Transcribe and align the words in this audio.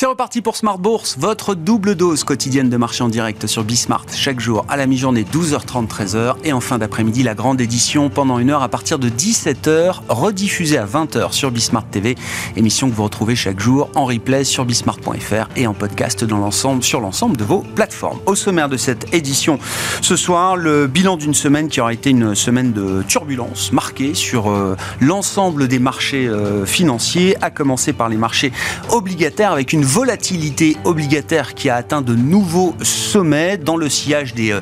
C'est 0.00 0.06
reparti 0.06 0.40
pour 0.40 0.56
Smart 0.56 0.78
Bourse, 0.78 1.18
votre 1.18 1.54
double 1.54 1.94
dose 1.94 2.24
quotidienne 2.24 2.70
de 2.70 2.76
marché 2.78 3.04
en 3.04 3.10
direct 3.10 3.46
sur 3.46 3.64
Bismart. 3.64 4.06
Chaque 4.14 4.40
jour 4.40 4.64
à 4.66 4.78
la 4.78 4.86
mi-journée, 4.86 5.26
12h30, 5.30 5.88
13h. 5.88 6.36
Et 6.42 6.54
en 6.54 6.60
fin 6.60 6.78
d'après-midi, 6.78 7.22
la 7.22 7.34
grande 7.34 7.60
édition 7.60 8.08
pendant 8.08 8.38
une 8.38 8.48
heure 8.48 8.62
à 8.62 8.70
partir 8.70 8.98
de 8.98 9.10
17h, 9.10 9.96
rediffusée 10.08 10.78
à 10.78 10.86
20h 10.86 11.32
sur 11.32 11.50
Bismart 11.50 11.84
TV. 11.84 12.14
Émission 12.56 12.88
que 12.88 12.94
vous 12.94 13.04
retrouvez 13.04 13.36
chaque 13.36 13.60
jour 13.60 13.90
en 13.94 14.06
replay 14.06 14.44
sur 14.44 14.64
bismart.fr 14.64 15.50
et 15.54 15.66
en 15.66 15.74
podcast 15.74 16.24
dans 16.24 16.38
l'ensemble, 16.38 16.82
sur 16.82 17.00
l'ensemble 17.00 17.36
de 17.36 17.44
vos 17.44 17.58
plateformes. 17.58 18.20
Au 18.24 18.34
sommaire 18.34 18.70
de 18.70 18.78
cette 18.78 19.12
édition, 19.12 19.58
ce 20.00 20.16
soir, 20.16 20.56
le 20.56 20.86
bilan 20.86 21.18
d'une 21.18 21.34
semaine 21.34 21.68
qui 21.68 21.78
aura 21.78 21.92
été 21.92 22.08
une 22.08 22.34
semaine 22.34 22.72
de 22.72 23.02
turbulence 23.06 23.70
marquée 23.70 24.14
sur 24.14 24.50
euh, 24.50 24.76
l'ensemble 25.02 25.68
des 25.68 25.78
marchés 25.78 26.26
euh, 26.26 26.64
financiers, 26.64 27.36
à 27.42 27.50
commencer 27.50 27.92
par 27.92 28.08
les 28.08 28.16
marchés 28.16 28.50
obligataires 28.88 29.52
avec 29.52 29.74
une 29.74 29.89
volatilité 29.90 30.76
obligataire 30.84 31.54
qui 31.54 31.68
a 31.68 31.74
atteint 31.74 32.00
de 32.00 32.14
nouveaux 32.14 32.76
sommets 32.80 33.56
dans 33.56 33.76
le 33.76 33.88
sillage 33.88 34.34
des 34.34 34.52
euh, 34.52 34.60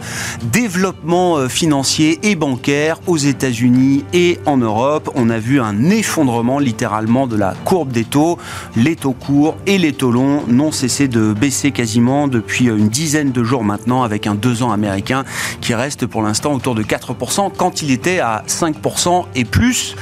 développements 0.53 1.37
euh, 1.37 1.49
financiers 1.49 2.19
et 2.23 2.35
bancaires 2.35 2.99
aux 3.07 3.19
États-Unis 3.19 4.07
et 4.15 4.39
en 4.47 4.57
Europe. 4.57 5.11
On 5.15 5.29
a 5.29 5.39
vu 5.39 5.61
un 5.61 5.91
effondrement 5.91 6.59
littéralement 6.59 7.27
de 7.27 7.37
la 7.37 7.55
courbe 7.67 7.93
des 7.93 8.05
taux. 8.05 8.39
Les 8.75 8.97
taux 8.97 9.13
courts 9.13 9.59
et 9.67 9.77
les 9.77 9.93
taux 9.93 10.13
longs 10.13 10.45
n'ont 10.49 10.73
cessé 10.73 11.09
de 11.09 11.35
baisser 11.35 11.73
quasiment 11.73 12.27
depuis 12.27 12.71
euh, 12.71 12.79
une 12.79 12.89
dizaine 12.89 13.31
de 13.31 13.45
jours 13.45 13.65
maintenant 13.65 14.05
avec 14.05 14.27
un 14.27 14.35
2 14.35 14.63
ans 14.63 14.73
américain 14.73 15.25
qui 15.61 15.75
reste 15.75 16.07
pour 16.07 16.23
l'instant 16.23 16.55
autour 16.55 16.75
de 16.75 16.83
4% 16.83 17.51
quand 17.55 17.83
il 17.83 17.91
était 17.91 18.21
à 18.21 18.45
5% 18.49 19.27
et 19.35 19.45
plus 19.45 19.95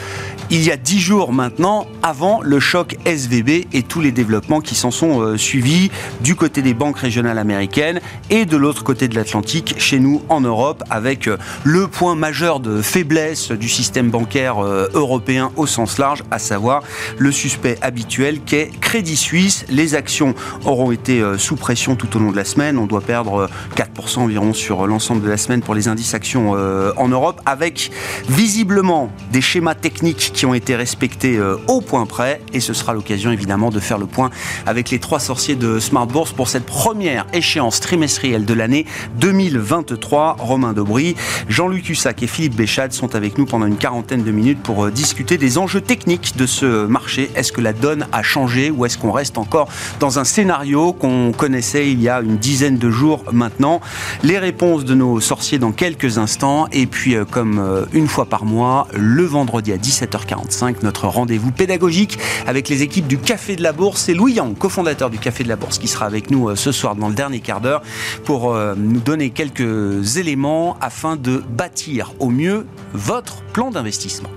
il 0.48 0.62
y 0.62 0.70
a 0.70 0.76
dix 0.76 1.00
jours 1.00 1.32
maintenant, 1.32 1.86
avant 2.04 2.40
le 2.40 2.60
choc 2.60 2.96
SVB 3.04 3.66
et 3.72 3.82
tous 3.82 4.00
les 4.00 4.12
développements 4.12 4.60
qui 4.60 4.76
s'en 4.76 4.92
sont 4.92 5.20
euh, 5.20 5.36
suivis 5.36 5.90
du 6.20 6.36
côté 6.36 6.62
des 6.62 6.72
banques 6.72 6.98
régionales 6.98 7.38
américaines 7.38 8.00
et 8.30 8.44
de 8.44 8.56
l'autre 8.56 8.84
côté 8.84 9.08
de 9.08 9.16
l'Atlantique, 9.16 9.74
chez 9.78 9.98
nous 9.98 10.22
en 10.28 10.40
Europe, 10.40 10.84
avec 10.88 11.26
euh, 11.26 11.36
le 11.64 11.88
point 11.88 12.14
majeur 12.14 12.60
de 12.60 12.80
faiblesse 12.80 13.50
du 13.50 13.68
système 13.68 14.10
bancaire 14.10 14.64
euh, 14.64 14.88
européen 14.94 15.50
au 15.56 15.66
sens 15.66 15.98
large, 15.98 16.22
à 16.30 16.38
savoir 16.38 16.84
le 17.18 17.32
suspect 17.32 17.76
habituel 17.82 18.38
qu'est 18.40 18.70
Crédit 18.80 19.16
Suisse. 19.16 19.64
Les 19.68 19.96
actions 19.96 20.34
auront 20.64 20.92
été 20.92 21.22
sous 21.38 21.56
pression 21.56 21.96
tout 21.96 22.16
au 22.16 22.20
long 22.20 22.30
de 22.30 22.36
la 22.36 22.44
semaine. 22.44 22.78
On 22.78 22.86
doit 22.86 23.00
perdre 23.00 23.48
4% 23.74 24.18
environ 24.18 24.52
sur 24.52 24.86
l'ensemble 24.86 25.22
de 25.22 25.28
la 25.28 25.36
semaine 25.36 25.60
pour 25.60 25.74
les 25.74 25.88
indices 25.88 26.14
actions 26.14 26.52
en 26.52 27.08
Europe, 27.08 27.40
avec 27.46 27.90
visiblement 28.28 29.10
des 29.32 29.40
schémas 29.40 29.74
techniques 29.74 30.32
qui 30.36 30.44
ont 30.44 30.52
été 30.52 30.76
respectés 30.76 31.38
euh, 31.38 31.56
au 31.66 31.80
point 31.80 32.04
près. 32.04 32.42
Et 32.52 32.60
ce 32.60 32.74
sera 32.74 32.92
l'occasion 32.92 33.32
évidemment 33.32 33.70
de 33.70 33.80
faire 33.80 33.96
le 33.96 34.04
point 34.04 34.30
avec 34.66 34.90
les 34.90 34.98
trois 34.98 35.18
sorciers 35.18 35.56
de 35.56 35.80
Smart 35.80 36.06
Bourse 36.06 36.32
pour 36.32 36.48
cette 36.48 36.66
première 36.66 37.26
échéance 37.32 37.80
trimestrielle 37.80 38.44
de 38.44 38.52
l'année 38.52 38.84
2023. 39.18 40.36
Romain 40.38 40.74
Dobry, 40.74 41.16
Jean-Luc 41.48 41.88
Hussac 41.88 42.22
et 42.22 42.26
Philippe 42.26 42.54
Béchade 42.54 42.92
sont 42.92 43.14
avec 43.14 43.38
nous 43.38 43.46
pendant 43.46 43.64
une 43.64 43.78
quarantaine 43.78 44.24
de 44.24 44.30
minutes 44.30 44.62
pour 44.62 44.84
euh, 44.84 44.90
discuter 44.90 45.38
des 45.38 45.56
enjeux 45.56 45.80
techniques 45.80 46.36
de 46.36 46.44
ce 46.44 46.84
marché. 46.84 47.30
Est-ce 47.34 47.50
que 47.50 47.62
la 47.62 47.72
donne 47.72 48.06
a 48.12 48.22
changé 48.22 48.70
ou 48.70 48.84
est-ce 48.84 48.98
qu'on 48.98 49.12
reste 49.12 49.38
encore 49.38 49.68
dans 50.00 50.18
un 50.18 50.24
scénario 50.24 50.92
qu'on 50.92 51.32
connaissait 51.32 51.90
il 51.90 52.02
y 52.02 52.10
a 52.10 52.20
une 52.20 52.36
dizaine 52.36 52.76
de 52.76 52.90
jours 52.90 53.24
maintenant? 53.32 53.80
Les 54.22 54.38
réponses 54.38 54.84
de 54.84 54.94
nos 54.94 55.18
sorciers 55.18 55.58
dans 55.58 55.72
quelques 55.72 56.18
instants. 56.18 56.66
Et 56.72 56.86
puis, 56.86 57.16
euh, 57.16 57.24
comme 57.24 57.86
une 57.94 58.06
fois 58.06 58.26
par 58.26 58.44
mois, 58.44 58.86
le 58.92 59.24
vendredi 59.24 59.72
à 59.72 59.78
17h 59.78 60.25
45 60.26 60.82
notre 60.82 61.06
rendez-vous 61.06 61.52
pédagogique 61.52 62.18
avec 62.46 62.68
les 62.68 62.82
équipes 62.82 63.06
du 63.06 63.18
Café 63.18 63.56
de 63.56 63.62
la 63.62 63.72
Bourse. 63.72 64.02
C'est 64.02 64.14
Louis 64.14 64.34
Yang, 64.34 64.58
cofondateur 64.58 65.10
du 65.10 65.18
Café 65.18 65.44
de 65.44 65.48
la 65.48 65.56
Bourse, 65.56 65.78
qui 65.78 65.88
sera 65.88 66.06
avec 66.06 66.30
nous 66.30 66.48
euh, 66.48 66.56
ce 66.56 66.72
soir 66.72 66.96
dans 66.96 67.08
le 67.08 67.14
dernier 67.14 67.40
quart 67.40 67.60
d'heure 67.60 67.82
pour 68.24 68.52
euh, 68.52 68.74
nous 68.76 69.00
donner 69.00 69.30
quelques 69.30 70.16
éléments 70.16 70.76
afin 70.80 71.16
de 71.16 71.42
bâtir 71.48 72.12
au 72.18 72.28
mieux 72.28 72.66
votre 72.92 73.42
plan 73.52 73.70
d'investissement. 73.70 74.30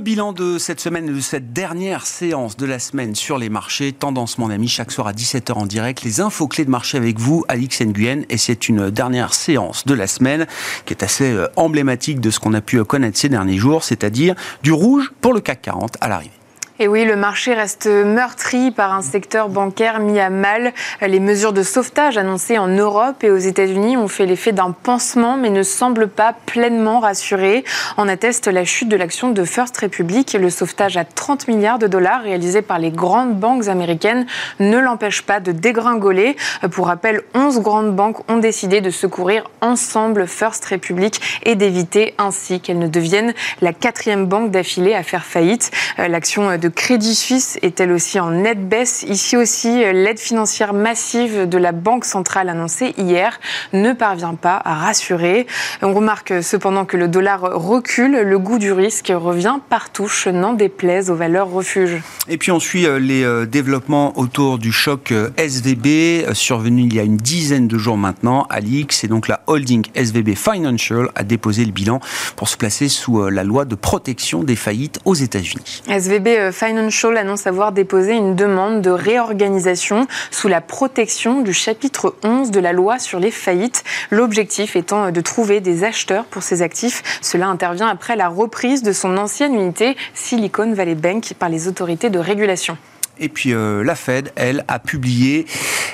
Bilan 0.00 0.32
de 0.32 0.58
cette 0.58 0.80
semaine 0.80 1.06
de 1.06 1.20
cette 1.20 1.52
dernière 1.52 2.06
séance 2.06 2.56
de 2.56 2.66
la 2.66 2.78
semaine 2.78 3.14
sur 3.14 3.36
les 3.36 3.48
marchés, 3.48 3.92
tendance 3.92 4.38
mon 4.38 4.48
ami, 4.48 4.68
chaque 4.68 4.92
soir 4.92 5.08
à 5.08 5.12
17h 5.12 5.52
en 5.52 5.66
direct, 5.66 6.02
les 6.02 6.20
infos 6.20 6.46
clés 6.46 6.64
de 6.64 6.70
marché 6.70 6.96
avec 6.96 7.18
vous, 7.18 7.44
Alix 7.48 7.80
Nguyen, 7.80 8.22
et 8.28 8.36
c'est 8.36 8.68
une 8.68 8.90
dernière 8.90 9.34
séance 9.34 9.86
de 9.86 9.94
la 9.94 10.06
semaine 10.06 10.46
qui 10.84 10.94
est 10.94 11.02
assez 11.02 11.32
euh, 11.32 11.48
emblématique 11.56 12.20
de 12.20 12.30
ce 12.30 12.38
qu'on 12.38 12.54
a 12.54 12.60
pu 12.60 12.82
connaître 12.84 13.18
ces 13.18 13.28
derniers 13.28 13.58
jours, 13.58 13.82
c'est-à-dire 13.82 14.34
du 14.62 14.72
rouge 14.72 15.12
pour 15.20 15.34
le 15.34 15.40
CAC 15.40 15.62
40 15.62 15.96
à 16.00 16.08
l'arrivée. 16.08 16.37
Et 16.80 16.86
oui, 16.86 17.04
le 17.04 17.16
marché 17.16 17.54
reste 17.54 17.86
meurtri 17.88 18.70
par 18.70 18.94
un 18.94 19.02
secteur 19.02 19.48
bancaire 19.48 19.98
mis 19.98 20.20
à 20.20 20.30
mal. 20.30 20.72
Les 21.00 21.18
mesures 21.18 21.52
de 21.52 21.64
sauvetage 21.64 22.16
annoncées 22.16 22.56
en 22.56 22.68
Europe 22.68 23.24
et 23.24 23.32
aux 23.32 23.36
États-Unis 23.36 23.96
ont 23.96 24.06
fait 24.06 24.26
l'effet 24.26 24.52
d'un 24.52 24.70
pansement, 24.70 25.36
mais 25.36 25.50
ne 25.50 25.64
semblent 25.64 26.06
pas 26.06 26.36
pleinement 26.46 27.00
rassurées. 27.00 27.64
En 27.96 28.06
atteste 28.06 28.46
la 28.46 28.64
chute 28.64 28.88
de 28.88 28.94
l'action 28.94 29.30
de 29.32 29.42
First 29.42 29.76
Republic. 29.78 30.36
Le 30.40 30.50
sauvetage 30.50 30.96
à 30.96 31.04
30 31.04 31.48
milliards 31.48 31.80
de 31.80 31.88
dollars 31.88 32.22
réalisé 32.22 32.62
par 32.62 32.78
les 32.78 32.92
grandes 32.92 33.34
banques 33.34 33.66
américaines 33.66 34.26
ne 34.60 34.78
l'empêche 34.78 35.22
pas 35.22 35.40
de 35.40 35.50
dégringoler. 35.50 36.36
Pour 36.70 36.86
rappel, 36.86 37.22
11 37.34 37.58
grandes 37.58 37.96
banques 37.96 38.30
ont 38.30 38.38
décidé 38.38 38.80
de 38.80 38.90
secourir 38.90 39.50
ensemble 39.62 40.28
First 40.28 40.64
Republic 40.66 41.20
et 41.42 41.56
d'éviter 41.56 42.14
ainsi 42.18 42.60
qu'elle 42.60 42.78
ne 42.78 42.86
devienne 42.86 43.34
la 43.62 43.72
quatrième 43.72 44.26
banque 44.26 44.52
d'affilée 44.52 44.94
à 44.94 45.02
faire 45.02 45.24
faillite. 45.24 45.72
L'action 45.98 46.56
de 46.56 46.67
Crédit 46.74 47.14
Suisse 47.14 47.58
est 47.62 47.80
elle 47.80 47.92
aussi 47.92 48.18
en 48.20 48.30
nette 48.30 48.68
baisse? 48.68 49.04
Ici 49.08 49.36
aussi, 49.36 49.68
l'aide 49.68 50.18
financière 50.18 50.72
massive 50.72 51.48
de 51.48 51.58
la 51.58 51.72
Banque 51.72 52.04
centrale 52.04 52.48
annoncée 52.48 52.94
hier 52.98 53.38
ne 53.72 53.92
parvient 53.92 54.34
pas 54.34 54.60
à 54.64 54.74
rassurer. 54.74 55.46
On 55.82 55.92
remarque 55.92 56.42
cependant 56.42 56.84
que 56.84 56.96
le 56.96 57.08
dollar 57.08 57.40
recule. 57.40 58.20
Le 58.22 58.38
goût 58.38 58.58
du 58.58 58.72
risque 58.72 59.12
revient 59.14 59.58
partout, 59.68 60.08
n'en 60.32 60.52
déplaise 60.52 61.10
aux 61.10 61.14
valeurs 61.14 61.50
refuges. 61.50 62.00
Et 62.28 62.36
puis 62.36 62.52
on 62.52 62.60
suit 62.60 62.86
euh, 62.86 62.98
les 62.98 63.24
euh, 63.24 63.46
développements 63.46 64.18
autour 64.18 64.58
du 64.58 64.72
choc 64.72 65.12
euh, 65.12 65.30
SVB 65.36 66.32
survenu 66.34 66.82
il 66.82 66.94
y 66.94 67.00
a 67.00 67.02
une 67.02 67.16
dizaine 67.16 67.68
de 67.68 67.78
jours 67.78 67.96
maintenant. 67.96 68.46
Alix 68.50 69.04
et 69.04 69.08
donc 69.08 69.28
la 69.28 69.40
holding 69.46 69.84
SVB 69.94 70.34
Financial 70.34 71.08
a 71.14 71.22
déposé 71.22 71.64
le 71.64 71.72
bilan 71.72 72.00
pour 72.36 72.48
se 72.48 72.56
placer 72.56 72.88
sous 72.88 73.28
la 73.28 73.44
loi 73.44 73.64
de 73.64 73.74
protection 73.74 74.42
des 74.42 74.56
faillites 74.56 75.00
aux 75.04 75.14
États-Unis. 75.14 75.82
SVB 75.88 76.50
Financial 76.58 77.16
annonce 77.16 77.46
avoir 77.46 77.70
déposé 77.70 78.14
une 78.14 78.34
demande 78.34 78.82
de 78.82 78.90
réorganisation 78.90 80.08
sous 80.32 80.48
la 80.48 80.60
protection 80.60 81.40
du 81.42 81.52
chapitre 81.52 82.16
11 82.24 82.50
de 82.50 82.58
la 82.58 82.72
loi 82.72 82.98
sur 82.98 83.20
les 83.20 83.30
faillites. 83.30 83.84
L'objectif 84.10 84.74
étant 84.74 85.12
de 85.12 85.20
trouver 85.20 85.60
des 85.60 85.84
acheteurs 85.84 86.24
pour 86.24 86.42
ces 86.42 86.62
actifs. 86.62 87.20
Cela 87.22 87.46
intervient 87.46 87.86
après 87.86 88.16
la 88.16 88.28
reprise 88.28 88.82
de 88.82 88.90
son 88.90 89.18
ancienne 89.18 89.54
unité 89.54 89.96
Silicon 90.14 90.72
Valley 90.72 90.96
Bank 90.96 91.34
par 91.38 91.48
les 91.48 91.68
autorités 91.68 92.10
de 92.10 92.18
régulation. 92.18 92.76
Et 93.20 93.28
puis 93.28 93.52
euh, 93.52 93.84
la 93.84 93.94
Fed, 93.94 94.32
elle, 94.36 94.64
a 94.68 94.78
publié 94.78 95.46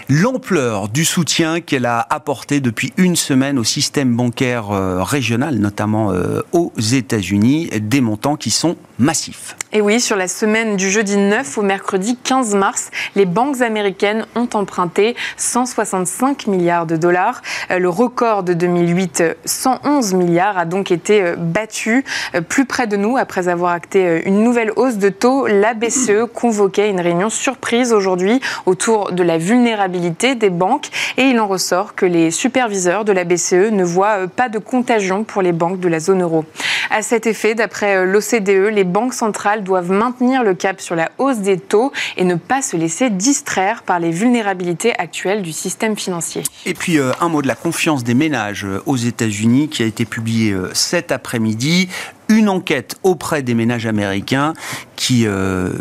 l'ampleur 0.08 0.88
du 0.88 1.04
soutien 1.04 1.60
qu'elle 1.60 1.86
a 1.86 2.06
apporté 2.10 2.60
depuis 2.60 2.92
une 2.96 3.16
semaine 3.16 3.58
au 3.58 3.64
système 3.64 4.14
bancaire 4.14 4.70
euh, 4.70 5.02
régional, 5.02 5.56
notamment 5.56 6.12
euh, 6.12 6.41
aux 6.52 6.72
États-Unis, 6.78 7.70
des 7.81 8.00
montants 8.00 8.36
qui 8.36 8.50
sont 8.50 8.76
massifs. 8.98 9.56
Et 9.76 9.80
oui, 9.80 10.00
sur 10.00 10.14
la 10.14 10.28
semaine 10.28 10.76
du 10.76 10.88
jeudi 10.88 11.16
9 11.16 11.58
au 11.58 11.62
mercredi 11.62 12.16
15 12.16 12.54
mars, 12.54 12.93
les 13.16 13.26
banques 13.26 13.60
américaines 13.60 14.25
ont 14.37 14.49
emprunté 14.54 15.16
165 15.37 16.46
milliards 16.46 16.87
de 16.87 16.94
dollars. 16.94 17.43
Le 17.76 17.88
record 17.88 18.44
de 18.44 18.52
2008, 18.52 19.25
111 19.44 20.14
milliards, 20.14 20.58
a 20.58 20.64
donc 20.64 20.93
été 20.93 21.34
battu. 21.37 22.04
Plus 22.49 22.66
près 22.66 22.87
de 22.87 22.96
nous, 22.96 23.16
après 23.16 23.49
avoir 23.49 23.72
acté 23.72 24.22
une 24.26 24.44
nouvelle 24.44 24.70
hausse 24.76 24.99
de 24.99 25.08
taux, 25.08 25.49
la 25.49 25.75
BCE 25.75 26.31
convoquait 26.32 26.88
une 26.88 27.00
réunion 27.00 27.28
surprise 27.28 27.93
aujourd'hui 27.93 28.40
autour 28.66 29.10
de 29.10 29.25
la 29.25 29.38
vulnérabilité 29.38 30.37
des 30.37 30.50
banques 30.50 30.90
et 31.16 31.22
il 31.22 31.40
en 31.40 31.49
ressort 31.49 31.96
que 31.96 32.06
les 32.06 32.31
superviseurs 32.31 33.04
de 33.04 33.10
la 33.10 33.25
BCE 33.25 33.72
ne 33.72 33.82
voient 33.82 34.20
euh, 34.20 34.26
pas 34.28 34.49
de 34.49 34.60
contagion 34.60 35.25
pour 35.25 35.43
les 35.43 35.50
banques 35.50 35.81
de 35.81 35.88
la 35.88 35.99
zone 35.99 36.22
euro. 36.22 36.44
À 36.90 37.02
cet 37.02 37.26
effet, 37.26 37.56
d'après 37.56 37.96
euh, 37.96 38.04
l'OCDE, 38.04 38.72
les 38.72 38.84
banques 38.84 39.14
centrales 39.14 39.63
doivent 39.64 39.90
maintenir 39.90 40.43
le 40.43 40.55
cap 40.55 40.81
sur 40.81 40.94
la 40.94 41.11
hausse 41.19 41.38
des 41.38 41.58
taux 41.58 41.93
et 42.16 42.25
ne 42.25 42.37
pas 42.37 42.62
se 42.62 42.76
laisser 42.76 43.11
distraire 43.11 43.82
par 43.82 43.99
les 43.99 44.11
vulnérabilités 44.11 44.93
actuelles 44.99 45.43
du 45.43 45.52
système 45.52 45.96
financier. 45.96 46.43
Et 46.66 46.75
puis 46.75 46.99
euh, 46.99 47.12
un 47.20 47.28
mot 47.28 47.43
de 47.43 47.49
la 47.49 47.55
confiance 47.56 48.05
des 48.05 48.14
ménages 48.14 48.66
aux 48.87 48.96
États-Unis 48.96 49.69
qui 49.69 49.82
a 49.82 49.87
été 49.87 50.05
publié 50.05 50.55
cet 50.72 51.11
après-midi 51.11 51.88
une 52.28 52.49
enquête 52.49 52.96
auprès 53.02 53.43
des 53.43 53.55
ménages 53.55 53.87
américains 53.87 54.55
qui 54.96 55.26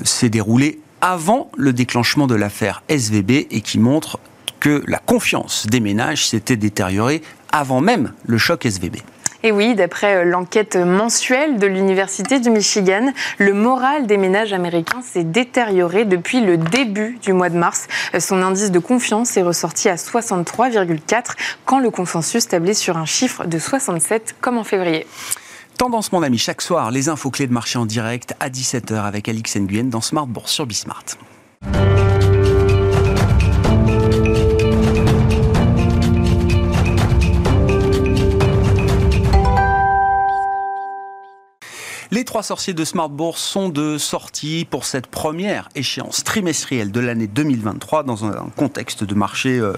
s'est 0.04 0.30
déroulée 0.30 0.80
avant 1.04 1.52
le 1.58 1.74
déclenchement 1.74 2.28
de 2.28 2.36
l'affaire 2.36 2.82
SVB 2.88 3.48
et 3.52 3.60
qui 3.62 3.78
montre 3.78 4.20
que 4.62 4.82
la 4.88 5.00
confiance 5.00 5.68
des 5.68 5.82
ménages 5.82 6.26
s'était 6.26 6.56
détériorée 6.56 7.22
avant 7.52 7.82
même 7.82 8.14
le 8.26 8.38
choc 8.38 8.66
SVB. 8.66 8.96
Et 9.46 9.52
oui, 9.52 9.76
d'après 9.76 10.16
euh, 10.16 10.24
l'enquête 10.24 10.78
mensuelle 10.78 11.60
de 11.60 11.68
l'Université 11.68 12.40
du 12.40 12.50
Michigan, 12.50 13.12
le 13.40 13.54
moral 13.54 14.08
des 14.08 14.16
ménages 14.16 14.54
américains 14.54 15.02
s'est 15.02 15.26
détérioré 15.26 16.06
depuis 16.06 16.40
le 16.40 16.58
début 16.58 17.20
du 17.22 17.34
mois 17.34 17.50
de 17.50 17.58
mars. 17.58 17.88
Euh, 18.16 18.22
son 18.22 18.42
indice 18.42 18.72
de 18.72 18.80
confiance 18.80 19.36
est 19.36 19.42
ressorti 19.42 19.90
à 19.90 19.96
63,4 19.96 21.34
quand 21.66 21.80
le 21.80 21.92
consensus 21.92 22.48
tablait 22.48 22.74
sur 22.74 22.98
un 22.98 23.06
chiffre 23.06 23.46
de 23.46 23.60
67 23.60 24.38
comme 24.40 24.58
en 24.58 24.64
février. 24.64 25.06
Tendance, 25.78 26.14
mon 26.14 26.24
ami, 26.24 26.38
chaque 26.38 26.62
soir, 26.62 26.92
les 26.92 27.10
infos 27.10 27.30
clés 27.30 27.48
de 27.48 27.54
marché 27.54 27.78
en 27.78 27.86
direct 27.86 28.36
à 28.40 28.50
17h 28.50 29.04
avec 29.04 29.28
Alix 29.28 29.58
Nguyen 29.58 29.90
dans 29.90 30.02
Smart 30.02 30.28
Bourse 30.28 30.54
sur 30.54 30.66
Bismart. 30.66 31.04
Les 42.24 42.26
trois 42.26 42.42
sorciers 42.42 42.74
de 42.74 42.86
Smart 42.86 43.12
sont 43.36 43.68
de 43.68 43.98
sortie 43.98 44.64
pour 44.64 44.86
cette 44.86 45.08
première 45.08 45.68
échéance 45.76 46.24
trimestrielle 46.24 46.90
de 46.90 47.02
l'année 47.02 47.28
2023 47.28 48.04
dans 48.04 48.24
un 48.24 48.48
contexte 48.56 49.04
de 49.04 49.14
marché 49.14 49.60
euh, 49.60 49.74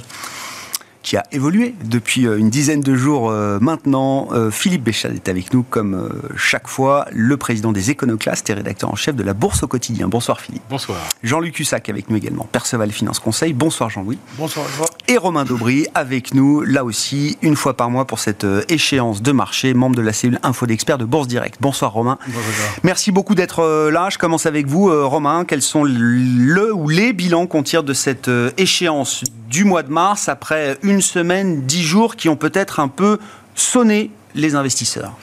qui 1.06 1.16
a 1.18 1.24
évolué 1.32 1.76
depuis 1.86 2.26
euh, 2.26 2.40
une 2.40 2.50
dizaine 2.50 2.82
de 2.82 2.96
jours 2.96 3.30
euh, 3.30 3.60
maintenant. 3.62 4.28
Euh, 4.32 4.50
Philippe 4.50 4.84
Béchal 4.84 5.14
est 5.14 5.30
avec 5.30 5.54
nous 5.54 5.62
comme 5.62 6.10
chaque 6.36 6.68
fois, 6.68 7.06
le 7.12 7.38
président 7.38 7.72
des 7.72 7.92
Éconoclastes 7.92 8.50
et 8.50 8.54
rédacteur 8.54 8.92
en 8.92 8.96
chef 8.96 9.16
de 9.16 9.22
la 9.22 9.34
Bourse 9.34 9.62
au 9.62 9.68
quotidien. 9.68 10.08
Bonsoir 10.08 10.42
Philippe. 10.42 10.64
Bonsoir. 10.68 10.98
Jean-Luc 11.22 11.60
Hussac 11.60 11.90
avec 11.90 12.10
nous 12.10 12.18
également, 12.18 12.50
Perceval 12.52 12.92
Finance 12.92 13.20
Conseil. 13.20 13.54
Bonsoir 13.54 13.92
Jean-Louis. 13.92 14.18
Bonsoir. 14.38 14.66
Et 15.08 15.18
Romain 15.18 15.46
Daubry 15.46 15.86
avec 15.94 16.34
nous, 16.34 16.62
là 16.62 16.84
aussi, 16.84 17.38
une 17.44 17.56
fois 17.56 17.78
par 17.78 17.92
mois 17.92 18.06
pour 18.06 18.18
cette 18.18 18.48
échéance 18.68 19.22
de 19.22 19.32
marché, 19.32 19.76
membre 19.76 19.96
de 19.96 20.02
la 20.02 20.12
cellule 20.12 20.40
Info 20.42 20.66
d'experts 20.66 20.98
de 20.98 21.06
Bourse 21.06 21.28
Direct. 21.28 21.58
Bonsoir 21.62 21.94
Romain. 21.94 22.18
Bonjour. 22.26 22.42
Merci 22.82 23.12
beaucoup 23.12 23.36
d'être 23.36 23.90
là. 23.92 24.10
Je 24.10 24.18
commence 24.18 24.48
avec 24.48 24.66
vous 24.66 24.90
Romain. 25.08 25.46
Quels 25.46 25.62
sont 25.62 25.84
le 25.84 26.74
ou 26.74 26.90
les 26.90 27.14
bilans 27.14 27.46
qu'on 27.46 27.62
tire 27.62 27.84
de 27.84 27.94
cette 27.94 28.30
échéance 28.58 29.24
du 29.56 29.64
mois 29.64 29.84
de 29.84 29.90
mars 29.90 30.28
après 30.28 30.78
une 30.84 31.00
semaine, 31.00 31.62
dix 31.62 31.82
jours 31.82 32.18
qui 32.18 32.28
ont 32.28 32.36
peut-être 32.36 32.82
un 32.82 32.90
peu 32.90 33.20
sonné 33.56 34.12
les 34.34 34.54
investisseurs 34.54 35.14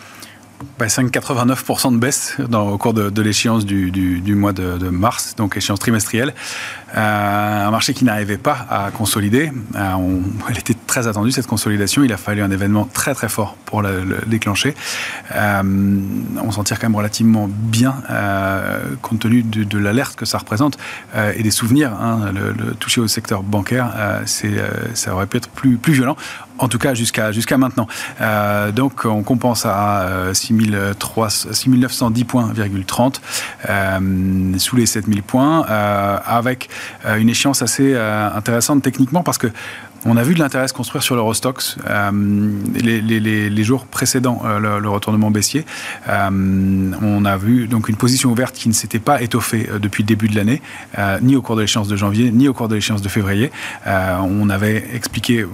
5,89% 0.81 1.83
bah, 1.85 1.91
de 1.91 1.97
baisse 1.99 2.37
dans, 2.49 2.71
au 2.71 2.79
cours 2.79 2.95
de, 2.95 3.23
l'échéance 3.23 3.67
du, 3.67 4.35
mois 4.35 4.55
de, 4.55 4.89
mars, 4.89 5.35
donc 5.37 5.59
échéance 5.59 5.81
trimestrielle. 5.81 6.33
Euh, 6.97 7.67
un 7.67 7.71
marché 7.71 7.95
qui 7.95 8.05
n'arrivait 8.05 8.39
pas 8.39 8.67
à 8.69 8.91
consolider. 8.91 9.53
Euh, 9.77 10.19
elle 10.49 10.59
était 10.59 10.77
très 10.87 11.07
attendue 11.07 11.31
cette 11.31 11.47
consolidation. 11.47 12.03
Il 12.03 12.13
a 12.13 12.17
fallu 12.17 12.43
un 12.43 12.51
événement 12.51 12.85
très 12.85 13.15
très 13.15 13.29
fort 13.29 13.57
pour 13.65 13.83
le, 13.83 14.19
déclencher. 14.27 14.75
Euh, 15.35 15.63
on 16.43 16.51
s'en 16.51 16.65
tire 16.65 16.79
quand 16.79 16.89
même 16.89 16.97
relativement 16.97 17.49
bien 17.49 17.95
compte 19.01 19.21
tenu 19.21 19.43
de, 19.43 19.79
l'alerte 19.79 20.17
que 20.17 20.27
ça 20.27 20.39
représente 20.39 20.79
et 21.37 21.43
des 21.43 21.51
souvenirs. 21.51 21.93
Hein, 21.93 22.33
le, 22.33 22.75
toucher 22.75 23.01
au 23.01 23.09
secteur 23.09 23.43
bancaire, 23.43 23.93
ça 24.27 25.15
aurait 25.15 25.27
pu 25.27 25.39
être 25.39 25.49
plus, 25.49 25.77
plus 25.77 25.93
violent. 25.93 26.17
En 26.59 26.69
tout 26.69 26.79
cas, 26.79 26.95
jusqu'à 26.95 27.33
jusqu'à 27.33 27.59
maintenant. 27.59 27.89
donc, 28.75 29.05
on 29.05 29.23
compense 29.23 29.67
à 29.67 30.31
6910 30.33 32.25
points,30 32.25 34.59
sous 34.59 34.77
les 34.77 34.87
7000 34.87 35.23
points, 35.23 35.63
avec 35.63 36.63
euh, 36.63 36.67
une 37.19 37.29
échéance 37.29 37.63
assez 37.63 37.95
euh, 37.95 38.31
intéressante 38.35 38.83
techniquement 38.83 39.23
parce 39.23 39.39
que 39.39 39.49
on 40.05 40.17
a 40.17 40.23
vu 40.23 40.35
de 40.35 40.41
l'intérêt 40.41 40.69
se 40.69 40.73
construire 40.73 41.03
sur 41.03 41.15
l'Eurostox 41.15 41.77
euh, 41.89 42.11
les, 42.75 43.01
les, 43.01 43.51
les, 43.51 43.65
jours 43.65 43.87
précédents 43.87 44.43
euh, 44.45 44.79
le, 44.81 44.89
retournement 44.89 45.31
baissier. 45.31 45.65
Euh, 46.09 46.91
on 47.01 47.25
a 47.25 47.37
vu 47.37 47.69
donc 47.69 47.89
une 47.89 47.97
position 47.97 48.31
ouverte 48.31 48.55
qui 48.55 48.69
ne 48.69 48.75
s'était 48.75 48.99
pas 48.99 49.23
étoffée 49.23 49.69
euh, 49.71 49.79
depuis 49.79 50.03
le 50.03 50.09
début 50.09 50.29
de 50.29 50.37
l'année, 50.37 50.61
euh, 50.99 51.19
ni 51.23 51.37
au 51.37 51.43
cours 51.43 51.57
de 51.57 51.61
l'échéance 51.61 51.89
de 51.89 51.97
janvier, 51.97 52.31
ni 52.31 52.49
au 52.49 52.55
cours 52.55 52.69
de 52.69 52.75
l'échéance 52.75 53.03
de 53.03 53.09
février. 53.09 53.51
on 53.87 54.51
avait 54.51 54.85
expliqué 54.95 55.47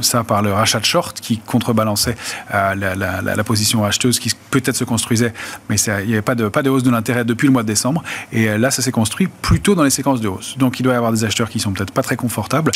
ça 0.00 0.24
par 0.24 0.42
le 0.42 0.52
rachat 0.52 0.80
de 0.80 0.84
short 0.84 1.20
qui 1.20 1.38
contrebalançait 1.38 2.16
la, 2.52 2.74
la, 2.74 2.94
la, 3.22 3.44
position 3.44 3.84
acheteuse 3.84 4.18
qui 4.18 4.30
peut-être 4.50 4.76
se 4.76 4.84
construisait, 4.84 5.32
mais 5.68 5.76
il 5.76 6.06
n'y 6.06 6.12
avait 6.12 6.22
pas 6.22 6.34
de, 6.34 6.48
pas 6.48 6.62
de 6.62 6.70
hausse 6.70 6.82
de 6.82 6.90
l'intérêt 6.90 7.24
depuis 7.24 7.46
le 7.46 7.52
mois 7.52 7.62
de 7.62 7.68
décembre. 7.68 8.02
Et 8.32 8.58
là, 8.58 8.70
ça 8.70 8.82
s'est 8.82 8.92
construit 8.92 9.28
plutôt 9.42 9.74
dans 9.74 9.84
les 9.84 9.90
séquences 9.90 10.20
de 10.20 10.28
hausse. 10.28 10.56
Donc 10.58 10.80
il 10.80 10.82
doit 10.82 10.94
y 10.94 10.96
avoir 10.96 11.12
des 11.12 11.24
acheteurs 11.24 11.48
qui 11.48 11.60
sont 11.60 11.72
peut-être 11.72 11.92
pas 11.92 12.02
très 12.02 12.16
confortables. 12.16 12.70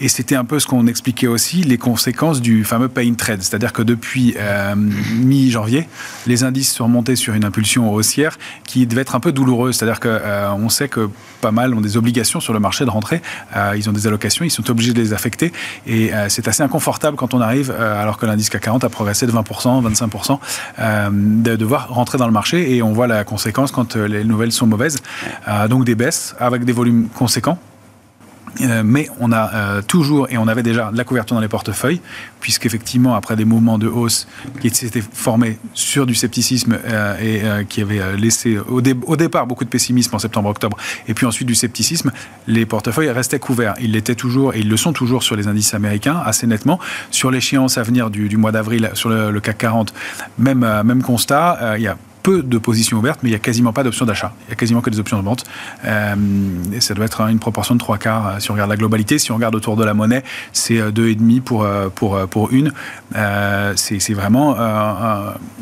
Et 0.00 0.08
c'est 0.08 0.21
c'était 0.22 0.36
un 0.36 0.44
peu 0.44 0.60
ce 0.60 0.68
qu'on 0.68 0.86
expliquait 0.86 1.26
aussi, 1.26 1.64
les 1.64 1.78
conséquences 1.78 2.40
du 2.40 2.62
fameux 2.62 2.86
pay 2.86 3.08
in 3.08 3.14
trade. 3.14 3.42
C'est-à-dire 3.42 3.72
que 3.72 3.82
depuis 3.82 4.36
euh, 4.38 4.76
mi-janvier, 4.76 5.88
les 6.28 6.44
indices 6.44 6.72
sont 6.72 6.84
remontés 6.84 7.16
sur 7.16 7.34
une 7.34 7.44
impulsion 7.44 7.92
haussière 7.92 8.38
qui 8.64 8.86
devait 8.86 9.00
être 9.00 9.16
un 9.16 9.20
peu 9.20 9.32
douloureuse. 9.32 9.74
C'est-à-dire 9.74 9.98
qu'on 9.98 10.10
euh, 10.10 10.68
sait 10.68 10.86
que 10.86 11.10
pas 11.40 11.50
mal 11.50 11.74
ont 11.74 11.80
des 11.80 11.96
obligations 11.96 12.38
sur 12.38 12.52
le 12.52 12.60
marché 12.60 12.84
de 12.84 12.90
rentrer. 12.90 13.20
Euh, 13.56 13.74
ils 13.76 13.90
ont 13.90 13.92
des 13.92 14.06
allocations, 14.06 14.44
ils 14.44 14.50
sont 14.52 14.70
obligés 14.70 14.92
de 14.92 15.00
les 15.00 15.12
affecter. 15.12 15.52
Et 15.88 16.12
c'est 16.28 16.46
assez 16.46 16.62
inconfortable 16.62 17.16
quand 17.16 17.34
on 17.34 17.40
arrive, 17.40 17.72
alors 17.72 18.16
que 18.16 18.24
l'indice 18.24 18.48
CAC 18.48 18.62
40 18.62 18.84
a 18.84 18.88
progressé 18.90 19.26
de 19.26 19.32
20%, 19.32 19.82
25%, 20.78 21.42
de 21.42 21.56
devoir 21.56 21.88
rentrer 21.88 22.16
dans 22.16 22.26
le 22.26 22.32
marché. 22.32 22.76
Et 22.76 22.80
on 22.80 22.92
voit 22.92 23.08
la 23.08 23.24
conséquence 23.24 23.72
quand 23.72 23.96
les 23.96 24.22
nouvelles 24.22 24.52
sont 24.52 24.68
mauvaises. 24.68 24.98
donc 25.68 25.84
des 25.84 25.96
baisses 25.96 26.36
avec 26.38 26.64
des 26.64 26.72
volumes 26.72 27.08
conséquents 27.08 27.58
euh, 28.60 28.82
mais 28.84 29.08
on 29.20 29.32
a 29.32 29.54
euh, 29.54 29.82
toujours, 29.82 30.28
et 30.30 30.36
on 30.36 30.46
avait 30.46 30.62
déjà 30.62 30.90
de 30.92 30.96
la 30.96 31.04
couverture 31.04 31.34
dans 31.34 31.40
les 31.40 31.48
portefeuilles, 31.48 32.00
puisqu'effectivement, 32.40 33.14
après 33.14 33.36
des 33.36 33.44
mouvements 33.44 33.78
de 33.78 33.88
hausse 33.88 34.26
qui 34.60 34.70
s'étaient 34.70 35.02
formés 35.02 35.58
sur 35.74 36.06
du 36.06 36.14
scepticisme 36.14 36.78
euh, 36.84 37.60
et 37.60 37.64
qui 37.66 37.80
avaient 37.80 38.16
laissé 38.16 38.58
au, 38.58 38.82
au, 39.06 39.16
départ 39.16 39.46
beaucoup 39.46 39.64
de 39.64 39.70
pessimisme 39.70 40.14
en 40.14 40.18
septembre-octobre, 40.18 40.76
et 41.08 41.14
puis 41.14 41.26
ensuite 41.26 41.48
du 41.48 41.54
scepticisme, 41.54 42.12
les 42.46 42.66
portefeuilles 42.66 43.10
restaient 43.10 43.38
couverts. 43.38 43.74
Ils 43.80 43.92
l'étaient 43.92 44.14
toujours, 44.14 44.54
et 44.54 44.60
ils 44.60 44.68
le 44.68 44.76
sont 44.76 44.92
toujours 44.92 45.22
sur 45.22 45.36
les 45.36 45.48
indices 45.48 45.74
américains, 45.74 46.20
assez 46.24 46.46
nettement. 46.46 46.78
Sur 47.10 47.30
l'échéance 47.30 47.78
à 47.78 47.82
venir 47.82 48.10
du, 48.10 48.36
mois 48.36 48.52
d'avril, 48.52 48.90
sur 48.94 49.08
le, 49.08 49.30
le, 49.30 49.40
CAC 49.40 49.58
40, 49.58 49.94
même, 50.38 50.60
même 50.84 51.02
constat, 51.02 51.76
il 51.76 51.82
y 51.82 51.88
a 51.88 51.96
peu 52.22 52.42
de 52.42 52.58
positions 52.58 52.98
ouvertes, 52.98 53.20
mais 53.22 53.28
il 53.28 53.32
n'y 53.32 53.36
a 53.36 53.40
quasiment 53.40 53.72
pas 53.72 53.82
d'options 53.82 54.06
d'achat. 54.06 54.32
Il 54.46 54.50
y 54.50 54.52
a 54.52 54.56
quasiment 54.56 54.80
que 54.80 54.90
des 54.90 55.00
options 55.00 55.18
de 55.18 55.24
vente. 55.24 55.44
Euh, 55.84 56.14
et 56.72 56.80
ça 56.80 56.94
doit 56.94 57.04
être 57.04 57.20
une 57.22 57.38
proportion 57.38 57.74
de 57.74 57.80
trois 57.80 57.98
quarts 57.98 58.26
euh, 58.26 58.38
si 58.38 58.50
on 58.50 58.54
regarde 58.54 58.70
la 58.70 58.76
globalité. 58.76 59.18
Si 59.18 59.32
on 59.32 59.34
regarde 59.34 59.54
autour 59.54 59.76
de 59.76 59.84
la 59.84 59.94
monnaie, 59.94 60.22
c'est 60.52 60.78
euh, 60.78 60.90
deux 60.90 61.08
et 61.08 61.14
demi 61.14 61.40
pour, 61.40 61.66
pour, 61.94 62.18
pour 62.28 62.52
une. 62.52 62.72
c'est 63.76 64.14
vraiment 64.14 64.56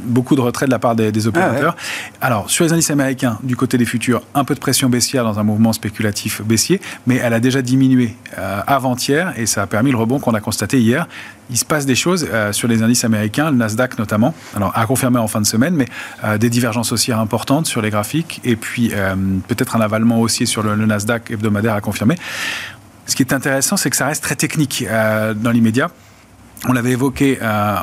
beaucoup 0.05 0.37
de 0.37 0.41
retrait 0.41 0.67
de 0.67 0.71
la 0.71 0.79
part 0.79 0.95
des, 0.95 1.27
opérateurs. 1.27 1.77
Ah 2.21 2.27
Alors, 2.27 2.51
sur 2.51 2.65
les 2.65 2.73
indices 2.73 2.91
américains, 2.91 3.39
du 3.43 3.57
côté 3.57 3.79
des 3.79 3.85
futurs, 3.85 4.23
un 4.35 4.45
peu 4.45 4.55
de 4.55 4.61
pression 4.61 4.89
baissière 4.89 5.25
dans 5.25 5.39
un 5.39 5.43
mouvement 5.43 5.73
spéculatif 5.73 6.43
baissier, 6.43 6.81
mais 7.07 7.17
elle 7.17 7.33
a 7.33 7.41
déjà 7.41 7.63
diminué 7.63 8.17
avant-hier 8.67 9.33
et 9.37 9.47
ça 9.47 9.63
a 9.63 9.67
permis 9.67 9.91
le 9.91 9.97
rebond 9.97 10.19
qu'on 10.19 10.35
a 10.35 10.41
constaté 10.41 10.81
hier 10.81 11.07
il 11.51 11.59
se 11.59 11.65
passe 11.65 11.87
des 11.87 11.95
choses 11.95 12.27
euh, 12.31 12.53
sur 12.53 12.69
les 12.69 12.83
indices 12.83 13.05
américains, 13.05 13.51
le 13.51 13.57
Nasdaq 13.57 13.99
notamment, 13.99 14.35
alors 14.57 14.73
à 14.77 14.87
confirmer 14.87 15.19
en 15.19 15.29
fin 15.29 15.41
de 15.41 15.47
semaine, 15.47 15.75
mais 15.75 15.87
euh, 16.25 16.39
des 16.39 16.51
divergences 16.51 16.93
haussières 16.93 17.19
importantes 17.19 17.67
sur 17.67 17.83
les 17.83 17.91
graphiques, 17.91 18.41
et 18.45 18.57
puis 18.57 18.91
euh, 18.93 19.15
peut-être 19.49 19.77
un 19.77 19.81
avalement 19.81 20.21
haussier 20.21 20.47
sur 20.47 20.63
le, 20.63 20.77
Nasdaq 20.77 21.31
hebdomadaire 21.31 21.75
à 21.75 21.81
confirmer. 21.81 22.17
Ce 23.07 23.17
qui 23.17 23.23
est 23.23 23.33
intéressant, 23.33 23.77
c'est 23.77 23.91
que 23.91 23.97
ça 23.97 24.07
reste 24.07 24.23
très 24.23 24.37
technique 24.37 24.85
dans 24.89 25.51
l'immédiat. 25.51 25.91
On 26.69 26.73
l'avait 26.73 26.93
évoqué 26.93 27.39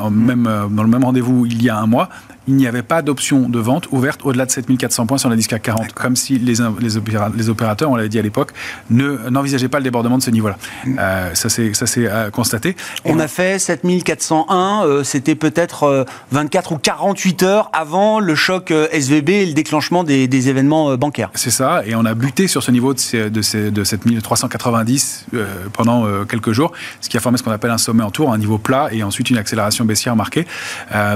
même, 0.09 0.43
dans 0.71 0.83
le 0.83 0.89
même 0.89 1.03
rendez-vous 1.03 1.45
il 1.45 1.61
y 1.61 1.69
a 1.69 1.77
un 1.77 1.85
mois 1.85 2.09
il 2.47 2.55
n'y 2.55 2.67
avait 2.67 2.83
pas 2.83 3.01
d'option 3.01 3.49
de 3.49 3.59
vente 3.59 3.87
ouverte 3.91 4.21
au-delà 4.23 4.45
de 4.45 4.51
7400 4.51 5.05
points 5.05 5.17
sur 5.17 5.29
l'indice 5.29 5.47
CAC 5.47 5.63
40, 5.63 5.93
comme 5.93 6.15
si 6.15 6.39
les, 6.39 6.55
les, 6.79 6.89
les 7.35 7.49
opérateurs, 7.49 7.91
on 7.91 7.95
l'avait 7.95 8.09
dit 8.09 8.19
à 8.19 8.21
l'époque, 8.21 8.51
n'envisageaient 8.89 9.67
pas 9.67 9.79
le 9.79 9.83
débordement 9.83 10.17
de 10.17 10.23
ce 10.23 10.31
niveau-là. 10.31 10.57
Mm. 10.85 10.95
Euh, 10.99 11.35
ça 11.35 11.49
s'est 11.49 11.71
euh, 11.97 12.29
constaté. 12.29 12.75
On 13.05 13.19
a 13.19 13.27
fait 13.27 13.59
7401, 13.59 14.85
euh, 14.85 15.03
c'était 15.03 15.35
peut-être 15.35 16.05
24 16.31 16.71
ou 16.71 16.77
48 16.77 17.43
heures 17.43 17.69
avant 17.73 18.19
le 18.19 18.35
choc 18.35 18.71
SVB 18.71 19.29
et 19.29 19.45
le 19.45 19.53
déclenchement 19.53 20.03
des, 20.03 20.27
des 20.27 20.49
événements 20.49 20.95
bancaires. 20.95 21.31
C'est 21.35 21.51
ça, 21.51 21.81
et 21.85 21.95
on 21.95 22.05
a 22.05 22.13
buté 22.13 22.47
sur 22.47 22.63
ce 22.63 22.71
niveau 22.71 22.93
de, 22.93 22.99
ces, 22.99 23.29
de, 23.29 23.41
ces, 23.41 23.71
de 23.71 23.83
7390 23.83 25.25
pendant 25.73 26.05
quelques 26.25 26.51
jours, 26.51 26.71
ce 27.01 27.09
qui 27.09 27.17
a 27.17 27.19
formé 27.19 27.37
ce 27.37 27.43
qu'on 27.43 27.51
appelle 27.51 27.71
un 27.71 27.77
sommet 27.77 28.03
en 28.03 28.11
tour, 28.11 28.31
un 28.31 28.37
niveau 28.37 28.57
plat, 28.57 28.89
et 28.91 29.03
ensuite 29.03 29.29
une 29.29 29.37
accélération 29.37 29.85
baissière 29.85 30.15
marquée. 30.15 30.47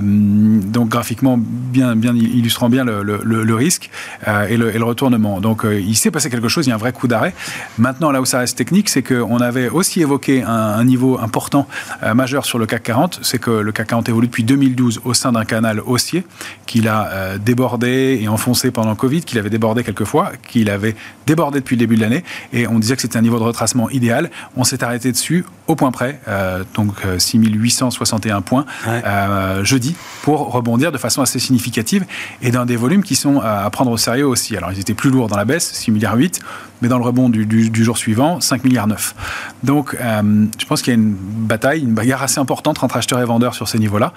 donc 0.01 0.89
graphiquement, 0.89 1.20
graphiquement 1.21 1.37
bien, 1.37 1.95
bien 1.95 2.15
illustrant 2.15 2.69
bien 2.69 2.83
le, 2.83 3.03
le, 3.03 3.55
risque 3.55 3.89
et, 4.27 4.57
le, 4.57 4.73
et, 4.73 4.77
le, 4.77 4.83
retournement. 4.83 5.39
Donc 5.39 5.65
il 5.65 5.95
s'est 5.95 6.11
passé 6.11 6.29
quelque 6.29 6.47
chose, 6.47 6.65
il 6.65 6.69
y 6.69 6.71
a 6.71 6.75
un 6.75 6.79
vrai 6.79 6.93
coup 6.93 7.07
d'arrêt. 7.07 7.33
Maintenant, 7.77 8.11
là 8.11 8.21
où 8.21 8.25
ça 8.25 8.39
reste 8.39 8.57
technique, 8.57 8.89
c'est 8.89 9.03
qu'on 9.03 9.37
avait 9.37 9.69
aussi 9.69 10.01
évoqué 10.01 10.43
un, 10.43 10.49
un 10.49 10.83
niveau 10.83 11.19
important 11.19 11.67
majeur 12.15 12.45
sur 12.45 12.59
le 12.59 12.65
CAC 12.65 12.83
40, 12.83 13.19
c'est 13.21 13.39
que 13.39 13.51
le 13.51 13.71
CAC 13.71 13.87
40 13.87 14.09
évolue 14.09 14.27
depuis 14.27 14.43
2012 14.43 15.01
au 15.05 15.13
sein 15.13 15.31
d'un 15.31 15.45
canal 15.45 15.81
haussier 15.85 16.25
qu'il 16.65 16.87
a 16.87 17.37
débordé 17.37 18.19
et 18.21 18.27
enfoncé 18.27 18.71
pendant 18.71 18.91
le 18.91 18.95
Covid, 18.95 19.21
qu'il 19.21 19.37
avait 19.37 19.49
débordé 19.49 19.83
quelques 19.83 20.05
fois, 20.05 20.31
qu'il 20.47 20.69
avait 20.69 20.95
débordé 21.27 21.59
depuis 21.59 21.75
le 21.75 21.79
début 21.79 21.95
de 21.95 22.01
l'année, 22.01 22.23
et 22.53 22.67
on 22.67 22.79
disait 22.79 22.95
que 22.95 23.01
c'était 23.01 23.17
un 23.17 23.21
niveau 23.21 23.39
de 23.39 23.43
retracement 23.43 23.89
idéal. 23.89 24.31
On 24.55 24.63
s'est 24.63 24.83
arrêté 24.83 25.11
dessus 25.11 25.45
au 25.67 25.75
point 25.75 25.91
près, 25.91 26.19
euh, 26.27 26.63
donc 26.73 26.95
6861 27.17 28.37
euh, 28.37 28.41
points 28.41 28.65
euh, 28.87 29.63
jeudi, 29.63 29.95
pour 30.21 30.51
rebondir 30.51 30.91
de 30.91 30.97
façon 30.97 31.10
assez 31.19 31.39
significative 31.39 32.05
et 32.41 32.51
dans 32.51 32.65
des 32.65 32.77
volumes 32.77 33.03
qui 33.03 33.15
sont 33.15 33.41
à 33.41 33.69
prendre 33.69 33.91
au 33.91 33.97
sérieux 33.97 34.27
aussi. 34.27 34.55
Alors 34.55 34.71
ils 34.71 34.79
étaient 34.79 34.93
plus 34.93 35.09
lourds 35.09 35.27
dans 35.27 35.35
la 35.35 35.45
baisse, 35.45 35.73
6 35.73 35.91
milliards 35.91 36.15
8, 36.15 36.39
mais 36.81 36.87
dans 36.87 36.97
le 36.97 37.03
rebond 37.03 37.27
du, 37.27 37.83
jour 37.83 37.97
suivant, 37.97 38.39
5 38.39 38.63
milliards 38.63 38.87
9. 38.87 39.15
Donc 39.63 39.97
je 39.99 40.65
pense 40.65 40.81
qu'il 40.81 40.93
y 40.93 40.95
a 40.95 40.99
une 40.99 41.13
bataille, 41.13 41.81
une 41.81 41.93
bagarre 41.93 42.23
assez 42.23 42.39
importante 42.39 42.81
entre 42.81 42.95
acheteurs 42.95 43.19
et 43.19 43.25
vendeurs 43.25 43.55
sur 43.55 43.67
ces 43.67 43.79
niveaux-là 43.79 44.13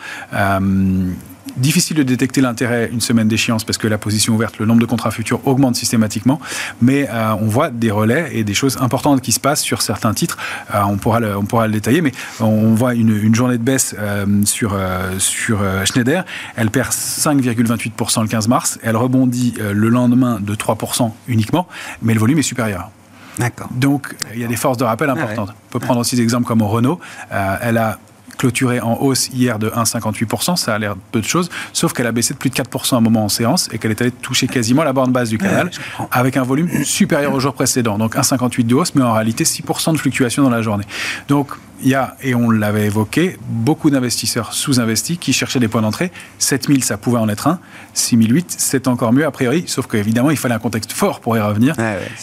difficile 1.57 1.97
de 1.97 2.03
détecter 2.03 2.41
l'intérêt 2.41 2.89
une 2.93 3.01
semaine 3.01 3.29
d'échéance 3.29 3.65
parce 3.65 3.79
que 3.79 3.87
la 3.87 3.99
position 3.99 4.35
ouverte, 4.35 4.59
le 4.59 4.67
nombre 4.67 4.81
de 4.81 4.87
contrats 4.87 5.11
futurs 5.11 5.47
augmente 5.47 5.77
systématiquement, 5.77 6.41
mais 6.83 7.09
euh, 7.11 7.35
on 7.41 7.47
voit 7.47 7.71
des 7.71 7.91
relais 7.91 8.31
et 8.33 8.45
des 8.45 8.55
choses 8.55 8.79
importantes 8.81 9.21
qui 9.21 9.33
se 9.33 9.41
passent 9.41 9.63
sur 9.63 9.83
certains 9.83 10.15
titres. 10.15 10.39
Euh, 10.75 10.83
on, 10.89 10.97
pourra 10.97 11.21
le, 11.21 11.37
on 11.37 11.45
pourra 11.45 11.67
le 11.67 11.73
détailler, 11.73 12.01
mais 12.01 12.13
on 12.41 12.75
voit 12.75 12.95
une, 12.95 13.35
journée 13.35 13.59
de 13.59 13.63
baisse 13.63 13.95
euh, 13.99 14.27
sur, 14.45 14.77
sur 15.19 15.61
Schneider. 15.85 16.25
Elle 16.57 16.71
perd 16.71 16.91
5,28% 16.91 18.23
le 18.23 18.29
15 18.29 18.49
mars. 18.49 18.79
Elle 18.83 18.97
rebondit 18.97 19.55
le 19.59 19.89
lendemain 19.89 20.39
de 20.41 20.55
3% 20.55 21.11
uniquement, 21.29 21.67
mais 22.03 22.15
le 22.15 22.21
volume 22.21 22.39
est 22.39 22.43
supérieur. 22.43 22.91
D'accord. 23.39 23.69
Donc, 23.73 24.15
il 24.33 24.41
y 24.41 24.45
a 24.45 24.49
des 24.49 24.57
forces 24.57 24.79
de 24.79 24.85
rappel 24.85 25.11
ah 25.11 25.13
importantes. 25.13 25.55
On 25.69 25.73
peut 25.73 25.81
prendre 25.81 26.01
aussi 26.01 26.15
des 26.15 26.23
exemples 26.23 26.47
comme 26.47 26.63
au 26.63 26.69
Renault. 26.69 27.01
elle 27.31 27.79
a 27.79 27.99
clôturé 28.37 28.81
en 28.81 28.99
hausse 29.01 29.29
hier 29.29 29.59
de 29.59 29.69
1,58%, 29.69 30.57
ça 30.57 30.75
a 30.75 30.79
l'air 30.79 30.97
peu 31.13 31.21
de 31.21 31.27
choses, 31.27 31.51
sauf 31.73 31.93
qu'elle 31.93 32.07
a 32.07 32.13
baissé 32.13 32.35
de 32.35 32.39
plus 32.39 32.51
de 32.51 32.55
4% 32.55 32.95
à 32.95 32.99
un 32.99 33.01
moment 33.01 33.25
en 33.25 33.29
séance 33.29 33.69
et 33.73 33.79
qu'elle 33.79 33.91
est 33.91 34.01
allée 34.01 34.11
toucher 34.11 34.47
quasiment 34.47 34.85
la 34.85 34.93
borne 34.93 35.13
basse 35.13 35.29
du 35.29 35.39
canal 35.39 35.71
avec 36.11 36.37
un 36.37 36.43
volume 36.43 36.85
supérieur 36.85 37.35
au 37.35 37.41
jour 37.41 37.55
précédent. 37.55 37.99
Donc 37.99 38.17
1,58 38.17 38.67
de 38.67 38.75
hausse, 38.75 38.95
mais 38.95 39.03
en 39.03 39.13
réalité 39.13 39.45
6% 39.45 39.93
de 39.93 39.99
fluctuation 39.99 40.43
dans 40.43 40.51
la 40.51 40.63
journée. 40.63 40.85
Donc 41.29 41.49
il 41.83 41.89
y 41.89 41.95
a, 41.95 42.17
et 42.23 42.35
on 42.35 42.51
l'avait 42.51 42.87
évoqué, 42.87 43.37
beaucoup 43.49 43.91
d'investisseurs 43.91 44.53
sous-investis 44.53 45.19
qui 45.19 45.33
cherchaient 45.33 45.61
des 45.61 45.69
points 45.69 45.83
d'entrée. 45.83 46.13
7000, 46.39 46.85
ça 46.85 46.97
pouvait 46.97 47.19
en 47.19 47.29
être 47.29 47.47
un. 47.47 47.59
6008, 47.95 48.55
c'est 48.57 48.89
encore 48.89 49.13
mieux 49.13 49.27
a 49.27 49.31
priori, 49.31 49.65
sauf 49.67 49.87
qu'évidemment, 49.87 50.31
il 50.31 50.37
fallait 50.37 50.55
un 50.55 50.59
contexte 50.59 50.93
fort 50.93 51.21
pour 51.21 51.37
y 51.37 51.41
revenir. 51.41 51.75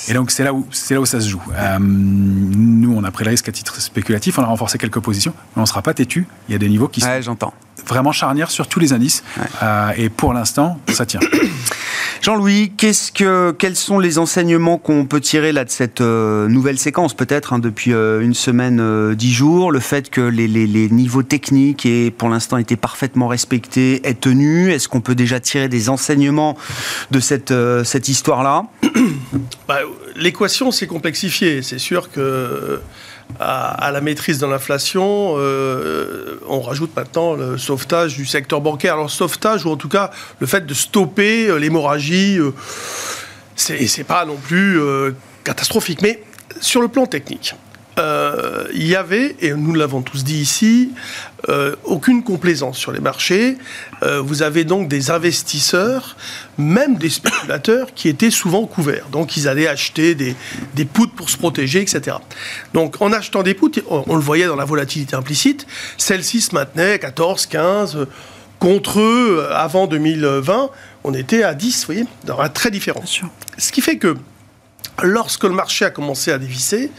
et 0.08 0.14
donc, 0.14 0.32
c'est 0.32 0.44
là, 0.44 0.54
où, 0.54 0.68
là 0.90 1.02
où 1.02 1.06
ça 1.06 1.20
se 1.20 1.30
joue. 1.30 1.42
Euh, 1.54 1.78
nous, 1.80 2.94
on 2.96 3.04
a 3.04 3.12
pris 3.12 3.26
le 3.26 3.32
risque 3.32 3.50
à 3.50 3.52
titre 3.52 3.80
spéculatif, 3.82 4.40
on 4.40 4.44
a 4.44 4.48
renforcé 4.48 4.78
quelques 4.78 5.00
positions, 5.00 5.34
mais 5.56 5.60
on 5.60 5.62
ne 5.62 5.68
sera 5.68 5.82
pas 5.82 5.94
têtu. 5.94 6.28
Il 6.48 6.54
y 6.54 6.56
a 6.56 6.58
des 6.58 6.70
niveaux 6.70 6.88
qui 6.88 7.02
sont 7.02 7.08
vraiment 7.88 8.12
charnières 8.12 8.52
sur 8.52 8.68
tous 8.68 8.80
les 8.80 8.94
indices. 8.94 9.24
Euh, 9.64 9.92
et 9.98 10.10
pour 10.10 10.34
l'instant, 10.34 10.80
ça 10.90 11.06
tient. 11.06 11.20
Jean-Louis, 12.22 12.72
qu'est-ce 12.78 13.12
que, 13.12 13.52
quels 13.58 13.76
sont 13.76 13.98
les 13.98 14.20
enseignements 14.20 14.78
qu'on 14.78 15.06
peut 15.06 15.20
tirer 15.20 15.52
là 15.52 15.66
de 15.66 15.72
cette 15.72 16.02
euh, 16.02 16.48
nouvelle 16.48 16.78
séquence, 16.78 17.16
peut-être 17.16 17.54
hein, 17.54 17.60
depuis 17.60 17.92
une 17.92 18.36
semaine, 18.36 19.16
dix 19.16 19.34
jours 19.34 19.72
le 19.72 19.80
fait 19.80 20.10
que 20.10 20.22
les, 20.22 20.48
niveaux 20.90 21.24
techniques 21.24 21.86
aient 21.86 22.12
pour 22.12 22.30
l'instant 22.30 22.58
été 22.58 22.76
parfaitement 22.76 23.28
respectés 23.28 24.06
est 24.08 24.20
tenu? 24.20 24.72
Est-ce 24.72 24.88
qu'on 24.88 25.02
peut 25.02 25.16
déjà 25.16 25.40
tirer 25.40 25.68
des 25.68 25.90
enseignements 25.90 26.58
de 27.12 27.20
cette, 27.20 27.52
euh, 27.52 27.84
cette 27.84 28.08
histoire-là? 28.08 28.66
Bah, 29.68 29.80
L'équation 30.16 30.72
s'est 30.72 30.88
complexifiée. 30.88 31.62
C'est 31.62 31.80
sûr 31.80 32.12
que 32.12 32.82
à, 33.40 33.92
la 33.92 34.02
maîtrise 34.02 34.40
de 34.40 34.46
l'inflation, 34.46 35.36
euh, 35.38 36.40
on 36.48 36.62
rajoute 36.62 36.96
maintenant 36.96 37.34
le 37.34 37.58
sauvetage 37.58 38.16
du 38.16 38.26
secteur 38.26 38.62
bancaire. 38.62 38.94
Alors 38.94 39.10
sauvetage, 39.10 39.66
ou 39.66 39.72
en 39.72 39.78
tout 39.78 39.90
cas 39.90 40.12
le 40.40 40.48
fait 40.48 40.66
de 40.66 40.74
stopper 40.74 41.48
euh, 41.48 41.58
l'hémorragie, 41.58 42.40
c'est 43.56 44.04
pas 44.04 44.26
non 44.26 44.38
plus 44.38 44.80
catastrophique. 45.44 46.02
Mais 46.02 46.24
sur 46.60 46.82
le 46.82 46.88
plan 46.88 47.06
technique, 47.06 47.56
euh, 48.00 48.68
il 48.74 48.88
y 48.88 48.96
avait, 48.96 49.36
et 49.42 49.52
nous 49.54 49.74
l'avons 49.74 50.02
tous 50.02 50.24
dit 50.24 50.40
ici, 50.40 50.92
euh, 51.50 51.76
aucune 51.84 52.24
complaisance 52.24 52.78
sur 52.78 52.92
les 52.92 53.02
marchés. 53.02 53.58
Euh, 54.04 54.22
vous 54.22 54.44
avez 54.44 54.64
donc 54.64 54.88
des 54.88 55.12
investisseurs, 55.12 56.16
même 56.58 56.96
des 56.96 57.10
spéculateurs, 57.10 57.94
qui 57.94 58.08
étaient 58.08 58.32
souvent 58.32 58.66
couverts. 58.66 59.08
Donc 59.12 59.36
ils 59.36 59.48
allaient 59.48 59.68
acheter 59.68 60.16
des, 60.16 60.36
des 60.74 60.86
poutres 60.86 61.14
pour 61.14 61.30
se 61.30 61.38
protéger, 61.38 61.82
etc. 61.82 62.18
Donc 62.74 63.02
en 63.02 63.12
achetant 63.12 63.44
des 63.44 63.54
poutres, 63.54 63.80
on, 63.90 64.16
le 64.16 64.22
voyait 64.22 64.48
dans 64.48 64.56
la 64.56 64.66
volatilité 64.66 65.16
implicite, 65.16 65.68
celle-ci 65.98 66.42
se 66.42 66.56
maintenait 66.56 66.98
14, 67.00 67.46
15. 67.48 68.08
Contre 68.60 69.00
eux, 69.00 69.48
avant 69.52 69.88
2020, 69.88 70.70
on 71.04 71.14
était 71.16 71.42
à 71.42 71.56
10, 71.56 71.80
vous 71.80 71.86
voyez, 71.88 72.06
dans 72.26 72.40
un 72.40 72.48
très 72.48 72.70
différent. 72.70 73.02
Ce 73.58 73.72
qui 73.72 73.82
fait 73.82 73.98
que 73.98 74.16
lorsque 75.02 75.44
le 75.44 75.50
marché 75.50 75.84
a 75.84 75.90
commencé 75.90 76.32
à 76.32 76.38
dévisser, 76.38 76.92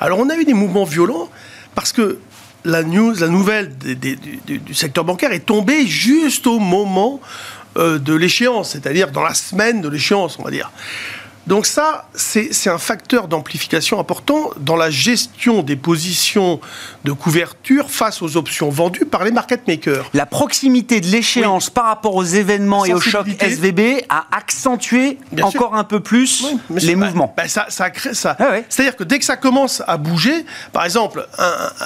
alors 0.00 0.18
on 0.18 0.28
a 0.28 0.36
eu 0.36 0.44
des 0.44 0.54
mouvements 0.54 0.84
violents 0.84 1.28
parce 1.74 1.92
que 1.92 2.18
la 2.64 2.82
nouvelle 2.82 3.76
du, 3.78 4.74
secteur 4.74 5.04
bancaire 5.04 5.32
est 5.32 5.46
tombée 5.46 5.86
juste 5.86 6.46
au 6.46 6.58
moment 6.58 7.20
euh, 7.76 7.98
de 7.98 8.14
l'échéance, 8.14 8.70
c'est-à-dire 8.70 9.10
dans 9.10 9.22
la 9.22 9.34
semaine 9.34 9.80
de 9.80 9.88
l'échéance, 9.88 10.38
on 10.38 10.42
va 10.42 10.50
dire. 10.50 10.70
Donc 11.48 11.64
ça, 11.64 12.06
c'est 12.14 12.68
un 12.68 12.76
facteur 12.76 13.26
d'amplification 13.26 13.98
important 13.98 14.50
dans 14.60 14.76
la 14.76 14.90
gestion 14.90 15.62
des 15.62 15.76
positions 15.76 16.60
de 17.04 17.12
couverture 17.12 17.90
face 17.90 18.20
aux 18.20 18.36
options 18.36 18.68
vendues 18.68 19.06
par 19.06 19.24
les 19.24 19.30
market 19.30 19.66
makers. 19.66 20.10
La 20.12 20.26
proximité 20.26 21.00
de 21.00 21.06
l'échéance 21.06 21.70
par 21.70 21.86
rapport 21.86 22.14
aux 22.16 22.24
événements 22.24 22.84
et 22.84 22.92
aux 22.92 23.00
chocs 23.00 23.28
SVB 23.40 24.04
a 24.10 24.26
accentué 24.30 25.16
encore 25.40 25.74
un 25.74 25.84
peu 25.84 26.00
plus 26.00 26.44
les 26.68 26.94
mouvements. 26.94 27.32
Bah, 27.34 27.48
ça, 27.48 27.64
ça, 27.70 27.88
crée 27.88 28.12
ça. 28.12 28.36
Ah 28.38 28.50
C'est-à-dire 28.68 28.96
que 28.96 29.04
dès 29.04 29.18
que 29.18 29.24
ça 29.24 29.36
commence 29.36 29.82
à 29.86 29.96
bouger, 29.96 30.44
par 30.74 30.84
exemple, 30.84 31.26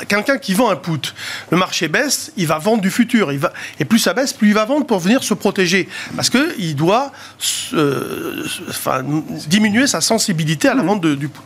quelqu'un 0.09 0.39
qui 0.39 0.55
vend 0.55 0.71
un 0.71 0.77
put, 0.77 1.15
le 1.53 1.57
marché 1.57 1.87
baisse, 1.87 2.33
il 2.37 2.49
va 2.49 2.59
vendre 2.59 2.83
du 2.83 2.91
futur. 2.91 3.31
Il 3.31 3.39
va, 3.39 3.53
et 3.79 3.85
plus 3.85 4.01
ça 4.01 4.13
baisse, 4.13 4.33
plus 4.33 4.49
il 4.49 4.55
va 4.55 4.65
vendre 4.65 4.87
pour 4.87 4.99
venir 4.99 5.23
se 5.23 5.35
protéger. 5.35 5.89
Parce 6.17 6.31
qu'il 6.31 6.75
doit 6.75 7.13
euh, 7.75 8.45
diminuer 9.53 9.87
sa 9.87 10.01
sensibilité 10.01 10.69
à 10.69 10.75
la 10.75 10.83
vente 10.83 11.05
du 11.05 11.29
put. 11.29 11.41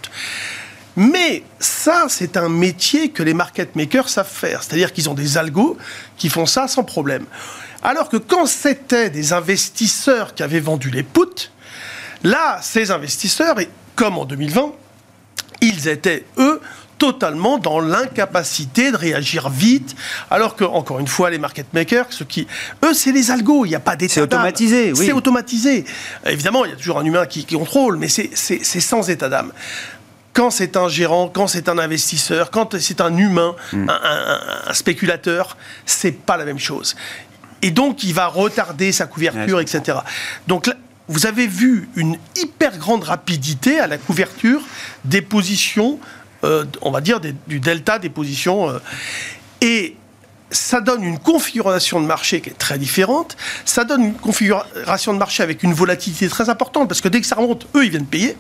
Mais 0.94 1.42
ça, 1.58 2.06
c'est 2.08 2.36
un 2.36 2.48
métier 2.48 3.10
que 3.10 3.24
les 3.24 3.34
market 3.34 3.74
makers 3.74 4.08
savent 4.08 4.30
faire. 4.30 4.62
C'est-à-dire 4.62 4.92
qu'ils 4.92 5.10
ont 5.10 5.14
des 5.14 5.36
algos 5.36 5.76
qui 6.16 6.28
font 6.28 6.46
ça 6.46 6.68
sans 6.68 6.84
problème. 6.84 7.26
Alors 7.82 8.08
que 8.08 8.16
quand 8.16 8.46
c'était 8.46 9.10
des 9.10 9.32
investisseurs 9.32 10.34
qui 10.34 10.44
avaient 10.44 10.60
vendu 10.60 10.88
les 10.90 11.02
puts, 11.02 11.50
là, 12.22 12.60
ces 12.62 12.92
investisseurs, 12.92 13.58
et 13.58 13.68
comme 13.96 14.18
en 14.18 14.24
2020, 14.24 14.72
ils 15.60 15.88
étaient, 15.88 16.24
eux, 16.38 16.60
totalement 16.98 17.58
dans 17.58 17.80
l'incapacité 17.80 18.90
de 18.90 18.96
réagir 18.96 19.50
vite, 19.50 19.96
alors 20.30 20.56
que, 20.56 20.64
encore 20.64 20.98
une 20.98 21.06
fois, 21.06 21.30
les 21.30 21.38
market 21.38 21.72
makers, 21.74 22.06
ce 22.10 22.24
qui, 22.24 22.46
eux, 22.84 22.94
c'est 22.94 23.12
les 23.12 23.30
algos, 23.30 23.64
il 23.64 23.70
n'y 23.70 23.74
a 23.74 23.80
pas 23.80 23.96
d'état 23.96 24.14
C'est 24.14 24.20
automatisé, 24.20 24.92
oui. 24.92 25.06
C'est 25.06 25.12
automatisé. 25.12 25.84
Évidemment, 26.26 26.64
il 26.64 26.70
y 26.70 26.74
a 26.74 26.76
toujours 26.76 26.98
un 26.98 27.04
humain 27.04 27.26
qui, 27.26 27.44
contrôle, 27.44 27.96
mais 27.96 28.08
c'est 28.08 28.80
sans 28.80 29.08
état 29.10 29.28
d'âme 29.28 29.52
quand 30.32 30.50
c'est 30.50 30.76
un 30.76 30.86
gérant, 30.86 31.30
quand 31.30 31.46
c'est 31.46 31.66
un 31.70 31.78
investisseur, 31.78 32.50
quand 32.50 32.78
c'est 32.78 33.00
un 33.00 33.16
humain, 33.16 33.56
mm. 33.72 33.88
un, 33.88 34.74
spéculateur, 34.74 35.56
c'est 35.86 36.12
pas 36.12 36.36
la 36.36 36.44
même 36.44 36.58
chose. 36.58 36.94
Et 37.62 37.70
donc, 37.70 38.04
il 38.04 38.12
va 38.12 38.26
retarder 38.26 38.92
sa 38.92 39.06
couverture, 39.06 39.60
etc. 39.60 40.00
Donc, 40.46 40.70
vous 41.08 41.26
avez 41.26 41.46
vu 41.46 41.88
une 41.96 42.18
hyper 42.36 42.76
grande 42.76 43.04
rapidité 43.04 43.80
à 43.80 43.86
la 43.86 43.96
couverture 43.96 44.60
des 45.06 45.22
positions 45.22 45.98
euh, 46.46 46.64
on 46.82 46.90
va 46.90 47.00
dire, 47.00 47.20
du 47.20 47.60
delta 47.60 47.98
des 47.98 48.08
positions. 48.08 48.70
Euh, 48.70 48.78
et 49.60 49.96
ça 50.50 50.80
donne 50.80 51.02
une 51.02 51.18
configuration 51.18 52.00
de 52.00 52.06
marché 52.06 52.40
qui 52.40 52.50
est 52.50 52.58
très 52.58 52.78
différente. 52.78 53.36
Ça 53.64 53.84
donne 53.84 54.02
une 54.04 54.14
configuration 54.14 55.12
de 55.12 55.18
marché 55.18 55.42
avec 55.42 55.62
une 55.62 55.74
volatilité 55.74 56.28
très 56.28 56.48
importante 56.48 56.88
parce 56.88 57.00
que 57.00 57.08
dès 57.08 57.20
que 57.20 57.26
ça 57.26 57.36
remonte, 57.36 57.66
eux, 57.74 57.84
ils 57.84 57.90
viennent 57.90 58.06
payer. 58.06 58.36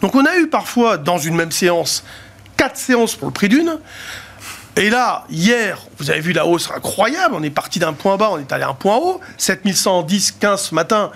Donc 0.00 0.14
on 0.14 0.24
a 0.24 0.36
eu 0.36 0.48
parfois 0.48 0.96
dans 0.96 1.18
une 1.18 1.36
même 1.36 1.52
séance 1.52 2.04
quatre 2.56 2.76
séances 2.76 3.14
pour 3.14 3.28
le 3.28 3.32
prix 3.32 3.48
d'une. 3.48 3.78
Et 4.76 4.90
là, 4.90 5.24
hier, 5.30 5.78
vous 5.98 6.10
avez 6.10 6.20
vu 6.20 6.32
la 6.32 6.46
hausse 6.46 6.70
incroyable. 6.74 7.34
On 7.36 7.42
est 7.42 7.50
parti 7.50 7.78
d'un 7.78 7.92
point 7.92 8.16
bas, 8.16 8.30
on 8.32 8.38
est 8.38 8.52
allé 8.52 8.64
à 8.64 8.70
un 8.70 8.74
point 8.74 8.96
haut. 8.96 9.20
7110, 9.36 10.32
15 10.32 10.62
ce 10.62 10.74
matin 10.74 11.12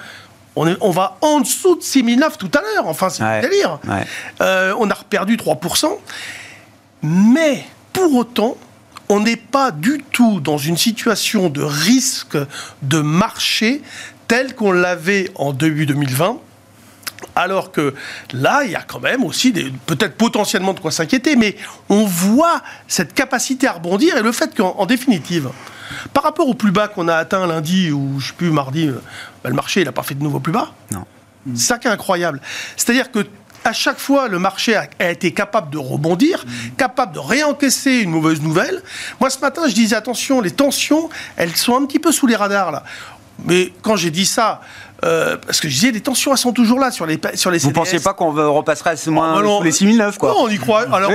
on, 0.81 0.91
va 0.91 1.19
en 1.21 1.41
dessous 1.41 1.77
de 1.77 1.83
6009 1.83 2.39
tout 2.39 2.51
à 2.55 2.61
l'heure. 2.61 2.87
Enfin, 2.87 3.09
c'est 3.11 3.23
un 3.23 3.41
délire. 3.41 3.79
Euh, 4.41 4.75
on 4.79 4.91
a 4.91 4.95
perdu 4.95 5.37
3%. 5.37 5.87
Mais 7.03 7.65
pour 7.93 8.15
autant, 8.15 8.57
on 9.09 9.21
n'est 9.21 9.37
pas 9.37 9.71
du 9.71 10.03
tout 10.11 10.41
dans 10.41 10.59
une 10.59 10.77
situation 10.77 11.49
de 11.49 11.63
risque 11.63 12.37
de 12.83 13.01
marché 13.01 13.83
tel 14.27 14.55
qu'on 14.55 14.73
l'avait 14.73 15.31
en 15.35 15.53
début 15.53 15.87
2020. 15.87 16.39
Alors 17.35 17.73
que 17.73 17.95
là, 18.33 18.63
il 18.65 18.71
y 18.71 18.77
a 18.77 18.83
quand 18.83 19.01
même 19.01 19.25
aussi 19.25 19.53
peut-être 19.87 20.17
potentiellement 20.17 20.75
de 20.75 20.81
quoi 20.81 20.91
s'inquiéter, 20.91 21.37
mais 21.37 21.57
on 21.89 22.05
voit 22.05 22.63
cette 22.87 23.15
capacité 23.15 23.67
à 23.67 23.73
rebondir 23.73 24.17
et 24.17 24.23
le 24.23 24.33
fait 24.33 24.55
qu'en 24.57 24.87
définitive, 24.87 25.51
par 26.13 26.23
rapport 26.25 26.49
au 26.49 26.55
plus 26.55 26.73
bas 26.73 26.89
qu'on 26.89 27.09
a 27.09 27.15
atteint 27.15 27.47
lundi 27.47 27.91
ou 27.91 28.19
je 28.19 28.25
ne 28.25 28.29
sais 28.29 28.35
plus 28.37 28.51
mardi, 28.51 28.89
euh, 28.89 29.01
bah, 29.43 29.51
le 29.51 29.55
marché 29.55 29.85
n'a 29.85 29.93
pas 29.93 30.03
fait 30.03 30.15
de 30.15 30.23
nouveau 30.23 30.41
plus 30.41 30.53
bas. 30.53 30.73
Non. 30.93 31.05
C'est 31.55 31.67
ça 31.67 31.79
qui 31.79 31.89
est 31.89 31.91
incroyable. 31.91 32.41
C'est-à-dire 32.77 33.11
que 33.11 33.27
à 33.65 33.73
chaque 33.73 33.99
fois, 33.99 34.29
le 34.29 34.39
marché 34.39 34.77
a, 34.77 35.11
été 35.11 35.33
capable 35.33 35.71
de 35.71 35.79
rebondir, 35.79 36.45
capable 36.77 37.13
de 37.15 37.19
réencaisser 37.19 37.99
une 37.99 38.11
mauvaise 38.11 38.41
nouvelle. 38.41 38.83
Moi, 39.21 39.31
ce 39.31 39.39
matin, 39.41 39.63
je 39.69 39.75
disais 39.75 39.97
attention, 39.97 40.41
les 40.41 40.51
tensions, 40.51 41.11
elles 41.37 41.55
sont 41.57 41.77
un 41.77 41.85
petit 41.85 41.99
peu 41.99 42.13
sous 42.13 42.27
les 42.27 42.37
radars 42.37 42.71
là. 42.71 42.85
Mais 43.45 43.73
quand 43.83 43.97
j'ai 43.97 44.11
dit 44.11 44.27
ça, 44.27 44.63
euh, 45.05 45.37
parce 45.37 45.61
que 45.61 45.69
je 45.69 45.75
disais, 45.75 45.91
les 45.93 46.01
tensions, 46.01 46.33
elles 46.33 46.39
sont 46.39 46.53
toujours 46.53 46.81
là 46.81 46.91
sur 46.91 47.07
les, 47.07 47.21
sur 47.35 47.51
les 47.51 47.59
Vous 47.59 47.69
ne 47.69 47.73
pensez 47.73 48.01
pas 48.01 48.15
qu'on 48.15 48.33
repasserait 48.33 48.91
à 48.91 48.97
ce 48.97 49.11
moins 49.11 49.41
oh, 49.45 49.63
les 49.63 49.71
6009 49.71 50.19
quoi 50.19 50.31
Non, 50.31 50.43
on 50.43 50.49
y 50.49 50.59
croit. 50.59 50.87
Alors, 50.93 51.13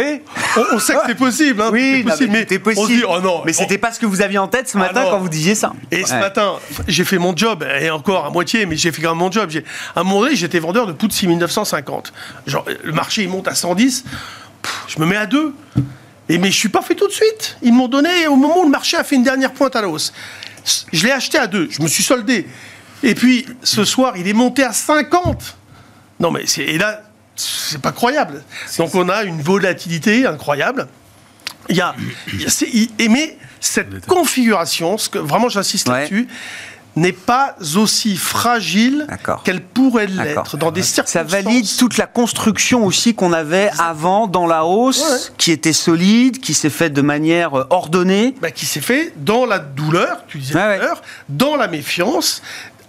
on, 0.74 0.80
sait 0.80 0.94
que 0.94 1.00
c'est 1.08 1.16
possible. 1.16 1.62
Hein, 1.62 1.70
oui, 1.72 2.04
possible, 2.04 2.32
mais, 2.32 2.40
c'était 2.40 2.60
possible. 2.60 3.06
oh 3.10 3.20
non, 3.20 3.42
mais 3.46 3.52
c'était 3.52 3.78
pas 3.78 3.92
ce 3.92 4.00
que 4.00 4.06
vous 4.06 4.22
aviez 4.22 4.38
en 4.38 4.48
tête 4.48 4.70
ce 4.70 4.78
matin 4.78 5.04
ah 5.06 5.10
quand 5.12 5.20
vous 5.20 5.30
disiez 5.30 5.56
ça. 5.56 5.74
Et 5.92 6.06
ce 6.06 6.16
matin, 6.16 6.54
j'ai 6.88 7.04
fait 7.04 7.18
mon 7.18 7.36
job, 7.36 7.66
et 7.82 7.90
encore 7.90 8.26
à 8.26 8.30
moitié, 8.30 8.66
mais 8.66 8.78
j'ai 8.78 8.92
fait 8.92 9.02
quand 9.02 9.10
même 9.10 9.20
mon 9.20 9.32
job. 9.32 9.50
À 9.96 10.00
un 10.00 10.04
moment 10.04 10.22
donné, 10.22 10.36
j'étais 10.36 10.60
vendeur 10.60 10.88
de 10.88 10.94
plus 10.94 11.08
de 11.08 11.14
6950. 11.14 12.14
Genre, 12.48 12.66
le 12.84 12.92
marché, 12.94 13.24
il 13.24 13.30
monte 13.30 13.48
à 13.48 13.56
110. 13.56 14.06
je 14.88 15.00
me 15.00 15.06
mets 15.06 15.18
à 15.18 15.26
2. 15.26 15.54
Et 16.30 16.38
mais 16.38 16.52
je 16.52 16.58
suis 16.58 16.70
pas 16.70 16.82
fait 16.82 16.96
tout 16.96 17.08
de 17.08 17.14
suite. 17.14 17.58
Ils 17.62 17.74
m'ont 17.74 17.90
donné 17.90 18.28
au 18.28 18.38
moment 18.38 18.60
où 18.60 18.64
le 18.64 18.70
marché 18.70 18.96
a 18.96 19.04
fait 19.04 19.16
une 19.16 19.24
dernière 19.24 19.52
pointe 19.52 19.76
à 19.76 19.82
la 19.82 19.90
hausse. 19.90 20.14
Je 20.94 21.04
l'ai 21.04 21.12
acheté 21.12 21.38
à 21.38 21.48
2. 21.48 21.68
Je 21.70 21.82
me 21.82 21.88
suis 21.88 22.04
soldé. 22.04 22.48
Et 23.04 23.16
puis, 23.16 23.46
ce 23.64 23.84
soir, 23.84 24.16
il 24.18 24.28
est 24.28 24.34
monté 24.34 24.64
à 24.64 24.74
50. 24.74 25.58
Non, 26.20 26.32
mais 26.32 26.46
c'est, 26.46 26.64
et 26.64 26.78
là, 26.78 27.02
c'est 27.36 27.82
pas 27.82 27.92
croyable. 27.92 28.44
Donc, 28.78 28.96
on 28.96 29.10
a 29.10 29.24
une 29.24 29.42
volatilité 29.42 30.26
incroyable. 30.26 30.88
Il 31.70 31.76
y 31.78 31.82
a, 31.82 31.96
mais 33.10 33.38
cette 33.60 34.06
configuration, 34.06 34.98
ce 34.98 35.10
que, 35.10 35.20
vraiment 35.20 35.50
j'insiste 35.50 35.88
là-dessus, 35.88 36.28
n'est 36.96 37.12
pas 37.12 37.56
aussi 37.76 38.16
fragile 38.18 39.08
qu'elle 39.44 39.62
pourrait 39.62 40.08
l'être 40.08 40.58
dans 40.58 40.72
des 40.72 40.84
circonstances. 40.84 41.32
Ça 41.32 41.42
valide 41.42 41.66
toute 41.78 41.98
la 41.98 42.06
construction 42.06 42.86
aussi 42.86 43.16
qu'on 43.16 43.34
avait 43.34 43.72
avant 43.80 44.28
dans 44.28 44.46
la 44.46 44.66
hausse, 44.66 45.34
qui 45.38 45.52
était 45.52 45.74
solide, 45.74 46.40
qui 46.40 46.54
s'est 46.54 46.70
faite 46.70 46.94
de 46.94 47.02
manière 47.02 47.58
euh, 47.58 47.68
ordonnée. 47.70 48.36
Bah, 48.42 48.52
qui 48.52 48.66
s'est 48.66 48.82
fait 48.82 49.14
dans 49.18 49.46
la 49.46 49.60
douleur, 49.60 50.24
tu 50.28 50.38
disais 50.38 50.54
tout 50.54 50.86
dans 51.30 51.56
la 51.56 51.68
méfiance, 51.68 52.42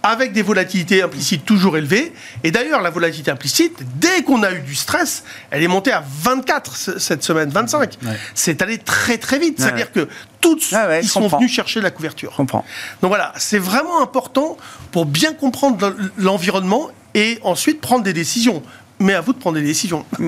avec 0.05 0.33
des 0.33 0.43
volatilités 0.43 1.01
implicites 1.01 1.45
toujours 1.45 1.77
élevées. 1.77 2.13
Et 2.43 2.51
d'ailleurs, 2.51 2.81
la 2.83 2.91
volatilité 2.91 3.31
implicite, 3.31 3.79
dès 3.95 4.21
qu'on 4.21 4.43
a 4.43 4.51
eu 4.51 4.61
du 4.61 4.75
stress, 4.75 5.23
elle 5.49 5.63
est 5.63 5.67
montée 5.67 5.91
à 5.91 6.03
24 6.21 6.99
cette 6.99 7.23
semaine, 7.23 7.49
25. 7.49 7.97
C'est 8.35 8.61
allé 8.61 8.77
très 8.77 9.17
très 9.17 9.39
vite. 9.39 9.59
C'est-à-dire 9.59 9.91
que 9.91 10.07
tous 10.41 10.75
ils 11.01 11.09
sont 11.09 11.27
venus 11.27 11.51
chercher 11.51 11.81
la 11.81 11.89
couverture. 11.89 12.31
Je 12.31 12.37
comprends. 12.37 12.63
Donc 13.01 13.09
voilà, 13.09 13.33
c'est 13.37 13.57
vraiment 13.57 13.99
important 13.99 14.57
pour 14.91 15.07
bien 15.07 15.33
comprendre 15.33 15.95
l'environnement 16.17 16.89
et 17.15 17.39
ensuite 17.41 17.81
prendre 17.81 18.03
des 18.03 18.13
décisions. 18.13 18.61
Mais 18.99 19.15
à 19.15 19.21
vous 19.21 19.33
de 19.33 19.39
prendre 19.39 19.57
des 19.57 19.65
décisions. 19.65 20.05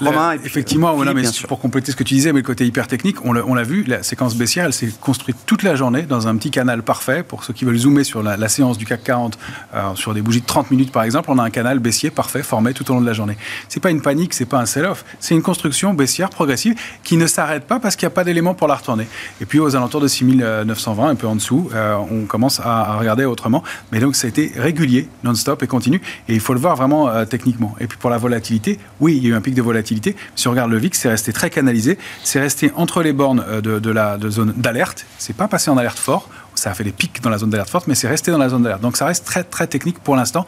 Hmm. 0.00 0.44
effectivement, 0.44 0.94
voilà, 0.94 1.14
mais 1.14 1.22
pour 1.48 1.60
compléter 1.60 1.92
ce 1.92 1.96
que 1.96 2.04
tu 2.04 2.14
disais, 2.14 2.32
mais 2.32 2.40
le 2.40 2.46
côté 2.46 2.66
hyper 2.66 2.86
technique, 2.86 3.24
on 3.24 3.32
l'a 3.32 3.62
vu, 3.62 3.84
la 3.84 4.02
séquence 4.02 4.34
baissière, 4.36 4.66
elle 4.66 4.72
s'est 4.72 4.92
construite 5.00 5.36
toute 5.46 5.62
la 5.62 5.74
journée 5.74 6.02
dans 6.02 6.28
un 6.28 6.36
petit 6.36 6.50
canal 6.50 6.82
parfait. 6.82 7.22
Pour 7.22 7.44
ceux 7.44 7.52
qui 7.52 7.64
veulent 7.64 7.76
zoomer 7.76 8.04
sur 8.04 8.22
la, 8.22 8.48
séance 8.48 8.78
du 8.78 8.86
CAC 8.86 9.02
40, 9.02 9.38
euh, 9.74 9.94
sur 9.94 10.14
des 10.14 10.22
bougies 10.22 10.40
de 10.40 10.46
30 10.46 10.70
minutes 10.70 10.92
par 10.92 11.02
exemple, 11.02 11.30
on 11.30 11.38
a 11.38 11.42
un 11.42 11.50
canal 11.50 11.78
baissier 11.78 12.10
parfait 12.10 12.42
formé 12.42 12.74
tout 12.74 12.88
au 12.90 12.94
long 12.94 13.00
de 13.00 13.06
la 13.06 13.12
journée. 13.12 13.36
C'est 13.68 13.80
pas 13.80 13.90
une 13.90 14.00
panique, 14.00 14.34
c'est 14.34 14.44
pas 14.44 14.58
un 14.58 14.66
sell-off, 14.66 15.04
c'est 15.20 15.34
une 15.34 15.42
construction 15.42 15.94
baissière 15.94 16.30
progressive 16.30 16.74
qui 17.02 17.16
ne 17.16 17.26
s'arrête 17.26 17.64
pas 17.64 17.80
parce 17.80 17.96
qu'il 17.96 18.06
n'y 18.06 18.12
a 18.12 18.14
pas 18.14 18.24
d'éléments 18.24 18.54
pour 18.54 18.68
la 18.68 18.74
retourner. 18.74 19.06
Et 19.40 19.46
puis 19.46 19.58
aux 19.58 19.74
alentours 19.74 20.00
de 20.00 20.08
6920, 20.08 21.08
un 21.08 21.14
peu 21.14 21.26
en 21.26 21.36
dessous, 21.36 21.70
euh, 21.74 21.96
on 22.10 22.26
commence 22.26 22.60
à, 22.60 22.96
regarder 22.98 23.24
autrement. 23.24 23.62
Mais 23.92 24.00
donc 24.00 24.16
ça 24.16 24.26
a 24.26 24.30
été 24.30 24.52
régulier, 24.56 25.08
non-stop 25.24 25.62
et 25.62 25.66
continu. 25.66 26.00
Et 26.28 26.34
il 26.34 26.40
faut 26.40 26.54
le 26.54 26.60
voir 26.60 26.76
vraiment 26.76 27.08
euh, 27.08 27.24
techniquement. 27.24 27.74
Et 27.80 27.86
puis 27.86 27.98
pour 27.98 28.10
la 28.10 28.18
volatilité, 28.18 28.78
oui, 29.00 29.16
il 29.16 29.24
y 29.24 29.26
a 29.26 29.30
eu 29.30 29.34
un 29.34 29.40
pic 29.40 29.54
de 29.54 29.62
volatilité 29.62 29.85
si 30.34 30.48
on 30.48 30.50
regarde 30.50 30.70
le 30.70 30.78
VIX, 30.78 30.98
c'est 30.98 31.08
resté 31.08 31.32
très 31.32 31.50
canalisé. 31.50 31.98
C'est 32.24 32.40
resté 32.40 32.72
entre 32.76 33.02
les 33.02 33.12
bornes 33.12 33.44
euh, 33.48 33.60
de, 33.60 33.90
la 33.90 34.18
zone 34.28 34.52
d'alerte. 34.56 35.06
C'est 35.18 35.36
pas 35.36 35.48
passé 35.48 35.70
en 35.70 35.76
alerte 35.76 35.98
fort. 35.98 36.28
Ça 36.54 36.70
a 36.70 36.74
fait 36.74 36.84
des 36.84 36.92
pics 36.92 37.20
dans 37.22 37.30
la 37.30 37.38
zone 37.38 37.50
d'alerte 37.50 37.70
forte, 37.70 37.86
mais 37.86 37.94
c'est 37.94 38.08
resté 38.08 38.30
dans 38.30 38.38
la 38.38 38.48
zone 38.48 38.62
d'alerte. 38.62 38.80
Donc 38.80 38.96
ça 38.96 39.06
reste 39.06 39.24
très, 39.24 39.44
très 39.44 39.66
technique 39.66 39.98
pour 40.00 40.16
l'instant 40.16 40.46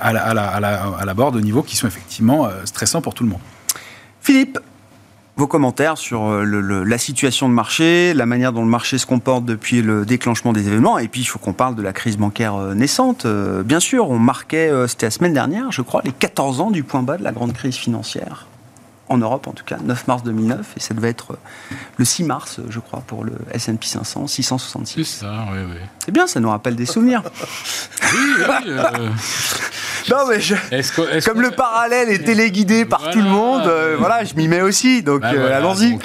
à 0.00 0.12
la, 0.12 0.22
à, 0.22 1.14
bord 1.14 1.30
de 1.30 1.40
niveaux 1.40 1.62
qui 1.62 1.76
sont 1.76 1.86
effectivement 1.86 2.46
euh, 2.46 2.50
stressants 2.64 3.02
pour 3.02 3.12
tout 3.12 3.22
le 3.22 3.28
monde. 3.28 3.40
Philippe, 4.22 4.58
vos 5.36 5.46
commentaires 5.46 5.98
sur 5.98 6.24
euh, 6.24 6.84
la 6.86 6.98
situation 6.98 7.50
de 7.50 7.54
marché, 7.54 8.14
la 8.14 8.24
manière 8.24 8.54
dont 8.54 8.62
le 8.62 8.70
marché 8.70 8.96
se 8.96 9.04
comporte 9.04 9.44
depuis 9.44 9.82
le 9.82 10.06
déclenchement 10.06 10.54
des 10.54 10.68
événements, 10.68 10.96
et 10.96 11.08
puis 11.08 11.20
il 11.20 11.26
faut 11.26 11.38
qu'on 11.38 11.52
parle 11.52 11.74
de 11.74 11.82
la 11.82 11.92
crise 11.92 12.16
bancaire 12.16 12.56
naissante. 12.74 13.26
Bien 13.26 13.80
sûr, 13.80 14.08
on 14.08 14.18
marquait, 14.18 14.72
c'était 14.88 15.06
la 15.06 15.10
semaine 15.10 15.34
dernière, 15.34 15.70
je 15.70 15.82
crois, 15.82 16.00
les 16.02 16.12
14 16.12 16.62
ans 16.62 16.70
du 16.70 16.82
point 16.82 17.02
bas 17.02 17.18
de 17.18 17.24
la 17.24 17.32
grande 17.32 17.52
crise 17.52 17.76
financière 17.76 18.46
en 19.10 19.18
Europe 19.18 19.48
en 19.48 19.52
tout 19.52 19.64
cas, 19.64 19.76
9 19.82 20.06
mars 20.06 20.22
2009, 20.22 20.74
et 20.76 20.80
ça 20.80 20.94
devait 20.94 21.10
être 21.10 21.32
euh, 21.32 21.74
le 21.98 22.04
6 22.04 22.24
mars, 22.24 22.60
je 22.70 22.78
crois, 22.78 23.02
pour 23.06 23.24
le 23.24 23.32
S&P 23.52 23.86
500, 23.86 24.28
666. 24.28 25.04
C'est 25.04 25.20
ça, 25.24 25.46
oui, 25.52 25.58
oui. 25.68 25.76
C'est 26.04 26.12
bien, 26.12 26.26
ça 26.26 26.38
nous 26.40 26.48
rappelle 26.48 26.76
des 26.76 26.86
souvenirs. 26.86 27.22
oui, 28.12 28.18
oui. 28.38 28.44
Euh, 28.68 29.08
non, 30.08 30.26
mais 30.28 30.40
je... 30.40 30.54
comme 31.24 31.40
le 31.42 31.50
parallèle 31.50 32.08
est 32.08 32.24
téléguidé 32.24 32.84
par 32.84 33.10
tout 33.10 33.18
le 33.18 33.28
monde, 33.28 33.66
euh, 33.66 33.96
voilà, 33.98 34.24
je 34.24 34.34
m'y 34.34 34.48
mets 34.48 34.62
aussi, 34.62 35.02
donc 35.02 35.22
bah, 35.22 35.56
allons-y. 35.56 35.98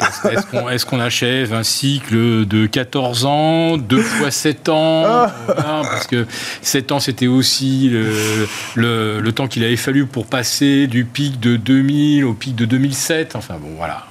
Est-ce 0.71 0.85
qu'on 0.85 0.99
achève 0.99 1.53
un 1.53 1.63
cycle 1.63 2.45
de 2.45 2.65
14 2.65 3.25
ans, 3.25 3.77
2 3.77 4.01
fois 4.01 4.31
7 4.31 4.69
ans 4.69 5.03
ah. 5.05 5.31
Parce 5.47 6.07
que 6.07 6.25
7 6.63 6.91
ans, 6.91 6.99
c'était 6.99 7.27
aussi 7.27 7.89
le, 7.89 8.47
le, 8.75 9.21
le 9.21 9.31
temps 9.31 9.47
qu'il 9.47 9.63
avait 9.63 9.75
fallu 9.77 10.07
pour 10.07 10.25
passer 10.25 10.87
du 10.87 11.05
pic 11.05 11.39
de 11.39 11.55
2000 11.55 12.25
au 12.25 12.33
pic 12.33 12.55
de 12.55 12.65
2000 12.65 12.94
Enfin 13.35 13.55
bon, 13.59 13.75
voilà. 13.77 14.05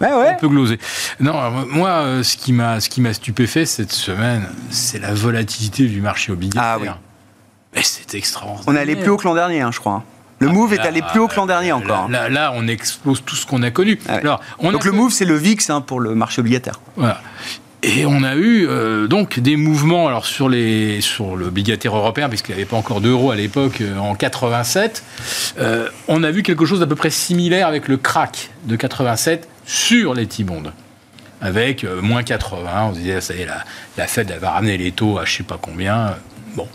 Ouais, 0.00 0.08
On 0.12 0.34
peut 0.40 0.48
gloser. 0.48 0.78
Non, 1.20 1.34
moi, 1.68 1.88
euh, 1.88 2.22
ce 2.22 2.36
qui 2.36 2.52
m'a, 2.52 2.80
ce 2.80 2.88
qui 2.88 3.00
m'a 3.00 3.12
stupéfait 3.12 3.64
cette 3.64 3.92
semaine, 3.92 4.48
c'est 4.70 4.98
la 4.98 5.14
volatilité 5.14 5.86
du 5.86 6.00
marché 6.00 6.32
obligataire. 6.32 6.62
Ah 6.64 6.78
oui. 6.80 6.88
Mais 7.74 7.82
c'est 7.82 8.14
extraordinaire. 8.14 8.64
On 8.66 8.74
est 8.74 8.80
allé 8.80 8.96
plus 8.96 9.10
haut 9.10 9.16
que 9.16 9.24
l'an 9.24 9.34
dernier, 9.34 9.60
hein, 9.60 9.70
je 9.72 9.78
crois. 9.78 9.92
Hein. 9.92 10.04
Le 10.40 10.48
ah, 10.48 10.52
move 10.52 10.72
est 10.72 10.80
allé 10.80 11.02
plus 11.02 11.18
haut 11.20 11.28
que 11.28 11.34
l'an 11.34 11.46
dernier 11.46 11.72
encore. 11.72 12.08
Là, 12.08 12.28
là, 12.28 12.52
on 12.54 12.68
explose 12.68 13.24
tout 13.24 13.34
ce 13.34 13.44
qu'on 13.44 13.62
a 13.62 13.70
connu. 13.70 13.98
Ah 14.08 14.14
Alors, 14.14 14.40
on 14.58 14.70
donc 14.70 14.84
le 14.84 14.92
move, 14.92 15.12
c'est 15.12 15.24
le 15.24 15.34
VIX 15.34 15.70
hein, 15.70 15.80
pour 15.80 16.00
le 16.00 16.14
marché 16.14 16.40
obligataire. 16.40 16.80
Voilà. 16.96 17.20
Et 17.82 18.06
on 18.06 18.24
a 18.24 18.34
eu 18.34 18.66
euh, 18.66 19.06
donc 19.06 19.38
des 19.38 19.56
mouvements 19.56 20.08
alors 20.08 20.26
sur 20.26 20.48
les 20.48 21.00
sur 21.00 21.36
l'obligataire 21.36 21.96
européen 21.96 22.28
puisqu'il 22.28 22.52
n'y 22.52 22.60
avait 22.60 22.68
pas 22.68 22.76
encore 22.76 23.00
d'euros 23.00 23.30
à 23.30 23.36
l'époque 23.36 23.80
euh, 23.80 23.96
en 23.98 24.16
87. 24.16 25.04
Euh, 25.60 25.88
on 26.08 26.24
a 26.24 26.30
vu 26.32 26.42
quelque 26.42 26.64
chose 26.64 26.80
d'à 26.80 26.88
peu 26.88 26.96
près 26.96 27.10
similaire 27.10 27.68
avec 27.68 27.86
le 27.86 27.96
crack 27.96 28.50
de 28.64 28.74
87 28.74 29.48
sur 29.64 30.14
les 30.14 30.26
T-bonds 30.26 30.72
avec 31.40 31.86
moins 32.02 32.24
80. 32.24 32.88
On 32.90 32.94
se 32.94 32.98
disait 32.98 33.20
ça 33.20 33.34
y 33.34 33.42
est 33.42 33.46
la, 33.46 33.64
la 33.96 34.08
Fed 34.08 34.32
va 34.40 34.50
ramener 34.50 34.76
les 34.76 34.90
taux 34.90 35.18
à 35.18 35.24
je 35.24 35.36
sais 35.36 35.44
pas 35.44 35.58
combien. 35.60 36.16
Bon, 36.56 36.66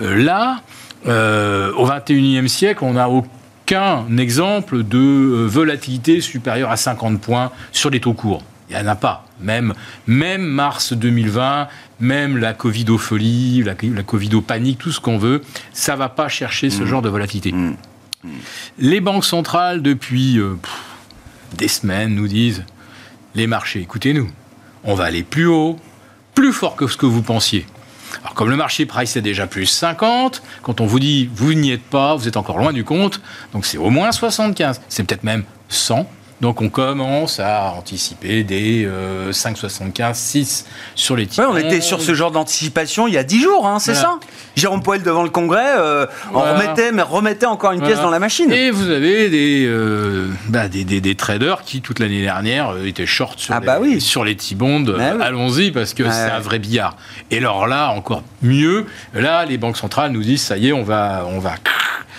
là 0.00 0.62
au 1.04 1.86
21e 1.86 2.48
siècle, 2.48 2.82
on 2.82 2.94
n'a 2.94 3.08
aucun 3.08 4.04
exemple 4.18 4.82
de 4.82 5.46
volatilité 5.46 6.20
supérieure 6.20 6.72
à 6.72 6.76
50 6.76 7.20
points 7.20 7.52
sur 7.70 7.90
les 7.90 8.00
taux 8.00 8.14
courts. 8.14 8.42
Il 8.70 8.76
n'y 8.76 8.82
en 8.82 8.88
a 8.88 8.96
pas. 8.96 9.27
Même, 9.40 9.74
même 10.06 10.42
mars 10.42 10.92
2020, 10.92 11.68
même 12.00 12.36
la 12.36 12.54
Covidopholie, 12.54 13.62
la, 13.62 13.74
la 13.82 14.02
Covidopanique, 14.02 14.78
tout 14.78 14.92
ce 14.92 15.00
qu'on 15.00 15.18
veut, 15.18 15.42
ça 15.72 15.96
va 15.96 16.08
pas 16.08 16.28
chercher 16.28 16.70
ce 16.70 16.82
mmh. 16.82 16.86
genre 16.86 17.02
de 17.02 17.08
volatilité. 17.08 17.52
Mmh. 17.52 17.76
Mmh. 18.24 18.28
Les 18.78 19.00
banques 19.00 19.24
centrales, 19.24 19.82
depuis 19.82 20.38
euh, 20.38 20.56
des 21.56 21.68
semaines, 21.68 22.14
nous 22.14 22.28
disent 22.28 22.64
les 23.34 23.46
marchés, 23.46 23.80
écoutez-nous, 23.80 24.28
on 24.84 24.94
va 24.94 25.04
aller 25.04 25.22
plus 25.22 25.46
haut, 25.46 25.78
plus 26.34 26.52
fort 26.52 26.76
que 26.76 26.86
ce 26.86 26.96
que 26.96 27.06
vous 27.06 27.22
pensiez. 27.22 27.66
Alors, 28.22 28.34
comme 28.34 28.50
le 28.50 28.56
marché 28.56 28.86
price 28.86 29.16
est 29.16 29.22
déjà 29.22 29.46
plus 29.46 29.66
50, 29.66 30.42
quand 30.62 30.80
on 30.80 30.86
vous 30.86 30.98
dit 30.98 31.28
vous 31.34 31.54
n'y 31.54 31.72
êtes 31.72 31.82
pas, 31.82 32.16
vous 32.16 32.26
êtes 32.26 32.36
encore 32.36 32.58
loin 32.58 32.72
du 32.72 32.84
compte, 32.84 33.20
donc 33.52 33.66
c'est 33.66 33.78
au 33.78 33.90
moins 33.90 34.12
75, 34.12 34.80
c'est 34.88 35.04
peut-être 35.04 35.24
même 35.24 35.44
100, 35.68 36.08
Donc 36.40 36.62
on 36.62 36.68
commence 36.68 37.40
à 37.40 37.72
anticiper 37.76 38.44
des 38.44 38.84
euh, 38.86 39.32
5,75, 39.32 40.14
6 40.14 40.66
sur 40.94 41.16
les 41.16 41.26
titres. 41.26 41.42
Ouais, 41.48 41.52
on 41.52 41.56
était 41.56 41.80
sur 41.80 42.00
ce 42.00 42.14
genre 42.14 42.30
d'anticipation 42.30 43.08
il 43.08 43.14
y 43.14 43.18
a 43.18 43.24
10 43.24 43.40
jours, 43.42 43.66
hein, 43.66 43.80
c'est 43.80 43.92
Voilà. 43.92 44.08
ça? 44.22 44.28
Jérôme 44.54 44.82
Poel 44.82 45.02
devant 45.02 45.24
le 45.24 45.30
Congrès, 45.30 45.74
euh, 45.78 46.06
on 46.32 46.38
remettait, 46.40 46.92
mais 46.92 47.02
remettait 47.02 47.46
encore 47.46 47.72
une 47.72 47.80
pièce 47.82 48.00
dans 48.00 48.10
la 48.10 48.18
machine. 48.20 48.52
Et 48.52 48.70
vous 48.70 48.88
avez 48.90 49.28
des, 49.30 49.64
euh, 49.66 50.28
bah, 50.48 50.68
des, 50.68 50.84
des- 50.84 51.00
des 51.00 51.14
traders 51.16 51.62
qui, 51.62 51.80
toute 51.80 51.98
l'année 51.98 52.22
dernière, 52.22 52.70
euh, 52.70 52.84
étaient 52.86 53.06
short 53.06 53.38
sur 53.38 53.54
Ah 53.54 53.60
les, 53.60 53.66
bah 53.66 53.78
oui. 53.80 54.00
sur 54.00 54.24
les 54.24 54.36
T-bonds. 54.36 54.84
Oui. 54.96 55.02
Allons-y, 55.20 55.70
parce 55.72 55.92
que 55.94 56.04
c'est 56.04 56.24
ouais. 56.24 56.30
un 56.30 56.40
vrai 56.40 56.58
billard. 56.60 56.96
Et 57.32 57.38
alors 57.38 57.66
là, 57.66 57.88
encore 57.90 58.22
mieux, 58.42 58.86
là, 59.12 59.44
les 59.44 59.58
banques 59.58 59.76
centrales 59.76 60.12
nous 60.12 60.22
disent, 60.22 60.42
ça 60.42 60.56
y 60.56 60.68
est, 60.68 60.72
on 60.72 60.84
va... 60.84 61.24
On 61.28 61.40
va... 61.40 61.54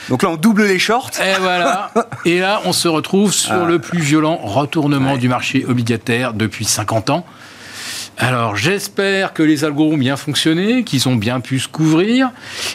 Donc 0.09 0.23
là, 0.23 0.29
on 0.29 0.35
double 0.35 0.63
les 0.65 0.79
shorts. 0.79 1.11
Et 1.21 1.39
voilà. 1.39 1.91
Et 2.25 2.39
là, 2.39 2.61
on 2.65 2.73
se 2.73 2.87
retrouve 2.87 3.31
sur 3.33 3.53
Ah. 3.53 3.65
le 3.65 3.79
plus 3.79 3.99
violent 3.99 4.37
retournement 4.41 5.17
du 5.17 5.29
marché 5.29 5.65
obligataire 5.67 6.33
depuis 6.33 6.65
50 6.65 7.09
ans. 7.11 7.25
Alors, 8.21 8.57
j'espère 8.57 9.31
que 9.31 9.41
les 9.41 9.63
algos 9.63 9.93
ont 9.93 9.97
bien 9.97 10.17
fonctionné, 10.17 10.83
qu'ils 10.83 11.07
ont 11.07 11.15
bien 11.15 11.39
pu 11.39 11.57
se 11.57 11.69
couvrir, 11.69 12.31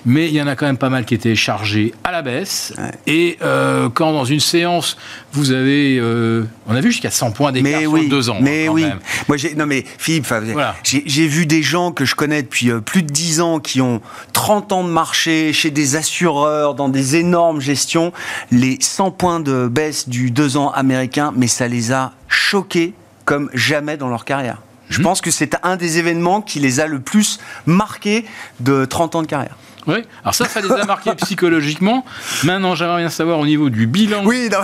mais 0.06 0.26
il 0.28 0.32
y 0.34 0.40
en 0.40 0.46
a 0.46 0.56
quand 0.56 0.64
même 0.64 0.78
pas 0.78 0.88
mal 0.88 1.04
qui 1.04 1.12
étaient 1.12 1.34
chargés 1.34 1.92
à 2.02 2.12
la 2.12 2.22
baisse. 2.22 2.72
Ouais. 2.78 2.90
Et 3.06 3.36
euh, 3.42 3.90
quand 3.90 4.14
dans 4.14 4.24
une 4.24 4.40
séance, 4.40 4.96
vous 5.34 5.52
avez... 5.52 5.98
euh, 6.00 6.44
on 6.66 6.74
a 6.74 6.80
vu 6.80 6.92
jusqu'à 6.92 7.10
100 7.10 7.32
points 7.32 7.52
d'écart 7.52 7.72
Mais 7.72 7.82
sur 7.82 7.92
oui, 7.92 8.08
deux 8.08 8.30
ans. 8.30 8.38
mais 8.40 8.64
quand 8.66 8.72
oui. 8.72 8.82
même. 8.84 9.00
Moi, 9.28 9.36
j'ai, 9.36 9.54
non 9.54 9.66
mais 9.66 9.84
Philippe, 9.98 10.26
Voilà. 10.26 10.76
j'ai, 10.82 11.26
vu 11.28 11.44
des 11.44 11.62
gens 11.62 11.92
que 11.92 12.06
je 12.06 12.14
connais 12.14 12.42
depuis 12.42 12.70
euh, 12.70 12.80
plus 12.80 13.02
de 13.02 13.12
10 13.12 13.42
ans 13.42 13.60
qui 13.60 13.82
ont 13.82 14.00
30 14.32 14.72
ans 14.72 14.82
de 14.82 14.88
marché 14.88 15.52
chez 15.52 15.70
des 15.70 15.94
assureurs, 15.96 16.74
dans 16.74 16.88
des 16.88 17.16
énormes 17.16 17.60
gestions. 17.60 18.14
Les 18.50 18.78
100 18.80 19.10
points 19.10 19.40
de 19.40 19.68
baisse 19.68 20.08
du 20.08 20.30
2 20.30 20.56
ans 20.56 20.70
américain, 20.70 21.34
mais 21.36 21.48
ça 21.48 21.68
les 21.68 21.92
a 21.92 22.12
choqués 22.28 22.94
comme 23.26 23.50
jamais 23.52 23.98
dans 23.98 24.08
leur 24.08 24.24
carrière. 24.24 24.58
Je 24.90 24.98
Mhm. 24.98 25.04
pense 25.04 25.20
que 25.20 25.30
c'est 25.30 25.56
un 25.62 25.76
des 25.76 25.98
événements 25.98 26.42
qui 26.42 26.60
les 26.60 26.80
a 26.80 26.86
le 26.86 27.00
plus 27.00 27.38
marqués 27.66 28.24
de 28.60 28.84
30 28.84 29.14
ans 29.14 29.22
de 29.22 29.26
carrière. 29.26 29.56
Oui. 29.86 29.96
Alors 30.22 30.34
ça, 30.34 30.48
ça 30.48 30.60
les 30.60 30.70
a 30.70 30.84
marqués 30.84 31.14
psychologiquement. 31.16 32.04
Maintenant, 32.42 32.74
j'aimerais 32.74 33.02
bien 33.02 33.10
savoir 33.10 33.38
au 33.38 33.46
niveau 33.46 33.70
du 33.70 33.86
bilan. 33.86 34.22
Oui, 34.24 34.48
non, 34.50 34.58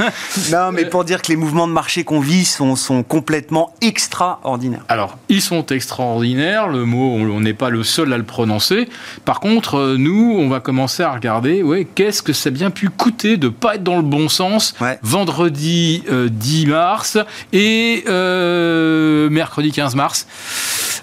non, 0.52 0.72
mais 0.72 0.84
pour 0.84 1.04
dire 1.04 1.22
que 1.22 1.28
les 1.28 1.36
mouvements 1.36 1.68
de 1.68 1.72
marché 1.72 2.04
qu'on 2.04 2.20
vit 2.20 2.44
sont, 2.44 2.76
sont 2.76 3.02
complètement 3.02 3.74
extraordinaires. 3.80 4.84
Alors, 4.88 5.18
ils 5.28 5.42
sont 5.42 5.64
extraordinaires, 5.66 6.68
le 6.68 6.84
mot, 6.84 7.16
on 7.16 7.40
n'est 7.40 7.54
pas 7.54 7.70
le 7.70 7.82
seul 7.84 8.12
à 8.12 8.18
le 8.18 8.24
prononcer. 8.24 8.88
Par 9.24 9.40
contre, 9.40 9.76
euh, 9.76 9.96
nous, 9.98 10.36
on 10.38 10.48
va 10.48 10.60
commencer 10.60 11.02
à 11.02 11.12
regarder, 11.12 11.62
ouais, 11.62 11.86
qu'est-ce 11.94 12.22
que 12.22 12.32
ça 12.32 12.48
a 12.48 12.50
bien 12.52 12.70
pu 12.70 12.88
coûter 12.88 13.36
de 13.36 13.48
pas 13.48 13.76
être 13.76 13.82
dans 13.84 13.96
le 13.96 14.02
bon 14.02 14.28
sens 14.28 14.74
Ouais. 14.80 14.98
vendredi 15.02 16.02
euh, 16.10 16.28
10 16.30 16.66
mars 16.66 17.18
et 17.52 18.04
euh, 18.08 19.28
mercredi 19.30 19.70
15 19.70 19.94
mars. 19.94 20.26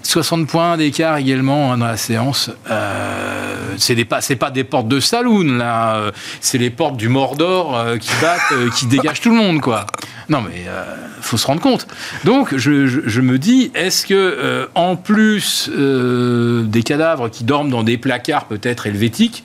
60 0.03 0.47
points 0.47 0.75
d'écart 0.77 1.17
également 1.17 1.71
hein, 1.71 1.77
dans 1.77 1.85
la 1.87 1.97
séance. 1.97 2.49
Euh, 2.69 3.28
c'est 3.77 3.95
des 3.95 4.05
pas, 4.05 4.21
c'est 4.21 4.35
pas 4.35 4.51
des 4.51 4.63
portes 4.63 4.87
de 4.87 4.99
saloon 4.99 5.57
là, 5.57 5.95
euh, 5.95 6.11
c'est 6.41 6.57
les 6.57 6.69
portes 6.69 6.97
du 6.97 7.09
Mordor 7.09 7.77
euh, 7.77 7.97
qui 7.97 8.11
battent, 8.21 8.41
euh, 8.51 8.69
qui 8.69 8.85
dégagent 8.87 9.21
tout 9.21 9.29
le 9.29 9.35
monde 9.35 9.61
quoi. 9.61 9.85
Non 10.29 10.41
mais 10.41 10.65
euh, 10.67 10.83
faut 11.21 11.37
se 11.37 11.47
rendre 11.47 11.61
compte. 11.61 11.87
Donc 12.23 12.55
je, 12.55 13.21
me 13.21 13.37
dis, 13.37 13.71
est-ce 13.73 14.05
que 14.05 14.13
euh, 14.13 14.67
en 14.75 14.95
plus 14.95 15.69
euh, 15.75 16.63
des 16.63 16.83
cadavres 16.83 17.29
qui 17.29 17.43
dorment 17.43 17.69
dans 17.69 17.83
des 17.83 17.97
placards 17.97 18.45
peut-être 18.45 18.85
helvétiques, 18.85 19.43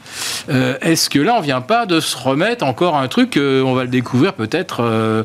euh, 0.51 0.77
est-ce 0.83 1.09
que 1.09 1.18
là 1.18 1.37
on 1.38 1.40
vient 1.40 1.62
pas 1.62 1.87
de 1.87 2.01
se 2.01 2.16
remettre 2.16 2.64
encore 2.64 2.97
un 2.97 3.09
truc, 3.09 3.37
euh, 3.37 3.62
on 3.62 3.75
va 3.75 3.85
le 3.85 3.90
découvrir 3.90 4.35
peut-être 4.35 4.83
euh, 4.83 5.23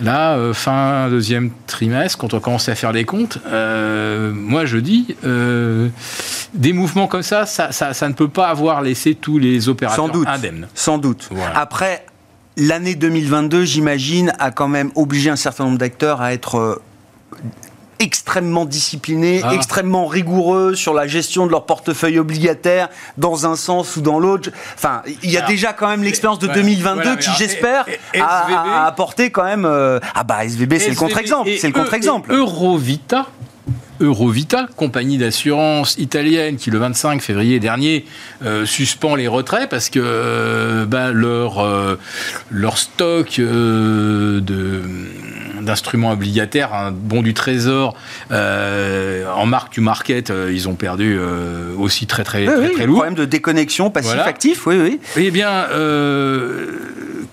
là 0.00 0.36
euh, 0.36 0.52
fin 0.52 1.08
deuxième 1.08 1.50
trimestre 1.66 2.18
quand 2.18 2.34
on 2.34 2.40
commence 2.40 2.68
à 2.68 2.74
faire 2.74 2.92
les 2.92 3.04
comptes. 3.04 3.38
Euh, 3.46 4.30
moi 4.34 4.66
je 4.66 4.76
dis, 4.76 5.16
euh, 5.24 5.88
des 6.54 6.72
mouvements 6.72 7.06
comme 7.06 7.22
ça, 7.22 7.46
ça, 7.46 7.72
ça 7.98 8.08
ne 8.08 8.14
peut 8.14 8.28
pas 8.28 8.46
avoir 8.48 8.80
laissé 8.80 9.14
tous 9.16 9.38
les 9.38 9.68
opérateurs 9.68 10.06
Sans 10.06 10.12
doute. 10.12 10.28
indemnes. 10.28 10.68
Sans 10.74 10.98
doute. 10.98 11.28
Voilà. 11.32 11.58
Après, 11.58 12.06
l'année 12.56 12.94
2022, 12.94 13.64
j'imagine, 13.64 14.32
a 14.38 14.50
quand 14.52 14.68
même 14.68 14.90
obligé 14.94 15.30
un 15.30 15.36
certain 15.36 15.64
nombre 15.64 15.78
d'acteurs 15.78 16.20
à 16.22 16.32
être 16.32 16.58
euh, 16.58 16.80
extrêmement 17.98 18.64
disciplinés, 18.64 19.40
Ah. 19.42 19.52
extrêmement 19.54 20.06
rigoureux 20.06 20.76
sur 20.76 20.94
la 20.94 21.08
gestion 21.08 21.46
de 21.46 21.50
leur 21.50 21.66
portefeuille 21.66 22.20
obligataire 22.20 22.88
dans 23.16 23.46
un 23.46 23.56
sens 23.56 23.96
ou 23.96 24.00
dans 24.00 24.20
l'autre. 24.20 24.50
Enfin, 24.76 25.02
il 25.24 25.30
y 25.32 25.36
a 25.36 25.40
Alors, 25.40 25.50
déjà 25.50 25.72
quand 25.72 25.88
même 25.88 26.04
l'expérience 26.04 26.38
de 26.38 26.46
ouais, 26.46 26.54
2022 26.54 26.94
voilà, 27.02 27.16
mais 27.16 27.20
qui, 27.20 27.30
j'espère, 27.36 27.84
a, 28.20 28.86
apporté 28.86 29.30
quand 29.30 29.42
même... 29.44 29.64
euh, 29.64 29.98
ah 30.14 30.22
bah 30.22 30.44
SVB, 30.44 30.78
c'est 30.78 30.90
le 30.90 30.94
contre-exemple. 30.94 31.50
C'est 31.58 31.66
le 31.66 31.74
E- 31.74 31.76
contre-exemple. 31.80 32.32
Eurovita. 32.32 33.26
Eurovita, 34.00 34.68
compagnie 34.76 35.18
d'assurance 35.18 35.96
italienne 35.98 36.56
qui 36.56 36.70
le 36.70 36.78
25 36.78 37.20
février 37.22 37.60
dernier 37.60 38.04
euh, 38.44 38.64
suspend 38.66 39.14
les 39.14 39.28
retraits 39.28 39.68
parce 39.68 39.90
que 39.90 39.98
euh, 40.02 40.84
bah, 40.86 41.10
leur, 41.12 41.58
euh, 41.60 41.96
leur 42.50 42.78
stock 42.78 43.38
euh, 43.38 44.40
de 44.40 44.82
d'instruments 45.62 46.12
obligataires, 46.12 46.72
un 46.72 46.92
bon 46.92 47.20
du 47.20 47.34
trésor 47.34 47.94
en 48.30 49.46
marque 49.46 49.72
du 49.72 49.80
market, 49.80 50.32
ils 50.50 50.68
ont 50.68 50.76
perdu 50.76 51.18
aussi 51.76 52.06
très 52.06 52.24
très, 52.24 52.46
Oui, 52.46 52.54
très, 52.54 52.66
oui, 52.68 52.72
très 52.74 52.86
lourd. 52.86 52.96
problème 52.96 53.14
de 53.16 53.24
déconnexion 53.26 53.90
Voilà. 53.92 54.08
passif-actif, 54.08 54.66
oui, 54.66 54.76
oui. 54.80 55.00
Eh 55.16 55.30
bien, 55.30 55.50
euh, 55.72 56.68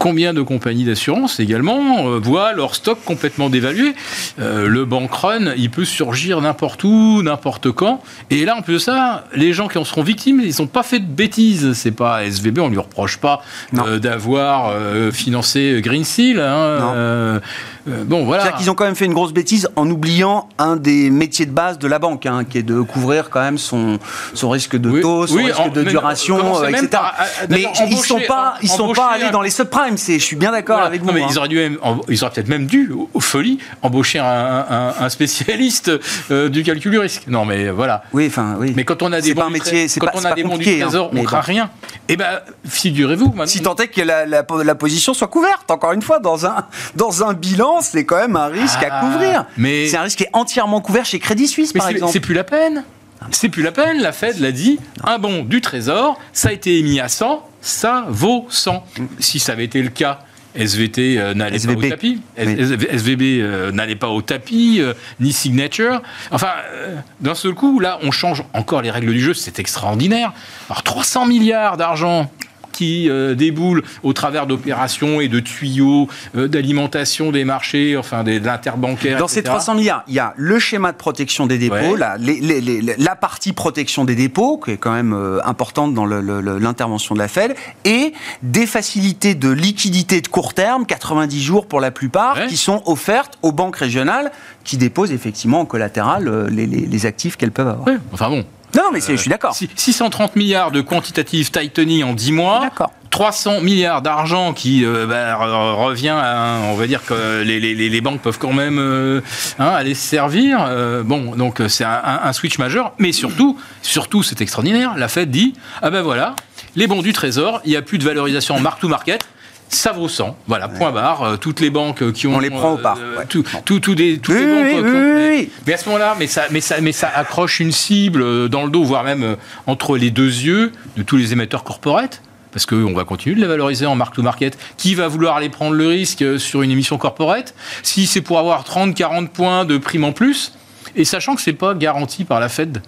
combien 0.05 0.35
de 0.35 0.43
compagnies 0.43 0.85
d'assurance 0.85 1.39
également 1.39 2.07
euh, 2.07 2.19
voient 2.19 2.53
leur 2.53 2.75
stock 2.75 2.99
complètement 3.03 3.49
dévalué 3.49 3.95
Euh, 4.39 4.67
Le 4.67 4.85
bank 4.85 5.11
run, 5.11 5.53
il 5.57 5.71
peut 5.71 5.83
surgir 5.85 6.41
n'importe 6.41 6.83
où, 6.83 7.23
n'importe 7.23 7.71
quand. 7.71 8.03
Et 8.29 8.45
là, 8.45 8.55
en 8.55 8.61
plus 8.61 8.73
de 8.75 8.77
ça, 8.77 9.23
les 9.33 9.51
gens 9.51 9.67
qui 9.67 9.79
en 9.79 9.83
seront 9.83 10.03
victimes, 10.03 10.41
ils 10.45 10.53
n'ont 10.61 10.67
pas 10.67 10.83
fait 10.83 10.99
de 10.99 11.07
bêtises. 11.07 11.73
C'est 11.73 11.89
pas 12.05 12.23
SVB, 12.23 12.59
on 12.59 12.69
lui 12.69 12.77
reproche 12.77 13.17
pas 13.17 13.41
euh, 13.75 13.97
d'avoir 13.97 14.71
financé 15.11 15.79
Green 15.81 16.03
Seal. 16.03 16.39
hein, 16.39 17.41
bon, 17.87 18.25
voilà. 18.25 18.43
C'est-à-dire 18.43 18.59
qu'ils 18.59 18.69
ont 18.71 18.75
quand 18.75 18.85
même 18.85 18.95
fait 18.95 19.05
une 19.05 19.13
grosse 19.13 19.33
bêtise 19.33 19.69
en 19.75 19.89
oubliant 19.89 20.49
un 20.59 20.75
des 20.75 21.09
métiers 21.09 21.45
de 21.47 21.51
base 21.51 21.79
de 21.79 21.87
la 21.87 21.97
banque, 21.99 22.25
hein, 22.27 22.43
qui 22.47 22.57
est 22.59 22.63
de 22.63 22.81
couvrir 22.81 23.29
quand 23.31 23.41
même 23.41 23.57
son, 23.57 23.97
son 24.35 24.49
risque 24.49 24.75
de 24.75 25.01
taux, 25.01 25.25
son 25.27 25.35
oui, 25.35 25.45
risque 25.45 25.59
en- 25.59 25.69
de 25.69 25.83
duration, 25.83 26.63
etc. 26.65 26.87
par- 26.91 27.05
à- 27.17 27.23
à- 27.23 27.25
Mais 27.49 27.61
ils 27.61 27.75
sont 27.75 28.15
embaucher 28.15 28.27
pas, 28.27 28.53
ils 28.61 28.69
sont 28.69 28.93
pas 28.93 29.09
allés 29.11 29.29
dans 29.31 29.41
les 29.41 29.49
subprimes. 29.49 29.94
C'est, 29.97 30.19
je 30.19 30.23
suis 30.23 30.36
bien 30.36 30.51
d'accord 30.51 30.75
Voilà. 30.77 30.88
avec 30.88 31.01
vous. 31.01 31.08
Non, 31.08 31.13
mais 31.13 31.21
hein. 31.23 31.27
ils 31.29 31.38
auraient 31.38 31.47
dû 31.47 31.58
même, 31.58 31.77
en- 31.81 32.01
ils 32.10 32.23
auraient 32.23 32.34
peut-être 32.34 32.47
même 32.47 32.65
dû, 32.65 32.91
aux 33.13 33.19
folies, 33.19 33.60
embaucher 33.81 34.19
un, 34.19 34.25
un- 34.69 34.93
un 34.99 35.10
spécialiste 35.10 35.91
euh, 36.31 36.49
du 36.49 36.63
calcul 36.63 36.91
du 36.91 36.99
risque. 36.99 37.23
Non, 37.27 37.45
mais 37.45 37.69
voilà. 37.69 38.03
Oui, 38.13 38.27
enfin, 38.27 38.55
oui. 38.60 38.73
Mais 38.75 38.84
quand 38.84 39.01
on 39.03 39.12
a 39.12 39.21
des 39.21 39.34
bons 39.34 39.41
pas 39.41 39.47
un 39.47 39.49
métier, 39.51 39.88
quand 39.99 40.08
pas- 40.08 40.12
on 40.15 40.25
a 40.25 40.34
des 40.34 40.43
bons 40.43 40.49
du 40.58 40.65
compliqué, 40.65 40.81
hein, 40.84 40.89
on 40.93 41.10
mais 41.13 41.23
craint 41.23 41.38
bon. 41.39 41.43
rien. 41.45 41.69
Eh 42.10 42.17
ben, 42.17 42.39
figurez-vous. 42.67 43.34
Si 43.45 43.62
tant 43.62 43.75
est 43.75 43.88
que 43.88 44.01
la, 44.01 44.25
la, 44.25 44.45
la 44.63 44.75
position 44.75 45.13
soit 45.13 45.27
couverte, 45.27 45.69
encore 45.71 45.93
une 45.93 46.01
fois, 46.01 46.19
dans 46.19 46.45
un, 46.45 46.65
dans 46.95 47.23
un 47.23 47.34
bilan, 47.34 47.81
c'est 47.81 48.05
quand 48.05 48.17
même 48.17 48.36
un 48.36 48.47
risque 48.47 48.84
à 48.84 48.89
Ah, 48.91 49.01
couvrir. 49.01 49.45
mais- 49.58 49.88
C'est 49.88 49.97
un 49.97 50.01
risque 50.01 50.17
qui 50.19 50.23
est 50.23 50.29
entièrement 50.34 50.81
couvert 50.81 51.05
chez 51.05 51.19
Crédit 51.19 51.47
Suisse, 51.47 51.73
Mais 51.73 51.79
par 51.79 51.89
exemple. 51.89 52.12
c'est 52.13 52.19
plus 52.19 52.34
la 52.36 52.43
peine. 52.43 52.84
C'est 53.32 53.49
plus 53.49 53.63
la 53.63 53.71
peine. 53.71 54.01
La 54.01 54.12
Fed 54.12 54.39
l'a 54.39 54.51
dit. 54.51 54.80
Un 55.04 55.19
bon 55.19 55.43
du 55.43 55.62
trésor, 55.62 56.19
ça 56.34 56.49
a 56.49 56.51
été 56.51 56.78
émis 56.80 56.99
à 56.99 57.08
100, 57.08 57.47
ça 57.62 58.06
vaut 58.10 58.47
100. 58.49 58.86
Si 59.19 59.39
ça 59.39 59.54
avait 59.54 59.65
été 59.65 59.82
le 59.82 59.89
cas. 59.89 60.19
SVT 60.58 61.17
euh, 61.17 61.34
n'allait 61.34 61.58
pas 61.58 61.58
SVB. 61.58 61.86
au 61.86 61.89
tapis. 61.89 62.21
Oui. 62.38 62.67
SVB 62.89 63.21
euh, 63.21 63.71
n'allait 63.71 63.95
pas 63.95 64.08
au 64.08 64.21
tapis, 64.21 64.78
euh, 64.80 64.93
ni 65.19 65.34
Signature. 65.34 66.01
Enfin, 66.32 66.51
euh, 66.71 66.95
d'un 67.19 67.36
seul 67.36 67.54
coup, 67.54 67.80
là, 67.80 67.99
on 68.04 68.12
change 68.12 68.43
encore 68.54 68.82
les 68.82 68.91
règles 68.91 69.12
du 69.12 69.19
jeu. 69.19 69.34
C'est 69.34 69.60
extraordinaire. 69.60 70.32
Alors, 70.69 70.84
300 70.84 71.25
milliards 71.25 71.78
d'argent 71.78 72.32
qui 72.75 73.09
euh, 73.09 73.35
déboulent 73.35 73.83
au 74.03 74.13
travers 74.13 74.47
d'opérations 74.47 75.21
et 75.21 75.27
de 75.27 75.39
tuyaux 75.39 76.07
euh, 76.35 76.47
d'alimentation 76.47 77.31
des 77.31 77.45
marchés, 77.45 77.95
enfin 77.97 78.23
des, 78.23 78.39
de 78.39 78.45
l'interbancaire. 78.45 79.17
Dans 79.19 79.27
ces 79.27 79.39
etc. 79.39 79.51
300 79.53 79.75
milliards, 79.75 80.03
il 80.07 80.13
y 80.13 80.19
a 80.19 80.33
le 80.38 80.59
schéma 80.59 80.91
de 80.91 80.97
protection 80.97 81.45
des 81.47 81.57
dépôts, 81.57 81.75
Ouais. 81.75 81.97
la, 81.97 82.17
les- 82.17 82.39
les- 82.39 82.61
les- 82.61 82.81
la 82.97 83.15
partie 83.15 83.53
protection 83.53 84.05
des 84.05 84.15
dépôts, 84.15 84.57
qui 84.63 84.71
est 84.71 84.77
quand 84.77 84.91
même 84.93 85.13
euh, 85.13 85.39
importante 85.45 85.93
dans 85.93 86.05
l'intervention 86.05 87.15
de 87.15 87.19
la 87.19 87.27
Fed, 87.27 87.55
et 87.85 88.13
des 88.43 88.65
facilités 88.67 89.35
de 89.35 89.49
liquidité 89.49 90.21
de 90.21 90.27
court 90.27 90.53
terme, 90.53 90.85
90 90.85 91.41
jours 91.41 91.65
pour 91.67 91.79
la 91.79 91.91
plupart, 91.91 92.38
Ouais. 92.38 92.47
qui 92.47 92.57
sont 92.57 92.81
offertes 92.85 93.38
aux 93.41 93.51
banques 93.51 93.77
régionales 93.77 94.31
qui 94.63 94.77
déposent 94.77 95.11
effectivement 95.11 95.61
en 95.61 95.65
collatéral 95.65 96.47
les 96.51 97.05
actifs 97.05 97.38
qu'elles 97.38 97.51
peuvent 97.51 97.67
avoir. 97.67 97.88
Ouais, 97.88 97.97
enfin 98.11 98.29
bon. 98.29 98.43
Non, 98.75 98.83
non, 98.85 98.89
mais 98.91 98.99
je 99.01 99.15
suis 99.15 99.29
d'accord. 99.29 99.55
Si- 99.55 99.69
630 99.75 100.35
milliards 100.35 100.71
de 100.71 100.81
quantitative 100.81 101.51
tightening 101.51 102.03
en 102.03 102.13
10 102.13 102.31
mois. 102.31 102.59
D'accord. 102.61 102.91
300 103.11 103.61
milliards 103.61 104.01
d'argent 104.01 104.51
qui 104.51 104.83
euh, 104.83 105.05
bah, 105.07 105.35
re- 105.39 105.73
revient 105.85 106.09
à, 106.17 106.57
on 106.65 106.75
va 106.75 106.85
dire 106.85 107.05
que 107.05 107.41
les, 107.43 107.61
les- 107.61 107.73
les- 107.73 107.88
les 107.88 108.01
banques 108.01 108.19
peuvent 108.19 108.38
quand 108.39 108.51
même 108.51 108.77
euh, 108.77 109.21
hein, 109.57 109.67
aller 109.69 109.93
se 109.93 110.01
servir. 110.05 110.65
Euh, 110.67 111.01
bon, 111.01 111.33
donc 111.38 111.61
euh, 111.61 111.69
c'est 111.69 111.85
un, 111.85 112.01
un- 112.03 112.19
un 112.27 112.33
switch 112.33 112.57
majeur, 112.57 112.91
mais 112.99 113.13
surtout, 113.13 113.57
surtout 113.81 114.21
c'est 114.21 114.41
extraordinaire. 114.41 114.95
La 114.97 115.07
Fed 115.07 115.31
dit 115.31 115.53
ah 115.81 115.91
ben 115.91 116.01
voilà, 116.01 116.35
les 116.75 116.88
bons 116.88 117.01
du 117.01 117.13
Trésor, 117.13 117.61
il 117.63 117.69
n'y 117.69 117.77
a 117.77 117.81
plus 117.81 117.99
de 117.99 118.03
valorisation 118.03 118.55
en 118.55 118.59
mark 118.59 118.81
to 118.81 118.89
market. 118.89 119.25
Ça 119.69 119.91
vaut 119.91 120.08
100. 120.08 120.38
Voilà, 120.47 120.67
point 120.69 120.91
barre. 120.91 121.23
Euh, 121.23 121.38
toutes 121.38 121.60
les 121.60 121.69
banques 121.69 122.12
qui 122.13 122.28
ont. 122.28 122.36
On 122.36 122.39
les 122.39 122.49
prend 122.49 122.73
au 122.73 122.78
pas. 122.78 122.95
Euh, 122.97 123.23
tout, 123.28 123.43
tout, 123.65 123.80
tout 123.80 123.95
des, 123.95 124.19
toutes 124.19 124.36
Oui, 124.36 124.41
les 124.41 124.47
banques 124.47 124.63
oui, 124.65 124.71
qui 124.71 124.80
ont- 124.80 124.84
oui, 124.84 125.28
oui. 125.38 125.51
Mais 125.67 125.73
à 125.73 125.78
ce 125.78 125.86
moment-là, 125.89 126.15
mais 126.17 126.28
ça, 126.28 126.43
mais, 126.51 126.62
ça, 126.62 126.80
mais 126.82 126.91
ça 126.91 127.10
accroche 127.13 127.60
une 127.60 127.71
cible 127.71 128.21
euh, 128.21 128.47
dans 128.47 128.63
le 128.63 128.69
dos, 128.69 128.84
voire 128.84 129.04
même 129.04 129.23
euh, 129.23 129.36
entre 129.67 129.97
les 129.97 130.12
deux 130.12 130.28
yeux 130.28 130.71
de 130.97 131.04
tous 131.04 131.17
les 131.17 131.34
émetteurs 131.34 131.63
corporate. 131.63 132.21
Parce 132.51 132.65
qu'on 132.65 132.93
va 132.93 133.04
continuer 133.04 133.36
de 133.36 133.41
les 133.41 133.47
valoriser 133.47 133.86
en 133.86 133.95
mark-to-market. 133.95 134.58
Qui 134.78 134.95
va 134.95 135.10
vouloir 135.10 135.36
aller 135.36 135.49
prendre 135.49 135.73
le 135.75 135.88
risque 135.88 136.21
euh, 136.21 136.38
sur 136.38 136.62
une 136.62 136.71
émission 136.71 136.97
corporate? 136.97 137.54
Si 137.84 138.08
c'est 138.08 138.21
pour 138.21 138.39
avoir 138.39 138.63
30-40 138.63 139.28
points 139.28 139.65
de 139.65 139.78
prime 139.78 140.06
en 140.06 140.13
plus, 140.13 140.54
et 140.95 141.04
sachant 141.04 141.36
que 141.36 141.41
c'est 141.41 141.51
pas 141.51 141.73
garanti 141.73 142.23
par 142.23 142.39
la 142.39 142.47
Fed. 142.47 142.82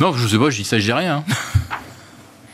Non, 0.00 0.12
je 0.12 0.28
sais 0.28 0.36
pas, 0.38 0.50
je 0.50 0.58
dis 0.58 0.64
ça, 0.64 0.78
je 0.78 0.84
dis 0.84 0.92
rien. 0.92 1.24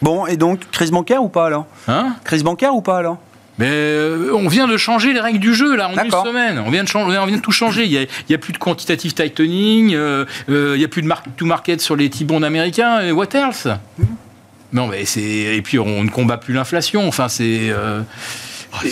Bon, 0.03 0.27
et 0.27 0.37
donc, 0.37 0.61
crise 0.71 0.91
bancaire 0.91 1.23
ou 1.23 1.29
pas 1.29 1.47
alors? 1.47 1.67
Hein? 1.89 2.17
Crise 2.25 2.43
bancaire 2.43 2.75
ou 2.75 2.83
pas 2.83 2.99
alors? 2.99 3.19
Mais 3.59 3.69
euh, 3.71 4.33
on 4.35 4.49
vient 4.49 4.67
de 4.67 4.77
changer 4.77 5.13
les 5.13 5.21
règles 5.21 5.39
du 5.39 5.55
jeu 5.55 5.77
là 5.77 5.89
en 5.89 5.93
une 5.93 6.11
semaine. 6.11 6.59
On 6.67 6.71
vient 6.71 6.83
de 6.83 6.89
changer, 6.89 7.19
on 7.19 7.27
vient 7.27 7.37
de 7.37 7.43
tout 7.43 7.53
changer. 7.53 7.85
Il 7.85 7.93
y 7.93 7.99
a, 7.99 8.03
il 8.03 8.31
y 8.31 8.35
a 8.35 8.39
plus 8.39 8.53
de 8.53 8.59
quantitative 8.59 9.13
tightening, 9.15 9.95
euh, 9.95 10.25
euh, 10.49 10.73
il 10.75 10.81
y 10.81 10.85
a 10.85 10.89
plus 10.89 11.03
de 11.03 11.07
market 11.07 11.37
to 11.37 11.45
market 11.45 11.81
sur 11.81 11.95
les 11.95 12.11
T-bonds 12.11 12.43
américains. 12.43 13.01
Et 13.01 13.13
what 13.13 13.29
else? 13.35 13.69
Non, 14.73 14.87
mais 14.87 15.05
c'est 15.05 15.21
et 15.21 15.63
puis 15.63 15.79
on 15.79 16.03
ne 16.03 16.09
combat 16.09 16.39
plus 16.39 16.55
l'inflation. 16.55 17.07
Enfin, 17.07 17.29
c'est 17.29 17.71
euh, 18.75 18.85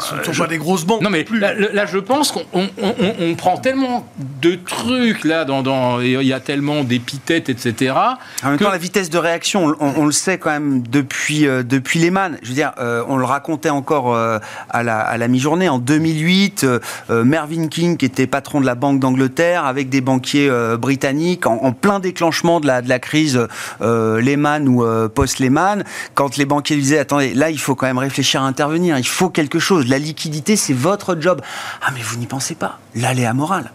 Ce 0.00 0.14
ne 0.28 0.34
sont 0.34 0.42
pas 0.42 0.48
des 0.48 0.58
grosses 0.58 0.84
banques. 0.84 1.02
non 1.02 1.10
mais 1.10 1.24
plus. 1.24 1.38
là, 1.38 1.52
là, 1.54 1.86
je 1.86 1.98
pense 1.98 2.32
qu'on 2.32 2.42
on, 2.52 2.68
on- 2.82 3.14
on 3.20 3.34
prend 3.34 3.56
tellement 3.56 4.06
de 4.42 4.54
trucs 4.56 5.24
là 5.24 5.44
dans, 5.44 6.00
il 6.00 6.22
y 6.22 6.32
a 6.32 6.40
tellement 6.40 6.84
d'épithètes 6.84 7.48
etc. 7.48 7.94
En 8.42 8.48
même 8.50 8.58
que- 8.58 8.64
temps, 8.64 8.70
la 8.70 8.78
vitesse 8.78 9.10
de 9.10 9.18
réaction, 9.18 9.74
on, 9.80 9.92
on 9.96 10.06
le 10.06 10.12
sait 10.12 10.38
quand 10.38 10.50
même 10.50 10.82
depuis, 10.82 11.46
euh, 11.46 11.62
depuis 11.62 11.98
Lehman. 12.00 12.38
Je 12.42 12.48
veux 12.48 12.54
dire, 12.54 12.72
euh, 12.78 13.02
on 13.08 13.16
le 13.16 13.24
racontait 13.24 13.70
encore 13.70 14.14
euh, 14.14 14.38
à 14.70 14.82
la, 14.82 14.98
à 14.98 15.16
la 15.16 15.28
mi-journée. 15.28 15.68
En 15.68 15.78
2008, 15.78 16.64
euh, 16.64 16.80
euh, 17.10 17.24
Mervyn 17.24 17.68
King, 17.68 17.96
qui 17.96 18.04
était 18.06 18.26
patron 18.26 18.60
de 18.60 18.66
la 18.66 18.74
Banque 18.74 19.00
d'Angleterre, 19.00 19.64
avec 19.64 19.88
des 19.88 20.00
banquiers 20.00 20.48
euh, 20.50 20.76
britanniques, 20.76 21.46
en, 21.46 21.54
en 21.62 21.72
plein 21.72 22.00
déclenchement 22.00 22.60
de 22.60 22.66
la, 22.66 22.82
de 22.82 22.88
la 22.88 22.98
crise 22.98 23.46
euh, 23.80 24.20
Lehman 24.20 24.68
ou 24.68 24.82
euh, 24.84 25.08
post-Lehman, 25.08 25.84
quand 26.14 26.36
les 26.36 26.44
banquiers 26.44 26.76
lui 26.76 26.82
disaient, 26.82 26.98
attendez, 26.98 27.34
là, 27.34 27.50
il 27.50 27.58
faut 27.58 27.74
quand 27.74 27.86
même 27.86 27.98
réfléchir 27.98 28.42
à 28.42 28.46
intervenir, 28.46 28.98
il 28.98 29.06
faut 29.06 29.27
quelque 29.30 29.58
chose. 29.58 29.88
La 29.88 29.98
liquidité, 29.98 30.56
c'est 30.56 30.72
votre 30.72 31.16
job. 31.20 31.40
Ah, 31.82 31.90
mais 31.94 32.02
vous 32.02 32.16
n'y 32.16 32.26
pensez 32.26 32.54
pas. 32.54 32.78
L'aléa 32.94 33.34
morale. 33.34 33.72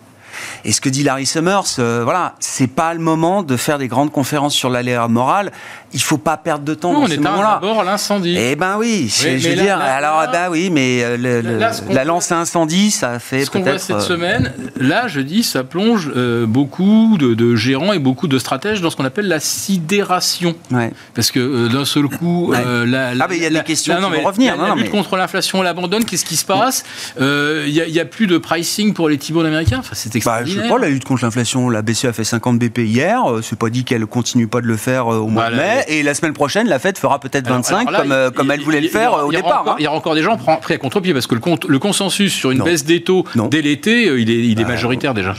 Et 0.66 0.72
ce 0.72 0.82
que 0.82 0.90
dit 0.90 1.04
Larry 1.04 1.26
Summers, 1.26 1.64
euh, 1.80 2.02
voilà, 2.04 2.36
c'est 2.40 2.68
pas 2.68 2.94
le 2.94 3.00
moment 3.00 3.44
de 3.44 3.58
faire 3.58 3.78
des 3.78 3.88
grandes 3.88 4.12
conférences 4.12 4.54
sur 4.54 4.70
l'aléa 4.70 5.08
morale. 5.08 5.52
Il 5.94 6.02
faut 6.02 6.18
pas 6.18 6.38
perdre 6.38 6.64
de 6.66 6.74
temps 6.74 6.92
Non, 6.94 7.00
dans 7.00 7.06
on 7.06 7.08
ce 7.08 7.14
est 7.14 7.18
à 7.18 7.22
moment-là. 7.30 7.60
bord 7.62 7.84
l'incendie. 7.84 8.36
Eh 8.38 8.56
ben 8.56 8.78
oui, 8.80 9.08
je, 9.16 9.24
je 9.24 9.28
mais 9.30 9.38
veux 9.38 9.56
là- 9.56 9.64
dire, 9.64 9.78
là- 9.78 9.96
alors 9.96 10.32
bah 10.32 10.48
oui, 10.50 10.70
mais 10.72 11.04
euh, 11.04 11.18
le- 11.18 11.58
Là, 11.60 11.72
la 11.92 12.04
lance 12.04 12.32
à 12.32 12.40
incendie, 12.40 12.90
ça 12.92 13.20
fait 13.20 13.46
Ce 13.46 13.52
qu'on 13.52 13.62
voit 13.62 13.78
cette 13.78 13.98
euh, 13.98 14.00
semaine, 14.00 14.54
là, 14.76 15.08
je 15.08 15.20
dis, 15.22 15.44
ça 15.44 15.64
plonge 15.64 16.12
euh, 16.16 16.46
beaucoup 16.48 17.18
de, 17.20 17.34
de 17.36 17.56
gérants 17.56 17.94
et 17.94 18.00
beaucoup 18.00 18.28
de 18.28 18.40
stratèges 18.40 18.82
dans 18.82 18.90
ce 18.90 18.96
qu'on 18.96 19.06
appelle 19.06 19.28
la 19.28 19.40
sidération. 19.40 20.56
ouais. 20.72 20.92
Parce 21.14 21.30
que 21.32 21.40
euh, 21.40 21.68
d'un 21.70 21.86
seul 21.86 22.08
coup, 22.08 22.52
Ouais. 22.52 22.58
la, 22.86 23.14
la- 23.14 23.24
Ah, 23.26 23.28
mais 23.30 23.38
il 23.38 23.44
y 23.44 23.46
a 23.46 23.50
des 23.50 23.56
la- 23.56 23.62
questions 23.64 23.94
non, 24.00 24.08
qui 24.08 24.14
mais 24.14 24.22
vont 24.22 24.28
revenir. 24.28 24.58
La, 24.58 24.70
Non, 24.70 24.76
lutte 24.76 24.86
mais- 24.86 24.90
contre 24.92 25.16
l'inflation, 25.16 25.62
elle 25.62 25.68
abandonne. 25.68 26.06
Qu'est-ce 26.06 26.26
qui 26.26 26.36
se 26.38 26.46
passe? 26.46 26.84
Il 27.20 27.72
n'y 27.92 28.00
a, 28.00 28.06
plus 28.06 28.28
de 28.28 28.38
pricing 28.38 28.94
pour 28.94 29.10
les 29.10 29.18
T-bonds 29.18 29.46
américains. 29.46 29.78
Enfin, 29.80 29.94
c'est 29.94 30.14
Bah, 30.40 30.46
je 30.46 30.60
sais 30.60 30.68
pas, 30.68 30.78
la 30.78 30.90
lutte 30.90 31.04
contre 31.06 31.24
l'inflation, 31.24 31.70
la 31.70 31.82
BCE 31.82 32.06
a 32.06 32.14
fait 32.14 32.24
50 32.24 32.60
BP 32.60 32.80
hier, 32.80 33.24
euh, 33.32 33.42
c'est 33.42 33.58
pas 33.58 33.70
dit 33.70 33.84
qu'elle 33.84 34.06
continue 34.06 34.48
pas 34.48 34.62
de 34.62 34.68
le 34.68 34.78
faire 34.78 35.12
euh, 35.14 35.18
au 35.18 35.28
mois 35.28 35.46
Bah, 35.46 35.52
de 35.52 35.56
là, 35.58 35.64
mai, 35.76 35.86
et 35.88 36.04
la 36.04 36.14
semaine 36.14 36.34
prochaine, 36.34 36.68
la 36.68 36.80
Fed 36.80 36.98
fera 36.98 37.20
peut-être 37.20 37.46
Alors- 37.48 37.58
25 37.60 37.88
alors 37.88 37.92
là, 37.92 38.00
comme, 38.02 38.12
euh, 38.12 38.30
il- 38.32 38.36
comme 38.36 38.48
il- 38.48 38.52
elle 38.52 38.62
voulait 38.62 38.78
il- 38.80 38.84
le 38.86 38.90
faire 38.90 39.12
il 39.18 39.24
au 39.26 39.32
départ. 39.32 39.62
encore- 39.62 39.74
hein. 39.74 39.76
Il 39.80 39.84
y 39.84 39.88
aura 39.88 39.98
encore 39.98 40.16
des 40.16 40.24
gens 40.24 40.38
pris- 40.38 40.74
à 40.74 40.78
contre-pied 40.78 41.14
parce 41.14 41.28
que 41.28 41.36
le, 41.36 41.42
compte- 41.42 41.66
le 41.66 41.80
consensus 41.80 42.34
sur 42.34 42.52
une 42.52 42.60
Non. 42.60 42.66
baisse 42.66 42.86
des 42.86 43.04
taux 43.04 43.26
Non. 43.36 43.48
dès 43.48 43.62
l'été, 43.62 44.06
il 44.06 44.30
est, 44.30 44.46
il 44.48 44.60
est 44.60 44.64
Bah, 44.64 44.70
majoritaire 44.72 45.14
déjà. 45.14 45.34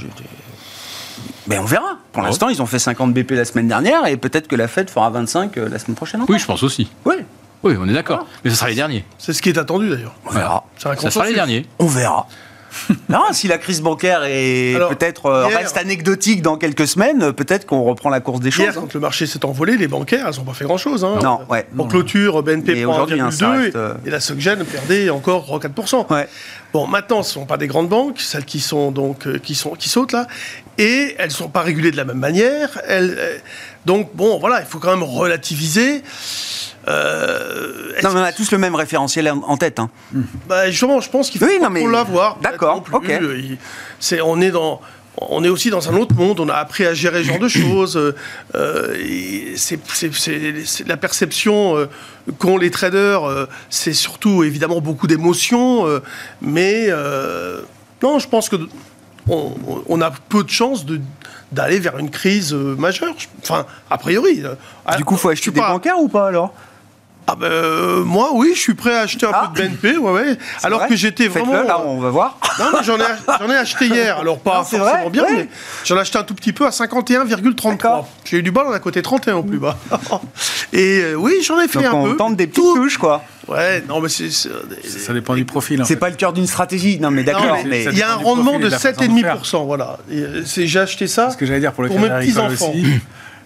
Mais 1.46 1.58
on 1.58 1.64
verra. 1.64 1.98
Pour 2.12 2.22
Ouais. 2.22 2.28
l'instant, 2.28 2.48
ils 2.48 2.62
ont 2.62 2.66
fait 2.66 2.78
50 2.78 3.12
BP 3.12 3.32
la 3.32 3.44
semaine 3.44 3.68
dernière, 3.68 4.06
et 4.06 4.16
peut-être 4.16 4.48
que 4.48 4.56
la 4.56 4.68
Fed 4.68 4.88
fera 4.88 5.10
25 5.10 5.58
euh, 5.58 5.68
la 5.68 5.78
semaine 5.78 5.94
prochaine. 5.96 6.22
encore. 6.22 6.32
Oui, 6.34 6.40
je 6.40 6.46
pense 6.46 6.62
aussi. 6.62 6.90
Oui, 7.04 7.14
Oui, 7.62 7.74
on 7.80 7.88
est 7.88 7.94
d'accord. 7.94 8.26
Mais 8.44 8.50
ce 8.50 8.56
sera 8.56 8.68
les 8.68 8.74
derniers. 8.74 9.04
C'est 9.16 9.32
ce 9.32 9.40
qui 9.40 9.48
est 9.48 9.56
attendu 9.56 9.88
d'ailleurs. 9.88 10.14
on 10.26 10.30
verra. 10.30 10.64
Ça 10.76 10.94
sera 11.10 11.24
les 11.26 11.32
derniers. 11.32 11.64
On 11.78 11.86
verra. 11.86 12.26
Non, 13.08 13.22
si 13.32 13.48
la 13.48 13.58
crise 13.58 13.80
bancaire 13.80 14.22
est 14.24 14.76
peut-être 14.88 15.26
euh, 15.26 15.46
reste 15.46 15.76
anecdotique 15.76 16.42
dans 16.42 16.56
quelques 16.56 16.86
semaines, 16.86 17.22
euh, 17.22 17.32
peut-être 17.32 17.66
qu'on 17.66 17.82
reprend 17.82 18.10
la 18.10 18.20
course 18.20 18.40
des 18.40 18.50
choses. 18.50 18.64
Hier, 18.64 18.72
hein. 18.76 18.80
quand 18.80 18.94
le 18.94 19.00
marché 19.00 19.26
s'est 19.26 19.44
envolé, 19.44 19.76
les 19.76 19.88
bancaires, 19.88 20.26
elles 20.28 20.36
n'ont 20.36 20.44
pas 20.44 20.54
fait 20.54 20.64
grand-chose. 20.64 21.04
Hein. 21.04 21.18
Non, 21.22 21.40
ouais. 21.48 21.66
En 21.78 21.86
clôture, 21.86 22.42
BNP 22.42 22.72
Et 22.72 22.82
prend 22.82 22.94
aujourd'hui, 22.94 23.20
hein, 23.20 23.30
ça 23.30 23.54
1,2 23.54 23.60
reste, 23.60 23.76
euh, 23.76 23.94
et 24.04 24.10
la 24.10 24.20
Soggen 24.20 24.64
perdait 24.64 25.10
encore 25.10 25.60
4%. 25.60 26.12
Ouais. 26.12 26.28
Bon, 26.72 26.86
maintenant, 26.86 27.22
ce 27.22 27.30
ne 27.30 27.42
sont 27.42 27.46
pas 27.46 27.56
des 27.56 27.68
grandes 27.68 27.88
banques, 27.88 28.20
celles 28.20 28.44
qui 28.44 28.60
sont 28.60 28.90
donc 28.90 29.40
qui 29.42 29.54
sont 29.54 29.70
qui 29.70 29.88
sautent 29.88 30.12
là, 30.12 30.26
et 30.78 31.14
elles 31.18 31.28
ne 31.28 31.32
sont 31.32 31.48
pas 31.48 31.62
régulées 31.62 31.92
de 31.92 31.96
la 31.96 32.04
même 32.04 32.18
manière. 32.18 32.80
Elles, 32.88 33.40
donc 33.86 34.14
bon, 34.14 34.38
voilà, 34.38 34.60
il 34.60 34.66
faut 34.66 34.78
quand 34.78 34.90
même 34.90 35.02
relativiser. 35.02 36.02
Euh, 36.88 37.92
est-ce 37.96 38.06
Non, 38.06 38.12
mais 38.14 38.20
on 38.20 38.24
a 38.24 38.32
tous 38.32 38.50
le 38.52 38.58
même 38.58 38.74
référentiel 38.74 39.30
en 39.30 39.56
tête. 39.56 39.78
hein. 39.78 39.90
Bah, 40.48 40.70
justement, 40.70 41.00
je 41.00 41.10
pense 41.10 41.30
qu'il 41.30 41.40
faut 41.40 41.46
Oui, 41.46 41.58
mais- 41.70 41.80
trop 41.80 41.88
l'avoir. 41.90 42.38
D'accord, 42.40 42.84
ok. 42.92 43.12
C'est, 44.00 44.20
on 44.20 44.40
est 44.40 44.50
dans, 44.50 44.80
on 45.18 45.42
est 45.44 45.48
aussi 45.48 45.70
dans 45.70 45.88
un 45.90 45.96
autre 45.96 46.14
monde. 46.14 46.40
On 46.40 46.48
a 46.48 46.54
appris 46.54 46.84
à 46.84 46.92
gérer 46.94 47.22
ce 47.22 47.28
genre 47.28 47.38
de 47.38 47.48
choses. 47.62 47.96
euh, 48.54 48.94
et 48.98 49.54
c'est, 49.56 49.78
c'est- 49.92 50.14
c'est- 50.14 50.64
c'est 50.66 50.86
la 50.88 50.96
perception 50.96 51.76
euh, 51.76 51.86
qu'ont 52.38 52.58
les 52.58 52.70
traders. 52.70 53.24
euh, 53.24 53.46
c'est 53.70 53.94
surtout 53.94 54.44
évidemment 54.44 54.80
beaucoup 54.80 55.06
d'émotions, 55.06 55.86
mais 56.42 56.88
non, 58.02 58.18
je 58.18 58.28
pense 58.28 58.48
que 58.50 58.56
on, 59.26 59.54
on 59.88 60.02
a 60.02 60.10
peu 60.28 60.44
de 60.44 60.50
chances 60.50 60.84
de 60.84 61.00
d'aller 61.54 61.78
vers 61.78 61.96
une 61.98 62.10
crise 62.10 62.52
euh, 62.52 62.74
majeure. 62.76 63.14
Enfin, 63.42 63.64
a 63.90 63.96
priori. 63.98 64.42
euh, 64.44 64.54
Du 64.96 65.04
coup, 65.04 65.16
faut 65.16 65.28
je 65.28 65.32
acheter 65.34 65.50
des 65.50 65.60
pas- 65.60 65.68
bancaires 65.72 65.98
ou 65.98 66.08
pas 66.08 66.26
alors? 66.28 66.52
Ah 67.26 67.36
ben, 67.36 67.46
euh, 67.46 68.04
moi, 68.04 68.30
oui, 68.34 68.52
je 68.54 68.60
suis 68.60 68.74
prêt 68.74 68.94
à 68.94 69.00
acheter 69.00 69.24
un 69.24 69.30
Ah. 69.32 69.50
peu 69.54 69.62
de 69.62 69.68
BNP, 69.68 69.96
ouais, 69.96 70.12
ouais. 70.12 70.36
Alors 70.62 70.80
vrai 70.80 70.88
que 70.88 70.96
j'étais 70.96 71.30
Faites-le, 71.30 71.48
vraiment. 71.48 71.66
là, 71.66 71.80
on 71.86 71.98
va 71.98 72.10
voir. 72.10 72.38
Non, 72.58 72.66
mais 72.74 72.84
j'en 72.84 72.98
ai, 72.98 73.56
acheté 73.56 73.86
hier. 73.86 74.18
Alors, 74.18 74.38
pas 74.40 74.50
Non, 74.50 74.56
forcément 74.58 74.84
vrai, 74.84 75.10
bien, 75.10 75.22
ouais. 75.24 75.32
mais 75.34 75.48
j'en 75.86 75.96
ai 75.96 76.00
acheté 76.00 76.18
un 76.18 76.22
tout 76.22 76.34
petit 76.34 76.52
peu 76.52 76.66
à 76.66 76.70
51,33. 76.70 77.70
D'accord. 77.70 78.08
J'ai 78.26 78.38
eu 78.38 78.42
du 78.42 78.50
bol, 78.50 78.66
on 78.68 78.72
a 78.72 78.78
côté 78.78 79.00
31 79.00 79.36
au 79.36 79.42
plus 79.42 79.58
bas. 79.58 79.78
Et 80.74 81.00
euh, 81.02 81.14
oui, 81.14 81.36
j'en 81.42 81.58
ai 81.60 81.66
fait 81.68 81.78
Donc 81.82 81.86
un 81.86 81.92
on 81.96 82.04
peu. 82.10 82.16
tente 82.16 82.36
des 82.36 82.46
petites 82.46 82.62
Tout- 82.62 82.74
touches, 82.76 82.98
quoi. 82.98 83.22
Ouais, 83.48 83.82
non, 83.88 84.00
mais 84.00 84.08
c'est. 84.10 84.30
Ça 84.30 85.12
dépend 85.14 85.34
du 85.34 85.44
profil. 85.46 85.82
C'est 85.86 85.96
pas 85.96 86.10
le 86.10 86.16
cœur 86.16 86.32
d'une 86.34 86.46
stratégie. 86.46 86.98
Non, 87.00 87.10
mais 87.10 87.24
d'accord. 87.24 87.56
mais 87.66 87.84
il 87.84 87.96
y 87.98 88.02
a 88.02 88.12
un 88.12 88.16
rendement 88.16 88.58
de 88.58 88.64
de 88.64 88.68
la 88.70 88.78
façon 88.78 89.00
de 89.00 89.06
7,5%, 89.06 89.64
voilà. 89.64 89.98
Euh, 90.12 90.42
J'ai 90.44 90.78
acheté 90.78 91.06
ça. 91.06 91.30
Ce 91.30 91.36
que 91.38 91.46
j'allais 91.46 91.60
dire 91.60 91.72
pour 91.72 91.82
le 91.84 91.88
Pour 91.88 92.00
mes 92.00 92.08
petits-enfants. 92.10 92.72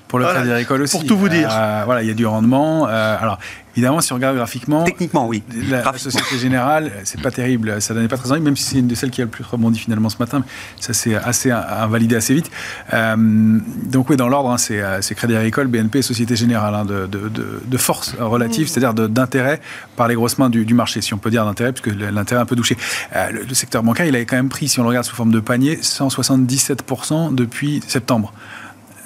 Pour 0.08 0.18
le 0.18 0.24
Voilà, 0.24 0.40
Crédit 0.40 0.52
Agricole 0.54 0.82
aussi. 0.82 0.96
pour 0.96 1.06
tout 1.06 1.18
vous 1.18 1.28
dire. 1.28 1.48
Euh, 1.52 1.82
voilà, 1.84 2.02
il 2.02 2.08
y 2.08 2.10
a 2.10 2.14
du 2.14 2.24
rendement. 2.24 2.88
Euh, 2.88 3.16
alors, 3.20 3.38
évidemment, 3.76 4.00
si 4.00 4.10
on 4.12 4.16
regarde 4.16 4.36
graphiquement, 4.36 4.84
Techniquement, 4.84 5.28
oui. 5.28 5.42
la, 5.68 5.82
Graphiquement. 5.82 6.10
Société 6.10 6.38
Générale, 6.38 6.90
c'est 7.04 7.20
pas 7.20 7.30
terrible. 7.30 7.82
Ça 7.82 7.92
donnait 7.92 8.08
pas 8.08 8.16
très 8.16 8.32
envie, 8.32 8.40
même 8.40 8.56
si 8.56 8.62
c'est 8.64 8.78
une 8.78 8.86
de 8.86 8.94
celles 8.94 9.10
qui 9.10 9.20
a 9.20 9.24
le 9.24 9.30
plus 9.30 9.44
rebondi 9.44 9.78
finalement 9.78 10.08
ce 10.08 10.16
matin. 10.18 10.42
Ça 10.80 10.94
s'est 10.94 11.14
assez 11.14 11.50
invalidé 11.50 12.16
assez 12.16 12.32
vite. 12.32 12.50
Euh, 12.94 13.16
donc 13.18 14.08
oui, 14.08 14.16
dans 14.16 14.28
l'ordre, 14.28 14.50
hein, 14.50 14.56
c'est 14.56 14.82
c'est 15.02 15.14
Crédit 15.14 15.36
Agricole, 15.36 15.66
BNP, 15.66 16.00
Société 16.00 16.36
Générale, 16.36 16.74
hein, 16.74 16.84
de, 16.86 17.06
de, 17.06 17.28
de, 17.28 17.62
de 17.66 17.76
force 17.76 18.14
relative, 18.18 18.66
c'est-à-dire 18.68 18.94
de- 18.94 19.08
d'intérêt 19.08 19.60
par 19.96 20.08
les 20.08 20.14
grosses 20.14 20.38
mains 20.38 20.48
du, 20.48 20.64
du 20.64 20.72
marché, 20.72 21.02
si 21.02 21.12
on 21.12 21.18
peut 21.18 21.30
dire 21.30 21.44
d'intérêt, 21.44 21.72
puisque 21.72 21.94
l'intérêt 22.00 22.40
est 22.40 22.44
un 22.44 22.46
peu 22.46 22.56
douché. 22.56 22.78
Euh, 23.14 23.30
le, 23.30 23.42
le 23.42 23.54
secteur 23.54 23.82
bancaire, 23.82 24.06
il 24.06 24.14
avait 24.16 24.24
quand 24.24 24.36
même 24.36 24.48
pris, 24.48 24.68
si 24.68 24.80
on 24.80 24.84
le 24.84 24.88
regarde 24.88 25.04
sous 25.04 25.14
forme 25.14 25.32
de 25.32 25.40
panier, 25.40 25.76
177% 25.76 27.34
depuis 27.34 27.82
septembre. 27.86 28.32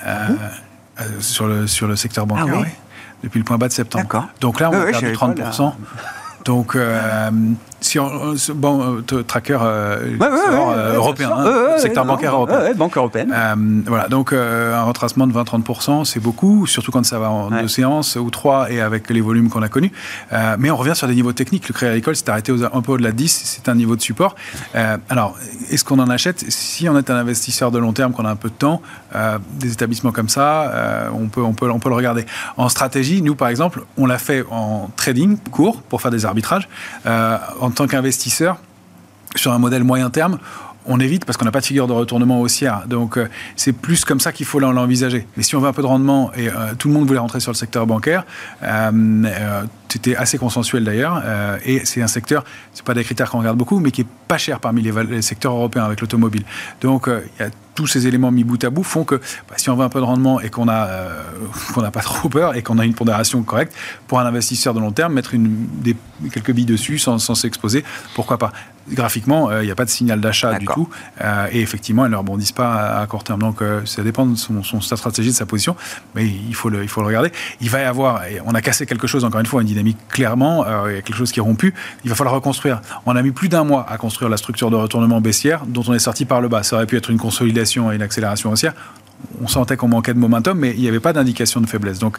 Euh, 0.07 0.29
euh, 0.31 0.35
sur, 1.21 1.47
le, 1.47 1.67
sur 1.67 1.87
le 1.87 1.97
secteur 1.97 2.27
bancaire, 2.27 2.47
Ah 2.49 2.55
oui. 2.59 2.63
oui. 2.65 2.69
depuis 3.25 3.39
le 3.39 3.45
point 3.45 3.59
bas 3.59 3.69
de 3.69 3.73
septembre. 3.73 4.29
Donc 4.41 4.61
là, 4.61 4.71
on 4.71 4.73
Ouais, 4.73 4.79
a 4.81 4.85
ouais, 4.87 4.91
perdu 4.93 5.07
je 5.15 5.19
savais 5.19 5.35
pas, 5.35 5.51
30%. 5.51 5.73
Donc, 6.45 6.75
euh, 6.77 7.31
si 7.83 7.99
on, 7.99 8.35
bon, 8.55 9.03
tracker 9.27 9.59
euh, 9.61 10.17
Ouais, 10.19 10.29
ouais, 10.29 10.37
sort, 10.39 10.69
ouais, 10.69 10.75
ouais, 10.75 10.95
européen, 10.95 11.31
hein, 11.37 11.79
secteur 11.79 12.05
bancaire 12.05 12.33
non, 12.33 12.39
européen. 12.39 12.75
banque 12.75 12.97
européenne. 12.97 13.33
Euh, 13.35 13.55
voilà, 13.87 14.09
donc 14.09 14.33
euh, 14.33 14.75
un 14.75 14.83
retracement 14.85 15.27
de 15.27 15.33
20-30%, 15.33 16.05
c'est 16.05 16.21
beaucoup, 16.21 16.67
surtout 16.67 16.91
quand 16.93 17.05
ça 17.05 17.19
va 17.19 17.31
en 17.31 17.51
deux 17.51 17.69
séances 17.69 18.17
ou 18.17 18.31
trois 18.31 18.71
et 18.71 18.81
avec 18.81 19.11
les 19.11 19.21
volumes 19.21 19.51
qu'on 19.51 19.63
a 19.63 19.69
connus. 19.69 19.93
Euh, 20.33 20.57
mais 20.59 20.71
on 20.71 20.77
revient 20.77 20.95
sur 20.97 21.07
des 21.09 21.15
niveaux 21.15 21.33
techniques. 21.33 21.69
Le 21.69 21.75
Crédit 21.75 21.91
Agricole 21.91 22.17
s'est 22.17 22.31
arrêté 22.31 22.53
aux- 22.53 22.65
un 22.65 22.81
peu 22.83 22.93
au-delà 22.93 23.11
de 23.13 23.17
10, 23.17 23.43
c'est 23.45 23.69
un 23.69 23.75
niveau 23.75 23.97
de 23.97 24.01
support. 24.03 24.35
Alors, 25.09 25.37
est-ce 25.71 25.85
qu'on 25.85 25.99
en 25.99 26.09
achète? 26.09 26.45
Si 26.51 26.89
on 26.89 26.97
est 26.97 27.11
un 27.11 27.17
investisseur 27.17 27.71
de 27.71 27.79
long 27.79 27.93
terme, 27.93 28.13
qu'on 28.13 28.25
a 28.25 28.31
un 28.31 28.37
peu 28.37 28.49
de 28.49 28.55
temps, 28.55 28.81
des 29.59 29.73
établissements 29.73 30.13
comme 30.13 30.29
ça, 30.29 31.09
on, 31.15 31.27
peut, 31.29 31.43
on, 31.43 31.53
peut, 31.53 31.71
on 31.71 31.79
peut 31.79 31.89
le 31.89 31.95
regarder. 31.97 32.25
En 32.57 32.69
stratégie, 32.69 33.23
nous 33.23 33.35
par 33.35 33.49
exemple, 33.49 33.83
on 33.97 34.07
l'a 34.07 34.19
fait 34.19 34.45
en 34.51 34.91
trading 34.97 35.37
court 35.51 35.83
pour 35.83 36.01
faire 36.01 36.11
des 36.11 36.25
arbitrages. 36.27 36.69
En 37.73 37.75
tant 37.75 37.87
qu'investisseur, 37.87 38.59
sur 39.35 39.51
un 39.51 39.59
modèle 39.59 39.83
moyen 39.83 40.11
terme, 40.11 40.39
on 40.87 41.01
évite 41.01 41.25
parce 41.25 41.37
qu'on 41.37 41.45
n'a 41.45 41.53
pas 41.53 41.61
de 41.61 41.67
figure 41.67 41.87
de 41.87 41.93
retournement 41.93 42.41
haussière. 42.41 42.85
Donc 42.87 43.17
euh, 43.17 43.29
c'est 43.57 43.73
plus 43.73 44.05
comme 44.05 44.21
ça 44.21 44.33
qu'il 44.33 44.47
faut 44.47 44.59
l'envisager. 44.59 45.27
Mais 45.37 45.43
si 45.43 45.57
on 45.57 45.61
veut 45.61 45.69
un 45.69 45.73
peu 45.73 45.83
de 45.83 45.87
rendement 45.87 46.33
et 46.35 46.49
euh, 46.49 46.75
tout 46.79 46.89
le 46.89 46.95
monde 46.95 47.07
voulait 47.07 47.19
rentrer 47.19 47.41
sur 47.41 47.53
le 47.53 47.57
secteur 47.57 47.87
bancaire, 47.87 48.25
euh, 48.63 49.63
c'était 49.89 50.17
assez 50.17 50.39
consensuel 50.39 50.85
d'ailleurs. 50.85 51.23
et 51.67 51.85
c'est 51.85 52.01
un 52.01 52.07
secteur, 52.07 52.45
c'est 52.73 52.85
pas 52.85 52.95
des 52.95 53.05
critères 53.05 53.31
qu'on 53.31 53.41
regarde 53.41 53.59
beaucoup, 53.59 53.79
mais 53.79 53.91
qui 53.91 54.01
est 54.01 54.07
pas 54.27 54.39
cher 54.39 54.59
parmi 54.59 54.81
les, 54.81 55.21
secteurs 55.21 55.53
européens 55.53 55.85
avec 55.85 56.01
l'automobile. 56.01 56.45
Donc 56.81 57.09
il 57.09 57.43
y 57.43 57.47
a 57.47 57.51
tous 57.75 57.87
ces 57.87 58.07
éléments 58.07 58.31
mis 58.31 58.43
bout 58.43 58.63
à 58.65 58.71
bout 58.71 58.85
font 58.85 59.05
que 59.05 59.17
bah, 59.17 59.57
si 59.57 59.69
on 59.69 59.77
veut 59.77 59.85
un 59.85 59.91
peu 59.91 60.01
de 60.01 60.05
rendement 60.05 60.41
et 60.41 60.49
qu'on 60.49 60.67
a 60.67 60.89
qu'on 61.75 61.83
n'a 61.83 61.91
pas 61.91 62.01
trop 62.01 62.31
peur 62.31 62.57
et 62.57 62.63
qu'on 62.63 62.79
a 62.79 62.87
une 62.87 62.95
pondération 62.95 63.43
correcte 63.43 63.75
pour 64.09 64.19
un 64.19 64.25
investisseur 64.25 64.73
de 64.73 64.81
long 64.81 64.93
terme, 64.93 65.13
mettre 65.13 65.35
quelques 66.33 66.53
billes 66.53 66.65
dessus 66.65 66.99
sans 66.99 67.19
s'exposer, 67.19 67.85
pourquoi 68.15 68.39
pas 68.39 68.53
graphiquement, 68.89 69.51
euh, 69.51 69.63
il 69.63 69.67
n'y 69.67 69.73
a 69.73 69.75
pas 69.75 69.85
de 69.85 69.91
signal 69.91 70.21
d'achat 70.21 70.59
du 70.59 70.67
tout. 70.67 70.89
Euh, 71.21 71.47
et 71.53 71.61
effectivement, 71.61 72.05
elles 72.05 72.13
ne 72.13 72.17
rebondissent 72.17 72.53
pas 72.53 73.01
à, 73.01 73.07
court 73.07 73.25
terme. 73.25 73.41
Donc, 73.41 73.63
euh, 73.63 73.85
ça 73.85 74.03
dépend 74.03 74.27
de 74.27 74.37
son, 74.37 74.63
sa 74.81 74.97
stratégie, 74.97 75.31
de 75.31 75.35
sa 75.35 75.47
position. 75.47 75.77
Mais 76.15 76.27
il 76.27 76.55
faut, 76.55 76.69
le, 76.69 76.83
il 76.83 76.89
faut 76.89 77.01
le 77.01 77.07
regarder. 77.07 77.33
Il 77.61 77.71
va 77.71 77.81
y 77.81 77.85
avoir, 77.85 78.23
on 78.45 78.55
a 78.55 78.63
cassé 78.63 78.87
quelque 78.87 79.07
chose, 79.07 79.25
encore 79.25 79.41
une 79.41 79.47
fois, 79.47 79.63
une 79.63 79.69
dynamique 79.69 79.99
clairement. 80.09 80.65
il 80.89 80.95
y 80.95 80.99
a 80.99 81.03
quelque 81.03 81.17
chose 81.17 81.33
qui 81.33 81.41
est 81.41 81.43
rompu. 81.43 81.75
Il 82.05 82.11
va 82.11 82.17
falloir 82.17 82.35
reconstruire. 82.35 82.81
On 83.07 83.17
a 83.17 83.23
mis 83.23 83.31
plus 83.31 83.49
d'un 83.49 83.65
mois 83.65 83.87
à 83.89 83.97
construire 83.97 84.29
la 84.31 84.37
structure 84.37 84.71
de 84.71 84.77
retournement 84.77 85.21
baissière 85.21 85.65
dont 85.67 85.83
on 85.87 85.95
est 85.95 85.99
sorti 85.99 86.25
par 86.25 86.41
le 86.41 86.49
bas. 86.49 86.63
Ça 86.63 86.77
aurait 86.77 86.87
pu 86.87 86.97
être 86.97 87.11
une 87.11 87.19
consolidation 87.19 87.93
et 87.93 87.97
une 87.97 88.03
accélération 88.03 88.51
haussière 88.51 88.75
on 89.43 89.49
sentait 89.49 89.77
qu'on 89.77 89.89
manquait 89.89 90.15
de 90.15 90.19
momentum, 90.19 90.59
mais 90.59 90.73
il 90.75 90.81
n'y 90.81 90.89
avait 90.89 91.01
pas 91.01 91.13
d'indication 91.13 91.61
de 91.61 91.67
faiblesse. 91.67 91.99
Donc, 91.99 92.17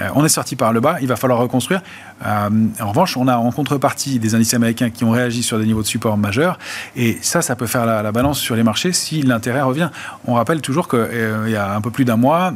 euh, 0.00 0.08
on 0.14 0.24
est 0.24 0.30
sorti 0.30 0.56
par 0.56 0.72
le 0.72 0.80
bas, 0.80 0.96
il 1.00 1.08
va 1.08 1.16
falloir 1.16 1.38
reconstruire. 1.38 1.82
Euh, 2.24 2.48
en 2.80 2.88
revanche, 2.88 3.16
on 3.16 3.28
a 3.28 3.36
en 3.36 3.50
contrepartie 3.50 4.18
des 4.18 4.34
indices 4.34 4.54
américains 4.54 4.90
qui 4.90 5.04
ont 5.04 5.10
réagi 5.10 5.42
sur 5.42 5.58
des 5.58 5.66
niveaux 5.66 5.82
de 5.82 5.86
support 5.86 6.16
majeurs, 6.16 6.58
et 6.96 7.18
ça, 7.22 7.42
ça 7.42 7.56
peut 7.56 7.66
faire 7.66 7.86
la, 7.86 8.10
balance 8.10 8.40
sur 8.40 8.56
les 8.56 8.62
marchés 8.62 8.92
si 8.92 9.22
l'intérêt 9.22 9.62
revient. 9.62 9.90
On 10.26 10.34
rappelle 10.34 10.60
toujours 10.60 10.88
qu'il 10.88 10.98
euh, 10.98 11.48
y 11.48 11.56
a 11.56 11.74
un 11.74 11.80
peu 11.80 11.90
plus 11.90 12.04
d'un 12.04 12.16
mois, 12.16 12.52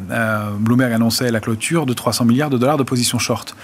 Bloomberg 0.59 0.93
annonçait 0.93 1.31
la 1.31 1.41
clôture 1.41 1.87
de 1.87 1.93
300 1.93 2.25
milliards 2.25 2.51
de 2.51 2.59
dollars 2.59 2.77
de 2.77 2.83
positions 2.83 3.19
short. 3.19 3.57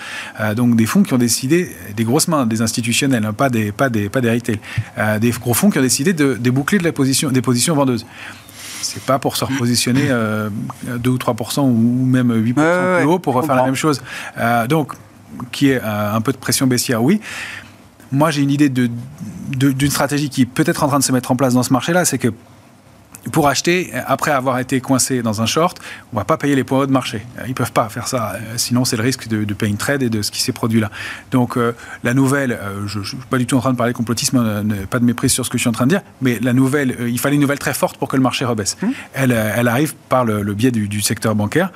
donc, 0.57 0.77
des 0.77 0.87
fonds 0.87 1.03
qui 1.03 1.15
ont 1.15 1.19
décidé, 1.19 1.71
des 1.97 2.05
grosses 2.05 2.29
mains, 2.29 2.47
des 2.47 2.63
institutionnels, 2.63 3.25
hein, 3.25 3.33
pas, 3.33 3.49
des, 3.49 3.73
pas, 3.73 3.89
des, 3.89 4.09
pas 4.09 4.21
des 4.21 4.31
retail, 4.31 4.61
des 5.21 5.31
gros 5.31 5.55
fonds 5.55 5.71
qui 5.71 5.79
ont 5.79 5.83
décidé 5.83 6.13
de 6.13 6.35
déboucler 6.35 6.79
position, 6.93 7.31
des 7.31 7.43
positions 7.43 7.75
vendeuses 7.75 8.07
c'est 8.91 9.03
pas 9.05 9.21
pour 9.21 9.37
se 9.37 9.45
repositionner 9.45 10.09
2 10.09 10.11
euh, 10.13 10.51
ou 11.07 11.17
3% 11.17 11.61
ou 11.61 12.05
même 12.07 12.33
8% 12.33 12.55
plus 12.55 13.07
haut 13.07 13.19
pour 13.21 13.35
refaire 13.35 13.55
la 13.55 13.65
même 13.65 13.77
chose. 13.77 14.03
Euh, 14.37 14.67
donc, 14.67 14.95
qui 15.53 15.71
est 15.71 15.81
euh, 15.81 16.15
un 16.15 16.21
peu 16.21 16.33
de 16.33 16.37
pression 16.37 16.67
baissière, 16.67 17.03
oui. 17.03 17.21
Moi, 18.11 18.33
j'ai 18.33 18.43
une 18.43 18.51
idée 18.51 18.69
d'une 18.69 18.91
de, 19.57 19.87
stratégie 19.87 20.29
qui 20.29 20.43
est 20.43 20.47
peut-être 20.47 20.83
en 20.83 20.89
train 20.89 20.99
de 20.99 21.05
se 21.05 21.13
mettre 21.13 21.31
en 21.31 21.37
place 21.37 21.55
dans 21.55 21.63
ce 21.63 21.73
marché-là, 21.73 22.05
c'est 22.05 22.19
que 22.19 22.33
pour 23.33 23.49
acheter, 23.49 23.93
après 24.07 24.31
avoir 24.31 24.59
été 24.59 24.81
coincé 24.81 25.23
dans 25.23 25.43
un 25.43 25.47
short, 25.47 25.79
on 26.13 26.17
va 26.17 26.25
pas 26.25 26.37
payer 26.37 26.57
les 26.57 26.65
points 26.65 26.81
hauts 26.81 26.87
de 26.87 26.93
marché. 26.93 27.27
Ils 27.47 27.55
peuvent 27.55 27.73
pas 27.73 27.89
faire 27.89 28.09
ça, 28.09 28.37
sinon 28.57 28.85
c'est 28.85 28.97
le 28.97 29.03
risque 29.03 29.29
de, 29.29 29.45
de 29.45 29.55
trade 29.77 30.03
et 30.03 30.11
de 30.11 30.23
ce 30.23 30.31
qui 30.31 30.41
s'est 30.41 30.53
produit 30.53 30.81
là. 30.81 30.91
Donc 31.31 31.57
euh, 31.57 31.75
la 32.03 32.15
nouvelle, 32.15 32.53
euh, 32.53 32.87
je, 32.87 33.01
ne 33.01 33.05
suis 33.05 33.17
pas 33.29 33.39
du 33.39 33.47
tout 33.47 33.57
en 33.57 33.61
train 33.61 33.73
de 33.73 33.77
parler 33.77 33.93
complotisme, 33.93 34.39
euh, 34.43 34.87
pas 34.89 34.99
de 34.99 35.05
méprise 35.05 35.33
sur 35.33 35.45
ce 35.45 35.51
que 35.51 35.59
je 35.59 35.63
suis 35.63 35.69
en 35.69 35.73
train 35.73 35.87
de 35.87 35.91
dire, 35.91 36.03
mais 36.21 36.39
la 36.41 36.53
nouvelle, 36.53 36.97
il 37.09 37.19
fallait 37.19 37.35
une 37.35 37.43
nouvelle 37.43 37.59
très 37.59 37.75
forte 37.75 37.99
pour 37.99 38.09
que 38.09 38.17
le 38.17 38.23
marché 38.23 38.45
rebaisse. 38.45 38.77
Mmh. 38.81 38.89
Elle, 39.15 39.33
elle, 39.33 39.69
arrive 39.69 39.95
par 40.09 40.25
le, 40.25 40.43
biais 40.55 40.71
du, 40.71 40.89
du, 40.89 41.01
secteur 41.01 41.35
bancaire. 41.35 41.73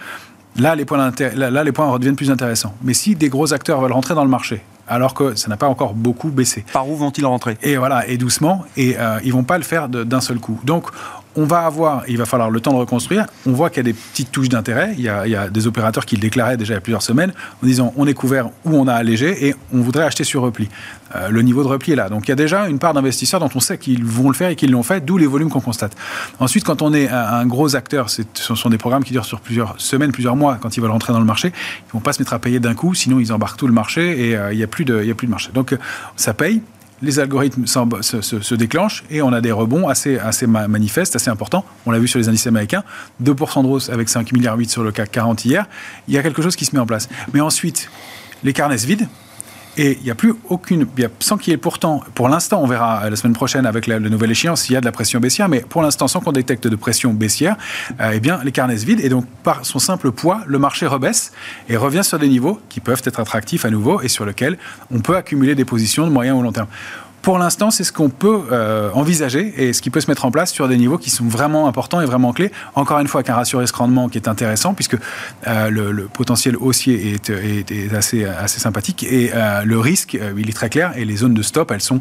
Là 0.57 0.77
les, 0.77 0.85
points 0.85 1.13
là, 1.35 1.65
les 1.65 1.73
points 1.73 1.87
redeviennent 1.87 2.17
plus 2.17 2.31
intéressants. 2.31 2.75
Mais 2.83 2.95
si 2.95 3.17
des 3.17 3.29
gros 3.29 3.53
acteurs 3.53 3.81
veulent 3.81 3.93
rentrer 3.93 4.15
dans 4.15 4.25
le 4.25 4.31
marché, 4.31 4.63
alors 4.87 5.15
que 5.15 5.35
ça 5.35 5.49
n'a 5.49 5.57
pas 5.57 5.67
encore 5.67 5.95
beaucoup 5.95 6.31
baissé. 6.31 6.65
Par 6.73 6.89
où 6.89 6.97
vont-ils 6.97 7.27
rentrer? 7.27 7.57
Et 7.63 7.77
voilà, 7.77 8.07
et 8.07 8.17
doucement, 8.17 8.65
et 8.77 8.97
euh, 8.99 9.19
ils 9.25 9.33
vont 9.33 9.45
pas 9.45 9.59
le 9.59 9.65
faire 9.65 9.89
d'un 9.89 10.21
seul 10.21 10.39
coup. 10.39 10.61
Donc, 10.65 10.89
on 11.37 11.45
va 11.45 11.61
avoir, 11.61 12.03
il 12.09 12.19
va 12.19 12.27
falloir 12.27 12.51
le 12.51 12.61
temps 12.61 12.73
de 12.73 12.79
reconstruire. 12.79 13.27
On 13.47 13.53
voit 13.53 13.71
qu'il 13.71 13.79
y 13.79 13.81
a 13.81 13.93
des 13.93 13.93
petites 13.93 14.31
touches 14.31 14.49
d'intérêt. 14.49 14.95
Il, 14.97 15.05
y 15.05 15.09
a 15.09 15.49
des 15.49 15.67
opérateurs 15.67 16.07
qui 16.07 16.17
le 16.17 16.21
déclaraient 16.21 16.57
déjà 16.57 16.75
il 16.75 16.77
y 16.77 16.79
a 16.79 16.81
plusieurs 16.81 17.03
semaines 17.03 17.33
en 17.63 17.67
disant 17.67 17.93
on 17.97 18.07
est 18.07 18.15
couvert 18.15 18.51
ou 18.65 18.77
on 18.77 18.87
a 18.87 18.95
allégé 18.95 19.49
et 19.49 19.55
on 19.73 19.81
voudrait 19.81 20.05
acheter 20.05 20.25
sur 20.25 20.43
repli. 20.43 20.69
Euh, 21.17 21.29
le 21.29 21.43
niveau 21.43 21.63
de 21.63 21.69
repli 21.69 21.93
est 21.93 21.97
là. 21.97 22.09
Donc 22.09 22.27
il 22.27 22.31
y 22.31 22.33
a 22.33 22.37
déjà 22.37 22.69
une 22.69 22.79
part 22.79 22.95
d'investisseurs 22.95 23.41
dont 23.41 23.51
on 23.55 23.61
sait 23.61 23.79
qu'ils 23.79 24.05
vont 24.05 24.29
le 24.29 24.35
faire 24.35 24.51
et 24.51 24.57
qu'ils 24.57 24.71
l'ont 24.71 24.83
fait, 24.83 25.05
d'où 25.05 25.19
les 25.19 25.27
volumes 25.27 25.51
qu'on 25.51 25.61
constate. 25.61 25.93
Ensuite, 26.41 26.65
quand 26.65 26.83
on 26.83 26.93
est 26.93 27.09
un, 27.09 27.47
gros 27.47 27.77
acteur, 27.77 28.09
ce 28.11 28.23
sont 28.55 28.71
des 28.71 28.79
programmes 28.79 29.05
qui 29.05 29.13
durent 29.13 29.25
sur 29.25 29.41
plusieurs 29.41 29.75
semaines, 29.79 30.13
plusieurs 30.13 30.37
mois 30.37 30.59
quand 30.61 30.77
ils 30.77 30.81
veulent 30.81 30.91
rentrer 30.91 31.13
dans 31.13 31.21
le 31.21 31.25
marché. 31.25 31.49
Ils 31.49 31.89
ne 31.89 31.93
vont 31.95 32.01
pas 32.01 32.13
se 32.13 32.21
mettre 32.21 32.33
à 32.33 32.39
payer 32.39 32.61
d'un 32.61 32.75
coup, 32.75 32.95
sinon 32.95 33.21
ils 33.21 33.33
embarquent 33.33 33.59
tout 33.59 33.67
le 33.67 33.73
marché 33.73 34.29
et 34.29 34.37
euh, 34.37 34.53
il 34.53 34.57
n'y 34.57 34.65
a, 34.65 34.67
plus 34.67 34.85
de, 34.85 34.99
a 34.99 35.15
plus 35.15 35.27
de 35.27 35.31
marché. 35.31 35.51
Donc 35.53 35.73
euh, 35.73 35.79
ça 36.17 36.35
paye 36.35 36.63
les 37.03 37.19
algorithmes 37.19 37.67
se, 37.67 38.55
déclenchent 38.55 39.05
et 39.11 39.23
on 39.23 39.33
a 39.33 39.41
des 39.41 39.53
rebonds 39.53 39.89
assez, 39.89 40.19
assez 40.19 40.47
manifestes, 40.47 41.17
assez 41.17 41.31
importants. 41.31 41.65
On 41.87 41.91
l'a 41.91 41.99
vu 41.99 42.09
sur 42.09 42.19
les 42.19 42.29
indices 42.29 42.47
américains, 42.47 42.85
2% 43.23 43.63
de 43.63 43.69
hausse 43.69 43.91
avec 43.91 44.09
5 44.09 44.33
milliards 44.33 44.57
8 44.57 44.71
sur 44.71 44.83
le 44.83 44.93
CAC 44.93 45.11
40 45.11 45.45
hier. 45.45 45.67
Il 46.09 46.15
y 46.15 46.19
a 46.19 46.23
quelque 46.23 46.43
chose 46.43 46.57
qui 46.57 46.65
se 46.65 46.75
met 46.75 46.81
en 46.81 46.87
place. 46.87 47.09
Mais 47.33 47.41
ensuite, 47.41 47.91
les 48.43 48.53
carnets 48.53 48.79
se 48.79 48.87
vident. 48.87 49.09
Et 49.77 49.99
il 49.99 50.05
n'y 50.05 50.11
a 50.11 50.15
plus 50.15 50.35
aucune, 50.49 50.87
sans 51.19 51.37
qu'il 51.37 51.53
y 51.53 51.55
ait 51.55 51.59
pourtant, 51.59 52.03
pour 52.15 52.29
l'instant, 52.29 52.63
on 52.63 52.67
verra 52.67 53.09
la 53.11 53.17
semaine 53.17 53.33
prochaine 53.33 53.67
avec 53.67 53.87
la, 53.87 53.99
nouvelle 53.99 54.31
échéance 54.31 54.63
s'il 54.63 54.75
y 54.75 54.77
a 54.77 54.81
de 54.81 54.85
la 54.85 54.93
pression 54.93 55.19
baissière, 55.19 55.49
mais 55.49 55.61
pour 55.61 55.83
l'instant, 55.83 56.07
sans 56.07 56.21
qu'on 56.21 56.33
détecte 56.33 56.69
de 56.69 56.77
pression 56.77 57.13
baissière, 57.13 57.57
euh, 58.01 58.13
eh 58.15 58.21
bien, 58.21 58.41
les 58.45 58.53
carnets 58.53 58.79
se 58.79 58.87
vident 58.87 59.03
et 59.03 59.09
donc 59.09 59.27
par 59.43 59.67
son 59.67 59.81
simple 59.81 60.13
poids, 60.13 60.43
le 60.47 60.59
marché 60.59 60.87
rebaisse 60.87 61.33
et 61.69 61.77
revient 61.77 62.05
sur 62.05 62.19
des 62.19 62.29
niveaux 62.29 62.61
qui 62.69 62.81
peuvent 62.81 63.03
être 63.05 63.19
attractifs 63.19 63.65
à 63.65 63.71
nouveau 63.71 64.01
et 64.01 64.09
sur 64.09 64.25
lesquels 64.25 64.59
on 64.93 65.01
peut 65.01 65.17
accumuler 65.17 65.55
des 65.55 65.65
positions 65.65 66.07
de 66.07 66.13
moyen 66.13 66.35
ou 66.35 66.43
long 66.43 66.53
terme 66.53 66.69
pour 67.25 67.39
l'instant, 67.39 67.71
c'est 67.71 67.85
ce 67.85 67.93
qu'on 67.93 68.11
peut 68.11 68.43
euh, 68.53 68.91
envisager 68.93 69.55
et 69.57 69.73
ce 69.73 69.81
qui 69.81 69.89
peut 69.89 70.01
se 70.01 70.11
mettre 70.11 70.27
en 70.27 70.31
place 70.31 70.53
sur 70.53 70.69
des 70.69 70.77
niveaux 70.77 70.99
qui 70.99 71.09
sont 71.09 71.25
vraiment 71.25 71.67
importants 71.67 72.03
et 72.03 72.05
vraiment 72.05 72.35
clés. 72.35 72.53
Encore 72.75 72.99
une 73.01 73.09
fois, 73.09 73.23
qu'un 73.23 73.35
ratio 73.35 73.61
risque-rendement 73.61 74.11
qui 74.11 74.19
est 74.19 74.29
intéressant 74.29 74.75
puisque 74.75 74.99
euh, 75.47 75.71
le, 75.71 76.05
potentiel 76.05 76.55
haussier 76.59 77.15
est, 77.15 77.95
assez, 77.95 78.27
assez 78.27 78.61
sympathique 78.61 79.05
et 79.05 79.31
euh, 79.35 79.63
le 79.65 79.81
risque, 79.81 80.19
il 80.37 80.51
est 80.51 80.53
très 80.53 80.69
clair 80.69 80.93
et 80.97 81.07
les 81.07 81.17
zones 81.17 81.33
de 81.33 81.43
stop, 81.43 81.71
elles 81.71 81.81
sont 81.81 82.01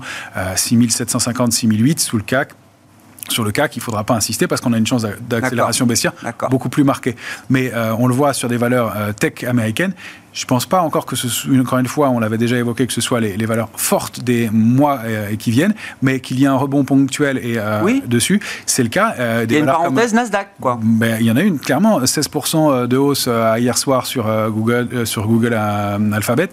6750, 0.56 1.54
6008 1.54 2.00
sous 2.02 2.18
le 2.18 2.24
CAC, 2.24 2.50
sur 3.30 3.46
le 3.46 3.52
CAC, 3.52 3.78
il 3.78 3.80
ne 3.80 3.84
faudra 3.84 4.04
pas 4.04 4.16
insister 4.16 4.48
parce 4.48 4.60
qu'on 4.60 4.74
a 4.74 4.78
une 4.78 4.86
chance 4.86 5.08
d'accélération 5.22 5.86
baissière 5.86 6.12
beaucoup 6.50 6.68
plus 6.68 6.84
marquée. 6.84 7.16
Mais 7.50 7.72
on 7.98 8.08
le 8.08 8.14
voit 8.14 8.34
sur 8.34 8.50
des 8.50 8.58
valeurs 8.58 8.94
tech 9.16 9.46
américaines, 9.46 9.94
je 10.34 10.44
ne 10.44 10.48
pense 10.48 10.66
pas 10.66 10.82
encore 10.82 11.06
que 11.06 11.16
ce 11.16 11.28
soit, 11.30 11.56
encore 11.58 11.80
une 11.80 11.88
fois, 11.88 12.10
on 12.10 12.20
l'avait 12.20 12.38
déjà 12.38 12.58
évoqué, 12.58 12.88
que 12.88 12.94
ce 12.94 13.02
soit 13.02 13.20
les, 13.20 13.46
valeurs 13.46 13.70
fortes 13.76 14.22
des 14.22 14.50
mois 14.52 15.02
euh, 15.06 15.36
qui 15.36 15.52
viennent, 15.52 15.76
mais 16.02 16.20
qu'il 16.20 16.40
y 16.40 16.46
ait 16.46 16.48
un 16.48 16.56
rebond 16.56 16.84
ponctuel 16.84 17.38
et, 17.38 17.56
euh, 17.58 17.82
dessus. 18.08 18.42
C'est 18.66 18.84
le 18.84 18.90
cas. 18.90 19.16
Euh, 19.20 19.46
des 19.46 19.56
il 19.56 19.58
y 19.58 19.62
a 19.62 19.66
une 19.66 19.66
parenthèse 19.68 20.14
Nasdaq, 20.14 20.50
quoi. 20.60 20.80
Ben, 20.82 21.18
il 21.20 21.28
y 21.28 21.32
en 21.32 21.36
a 21.36 21.42
une, 21.42 21.60
clairement. 21.60 22.02
16% 22.02 22.88
de 22.88 22.98
hausse 22.98 23.30
hier 23.58 23.78
soir 23.78 24.06
sur 24.06 24.26
Google, 24.50 25.06
sur 25.06 25.28
Google 25.28 25.54
Alphabet. 25.54 26.50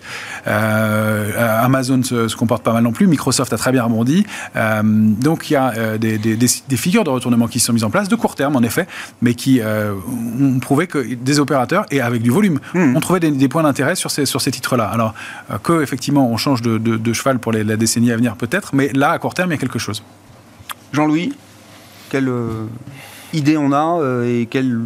Amazon 0.47 2.03
se, 2.03 2.29
se, 2.29 2.37
comporte 2.37 2.63
pas 2.63 2.73
mal 2.73 2.83
non 2.83 2.93
plus. 2.93 3.07
Microsoft 3.07 3.53
a 3.53 3.57
très 3.57 3.73
bien 3.73 3.85
rebondi. 3.85 4.27
donc 4.83 5.51
il 5.51 5.55
y 5.55 5.57
a 5.57 5.99
des, 5.99 6.19
des, 6.19 6.37
des, 6.37 6.77
figures 6.77 7.05
de 7.05 7.11
retournement 7.11 7.49
qui 7.49 7.61
sont 7.61 7.73
mises 7.73 7.85
en 7.85 7.91
place, 7.91 8.09
de 8.09 8.17
court 8.17 8.35
terme 8.35 8.57
en 8.57 8.63
effet, 8.63 8.87
mais 9.23 9.35
qui 9.35 9.61
ont 9.63 10.59
prouvé 10.61 10.87
que 10.87 11.15
des 11.15 11.41
opérateurs, 11.41 11.87
et 11.91 12.01
avec 12.01 12.23
du 12.23 12.31
volume, 12.31 12.59
hmm. 12.75 12.97
ont 12.97 13.01
trouvé 13.01 13.21
des, 13.21 13.49
points 13.49 13.63
intérêt 13.71 13.95
sur 13.95 14.11
ces, 14.11 14.27
sur 14.27 14.41
ces 14.41 14.51
titres-là. 14.51 14.87
Alors, 14.87 15.15
euh, 15.51 15.59
que 15.59 15.83
effectivement, 15.83 16.29
on 16.29 16.37
change 16.37 16.61
de, 16.63 17.13
cheval 17.13 17.39
pour 17.39 17.53
la 17.53 17.77
décennie 17.77 18.13
à 18.13 18.17
venir, 18.17 18.37
peut-être, 18.37 18.75
mais 18.75 18.91
là, 18.93 19.11
à 19.13 19.19
court 19.19 19.35
terme, 19.35 19.51
il 19.51 19.55
y 19.55 19.57
a 19.57 19.61
quelque 19.61 19.79
chose. 19.79 20.03
Jean-Louis, 20.93 21.33
quelle 22.11 22.29
euh, 22.29 22.67
idée 23.33 23.57
on 23.57 23.73
a 23.73 24.01
euh, 24.01 24.41
et 24.41 24.47
quel 24.47 24.81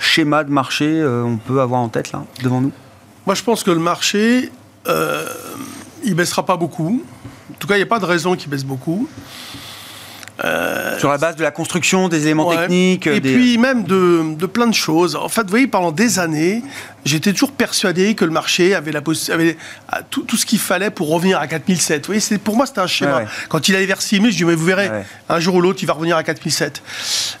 schéma 0.00 0.44
de 0.44 0.50
marché 0.50 1.04
on 1.04 1.36
peut 1.36 1.60
avoir 1.60 1.80
en 1.80 1.88
tête, 1.88 2.12
là, 2.12 2.24
devant 2.42 2.60
nous? 2.60 2.72
Moi, 3.26 3.34
je 3.34 3.42
pense 3.42 3.62
que 3.62 3.70
le 3.70 3.80
marché, 3.80 4.50
il 6.04 6.14
baissera 6.14 6.46
pas 6.46 6.56
beaucoup. 6.56 7.04
En 7.50 7.54
tout 7.58 7.66
cas, 7.66 7.74
il 7.74 7.78
n'y 7.78 7.82
a 7.82 7.86
pas 7.86 7.98
de 7.98 8.06
raison 8.06 8.36
qu'il 8.36 8.48
baisse 8.48 8.64
beaucoup. 8.64 9.08
Euh, 10.44 10.98
Sur 10.98 11.10
la 11.10 11.18
base 11.18 11.34
de 11.36 11.42
la 11.42 11.50
construction, 11.50 12.08
des 12.08 12.26
éléments 12.26 12.50
techniques. 12.50 13.06
Et 13.06 13.20
puis 13.20 13.58
même 13.58 13.84
de, 13.84 14.34
de, 14.36 14.46
plein 14.46 14.68
de 14.68 14.74
choses. 14.74 15.16
En 15.16 15.28
fait, 15.28 15.42
vous 15.42 15.48
voyez, 15.48 15.66
pendant 15.66 15.90
des 15.90 16.20
années, 16.20 16.62
j'étais 17.04 17.32
toujours 17.32 17.52
persuadé 17.52 18.14
que 18.14 18.24
le 18.24 18.30
marché 18.30 18.74
avait, 18.74 18.92
la 18.92 19.00
avait 19.32 19.56
ah, 19.88 20.02
tout, 20.08 20.22
tout, 20.22 20.36
ce 20.36 20.46
qu'il 20.46 20.60
fallait 20.60 20.90
pour 20.90 21.10
revenir 21.10 21.40
à 21.40 21.46
4007. 21.48 22.06
Vous 22.06 22.12
voyez, 22.12 22.38
pour 22.38 22.56
moi, 22.56 22.66
c'était 22.66 22.80
un 22.80 22.86
schéma. 22.86 23.22
Quand 23.48 23.68
il 23.68 23.74
allait 23.74 23.86
vers 23.86 24.00
6000, 24.00 24.30
je 24.30 24.36
dis, 24.36 24.44
mais 24.44 24.54
vous 24.54 24.64
verrez, 24.64 24.90
un 25.28 25.40
jour 25.40 25.56
ou 25.56 25.60
l'autre, 25.60 25.80
il 25.82 25.86
va 25.86 25.94
revenir 25.94 26.16
à 26.16 26.22
4007. 26.22 26.82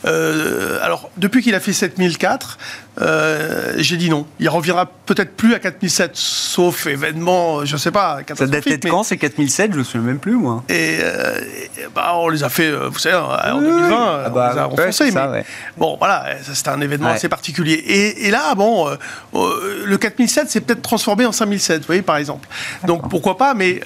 Euh, 0.04 0.78
alors, 0.82 1.10
depuis 1.16 1.42
qu'il 1.42 1.54
a 1.54 1.60
fait 1.60 1.72
7004, 1.72 2.58
euh, 3.00 3.74
j'ai 3.78 3.96
dit 3.96 4.10
non. 4.10 4.26
Il 4.40 4.48
reviendra 4.48 4.86
peut-être 5.06 5.36
plus 5.36 5.54
à 5.54 5.58
4007, 5.58 6.10
sauf 6.14 6.86
événement, 6.86 7.64
je 7.64 7.76
sais 7.76 7.90
pas, 7.90 8.18
Ça 8.36 8.46
datait 8.46 8.78
de 8.78 8.88
quand 8.88 9.02
C'est 9.02 9.16
4007 9.16 9.72
Je 9.72 9.78
me 9.78 9.84
souviens 9.84 10.06
même 10.06 10.18
plus, 10.18 10.34
moi. 10.34 10.64
Et, 10.68 10.98
euh, 11.02 11.38
et, 11.76 11.86
bah, 11.94 12.12
on 12.16 12.28
les 12.28 12.42
a 12.42 12.48
fait, 12.48 12.66
euh, 12.66 12.88
vous 12.88 12.98
savez, 12.98 13.14
en 13.16 13.60
2020, 13.60 14.22
Ah 14.26 14.28
bah, 14.30 14.48
on 14.50 14.52
les 14.54 14.58
a 14.60 14.64
renforcés. 14.64 14.92
c'est 14.92 15.10
ça, 15.12 15.26
mais 15.28 15.38
ouais. 15.38 15.44
bon, 15.76 15.96
voilà, 15.98 16.26
c'était 16.42 16.70
un 16.70 16.80
événement 16.80 17.08
Ouais. 17.08 17.14
assez 17.14 17.28
particulier. 17.28 17.74
Et, 17.74 18.26
et 18.26 18.30
là, 18.30 18.54
bon, 18.54 18.88
euh, 18.88 19.84
le 19.86 19.96
4007 19.98 20.50
s'est 20.50 20.60
peut-être 20.60 20.82
transformé 20.82 21.24
en 21.24 21.32
5007, 21.32 21.80
vous 21.82 21.86
voyez, 21.86 22.02
par 22.02 22.16
exemple. 22.16 22.48
Donc 22.86 23.08
pourquoi 23.08 23.36
pas, 23.36 23.54
mais 23.54 23.80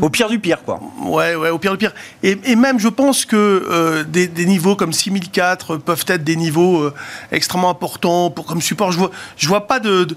Au 0.00 0.10
pire 0.10 0.28
du 0.28 0.38
pire, 0.38 0.62
quoi. 0.64 0.80
Ouais, 1.04 1.34
ouais, 1.34 1.50
au 1.50 1.58
pire, 1.58 1.72
au 1.72 1.76
pire. 1.76 1.92
Et, 2.22 2.38
et 2.44 2.56
même, 2.56 2.78
je 2.78 2.88
pense 2.88 3.24
que 3.24 4.02
des, 4.08 4.26
des 4.26 4.44
niveaux 4.46 4.76
comme 4.76 4.92
6004 4.92 5.76
peuvent 5.78 6.04
être 6.08 6.24
des 6.24 6.36
niveaux 6.36 6.90
extrêmement 7.30 7.70
importants 7.70 8.01
pour 8.30 8.46
comme 8.46 8.60
support. 8.60 8.92
Je 8.92 8.98
vois, 8.98 9.10
je 9.36 9.48
vois 9.48 9.66
pas 9.66 9.80
de, 9.80 10.04
de, 10.04 10.16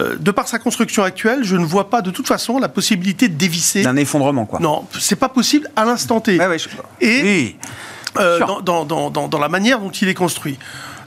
euh, 0.00 0.16
de 0.18 0.30
par 0.30 0.48
sa 0.48 0.58
construction 0.58 1.02
actuelle, 1.02 1.40
je 1.42 1.56
ne 1.56 1.64
vois 1.64 1.90
pas 1.90 2.02
de 2.02 2.10
toute 2.10 2.26
façon 2.26 2.58
la 2.58 2.68
possibilité 2.68 3.28
de 3.28 3.34
dévisser. 3.34 3.82
D'un 3.82 3.96
effondrement, 3.96 4.46
quoi. 4.46 4.60
Non, 4.60 4.86
c'est 4.98 5.16
pas 5.16 5.28
possible 5.28 5.68
à 5.76 5.84
l'instant 5.84 6.20
T. 6.20 6.38
Ouais, 6.38 6.46
ouais, 6.46 6.58
je- 6.58 6.68
Et 7.00 7.22
Oui. 7.22 7.56
euh, 8.18 8.38
dans, 8.40 8.60
dans, 8.60 8.84
dans, 8.84 9.10
dans, 9.10 9.28
dans 9.28 9.38
la 9.38 9.48
manière 9.48 9.80
dont 9.80 9.90
il 9.90 10.08
est 10.08 10.14
construit. 10.14 10.58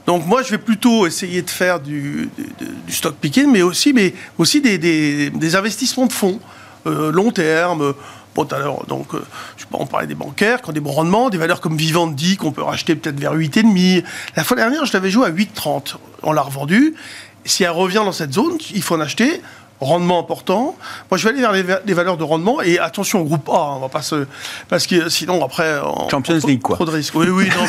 Donc 0.06 0.24
moi, 0.26 0.42
je 0.42 0.50
vais 0.50 0.58
plutôt 0.58 1.06
essayer 1.06 1.42
de 1.42 1.50
faire 1.50 1.80
du, 1.80 2.30
du, 2.38 2.46
du 2.86 2.92
stock 2.92 3.14
picking, 3.20 3.50
mais 3.50 3.60
aussi, 3.62 3.92
mais 3.92 4.14
aussi 4.38 4.60
des, 4.62 4.78
des, 4.78 5.28
des 5.30 5.56
investissements 5.56 6.06
de 6.06 6.12
fonds, 6.12 6.40
euh, 6.86 7.12
long 7.12 7.30
terme. 7.30 7.92
Bon, 8.34 8.44
tout 8.44 8.54
à 8.54 8.58
l'heure, 8.58 8.86
donc, 8.86 9.14
euh, 9.14 9.24
on 9.72 9.86
parlait 9.86 10.06
des 10.06 10.14
bancaires 10.14 10.62
qui 10.62 10.70
ont 10.70 10.72
des 10.72 10.80
bons 10.80 10.92
rendements, 10.92 11.30
des 11.30 11.38
valeurs 11.38 11.60
comme 11.60 11.76
Vivendi 11.76 12.36
qu'on 12.36 12.52
peut 12.52 12.62
racheter 12.62 12.94
peut-être 12.94 13.18
vers 13.18 13.34
8,5. 13.34 14.04
La 14.36 14.44
fois 14.44 14.56
dernière, 14.56 14.84
je 14.84 14.92
l'avais 14.92 15.10
joué 15.10 15.26
à 15.26 15.30
8,30. 15.30 15.96
On 16.22 16.32
l'a 16.32 16.42
revendu. 16.42 16.94
Si 17.44 17.64
elle 17.64 17.70
revient 17.70 18.02
dans 18.04 18.12
cette 18.12 18.34
zone, 18.34 18.58
il 18.74 18.82
faut 18.82 18.94
en 18.94 19.00
acheter. 19.00 19.40
Rendement 19.80 20.18
important. 20.18 20.76
Moi, 21.10 21.18
je 21.18 21.24
vais 21.28 21.30
aller 21.30 21.40
vers 21.40 21.52
les, 21.52 21.64
les 21.86 21.94
valeurs 21.94 22.16
de 22.16 22.24
rendement 22.24 22.60
et 22.62 22.78
attention 22.80 23.20
au 23.20 23.24
groupe 23.24 23.48
A. 23.48 23.52
hein, 23.52 23.74
on 23.76 23.78
va 23.80 23.88
pas 23.88 24.02
se 24.02 24.26
parce 24.68 24.86
que 24.88 25.08
sinon 25.08 25.44
après 25.44 25.78
on- 25.84 26.08
Champions 26.08 26.38
on- 26.42 26.46
League, 26.48 26.60
quoi. 26.62 26.74
Trop 26.74 26.84
de 26.84 26.90
risques. 26.90 27.14
Oui, 27.14 27.28
oui. 27.28 27.48
Non, 27.48 27.64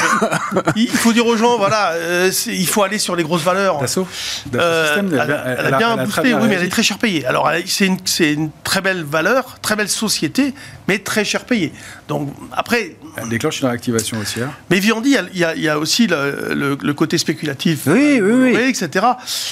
mais 0.56 0.62
il 0.76 0.90
faut 0.90 1.14
dire 1.14 1.28
aux 1.28 1.38
gens, 1.38 1.58
voilà, 1.58 1.92
euh, 1.92 2.32
il 2.48 2.68
faut 2.68 2.82
aller 2.82 2.98
sur 2.98 3.16
les 3.16 3.22
grosses 3.24 3.44
valeurs. 3.44 3.80
Dassault 3.80 4.08
Euh, 4.56 4.86
Systèmes, 4.88 5.10
elle, 5.14 5.20
a- 5.32 5.46
elle 5.68 5.74
a 5.74 5.78
bien 5.78 5.96
très 5.98 6.06
boosté, 6.06 6.22
bien 6.24 6.42
oui, 6.42 6.48
mais 6.50 6.56
elle 6.56 6.64
est 6.64 6.70
très 6.70 6.82
cher 6.84 6.98
payée. 6.98 7.26
Alors, 7.28 7.50
elle- 7.52 7.68
c'est 7.68 7.86
une, 7.86 7.98
c'est 8.06 8.34
une 8.34 8.50
très 8.64 8.82
belle 8.82 9.04
valeur, 9.04 9.58
très 9.62 9.76
belle 9.76 9.90
société, 9.90 10.54
mais 10.88 10.98
très 11.00 11.24
cher 11.24 11.46
payée. 11.46 11.72
Donc, 12.08 12.34
après, 12.54 12.96
Elle 13.22 13.30
déclenche 13.30 13.62
une 13.62 13.68
réactivation 13.68 14.18
haussière. 14.20 14.50
mais 14.70 14.80
Vivendi, 14.80 15.16
il 15.34 15.38
y 15.40 15.44
a- 15.44 15.56
il 15.56 15.62
y, 15.64 15.70
aussi 15.72 16.08
le, 16.08 16.54
le- 16.54 16.78
le 16.82 16.94
côté 16.94 17.18
spéculatif. 17.18 17.82
Oui, 17.88 18.20
oui, 18.22 18.52
oui. 18.56 18.70
etc. 18.70 19.06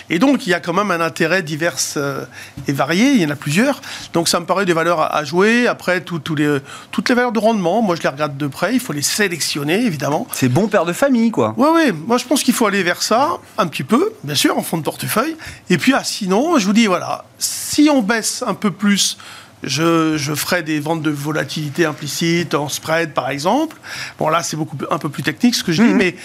Et 0.09 0.19
donc, 0.19 0.47
il 0.47 0.51
y 0.51 0.53
a 0.53 0.59
quand 0.59 0.73
même 0.73 0.91
un 0.91 1.01
intérêt 1.01 1.41
divers 1.43 1.75
euh, 1.97 2.25
et 2.67 2.73
varié. 2.73 3.11
Il 3.11 3.21
y 3.21 3.25
en 3.25 3.29
a 3.29 3.35
plusieurs. 3.35 3.81
Donc, 4.13 4.27
ça 4.27 4.39
me 4.39 4.45
paraît 4.45 4.65
des 4.65 4.73
valeurs 4.73 4.99
à, 5.01 5.15
à 5.15 5.23
jouer. 5.23 5.67
Après, 5.67 6.01
tout- 6.01 6.21
les, 6.35 6.57
toutes 6.91 7.09
les 7.09 7.15
valeurs 7.15 7.31
de 7.31 7.39
rendement, 7.39 7.81
moi, 7.81 7.95
je 7.95 8.01
les 8.01 8.09
regarde 8.09 8.37
de 8.37 8.47
près. 8.47 8.73
Il 8.73 8.79
faut 8.79 8.93
les 8.93 9.01
sélectionner, 9.01 9.85
évidemment. 9.85 10.27
C'est 10.33 10.49
bon 10.49 10.67
père 10.67 10.85
de 10.85 10.93
famille, 10.93 11.31
quoi. 11.31 11.53
Oui, 11.57 11.67
oui. 11.73 11.91
Moi, 12.05 12.17
je 12.17 12.25
pense 12.25 12.43
qu'il 12.43 12.53
faut 12.53 12.65
aller 12.67 12.83
vers 12.83 13.01
ça, 13.01 13.37
un 13.57 13.67
petit 13.67 13.83
peu, 13.83 14.11
bien 14.23 14.35
sûr, 14.35 14.57
en 14.57 14.63
fond 14.63 14.77
de 14.77 14.83
portefeuille. 14.83 15.35
Et 15.69 15.77
puis, 15.77 15.93
ah, 15.95 16.03
sinon, 16.03 16.57
je 16.59 16.65
vous 16.65 16.73
dis, 16.73 16.85
voilà, 16.87 17.25
si 17.39 17.89
on 17.91 18.01
baisse 18.01 18.43
un 18.45 18.53
peu 18.53 18.71
plus, 18.71 19.17
je, 19.63 20.17
je 20.17 20.33
ferai 20.35 20.63
des 20.63 20.79
ventes 20.79 21.01
de 21.01 21.09
volatilité 21.09 21.85
implicite 21.85 22.53
en 22.53 22.69
spread, 22.69 23.13
par 23.13 23.29
exemple. 23.29 23.75
Bon, 24.19 24.29
là, 24.29 24.43
c'est 24.43 24.55
beaucoup 24.57 24.77
un 24.91 24.97
peu 24.97 25.09
plus 25.09 25.23
technique 25.23 25.55
ce 25.55 25.63
que 25.63 25.71
je 25.71 25.81
dis, 25.83 25.93
mais 25.93 26.15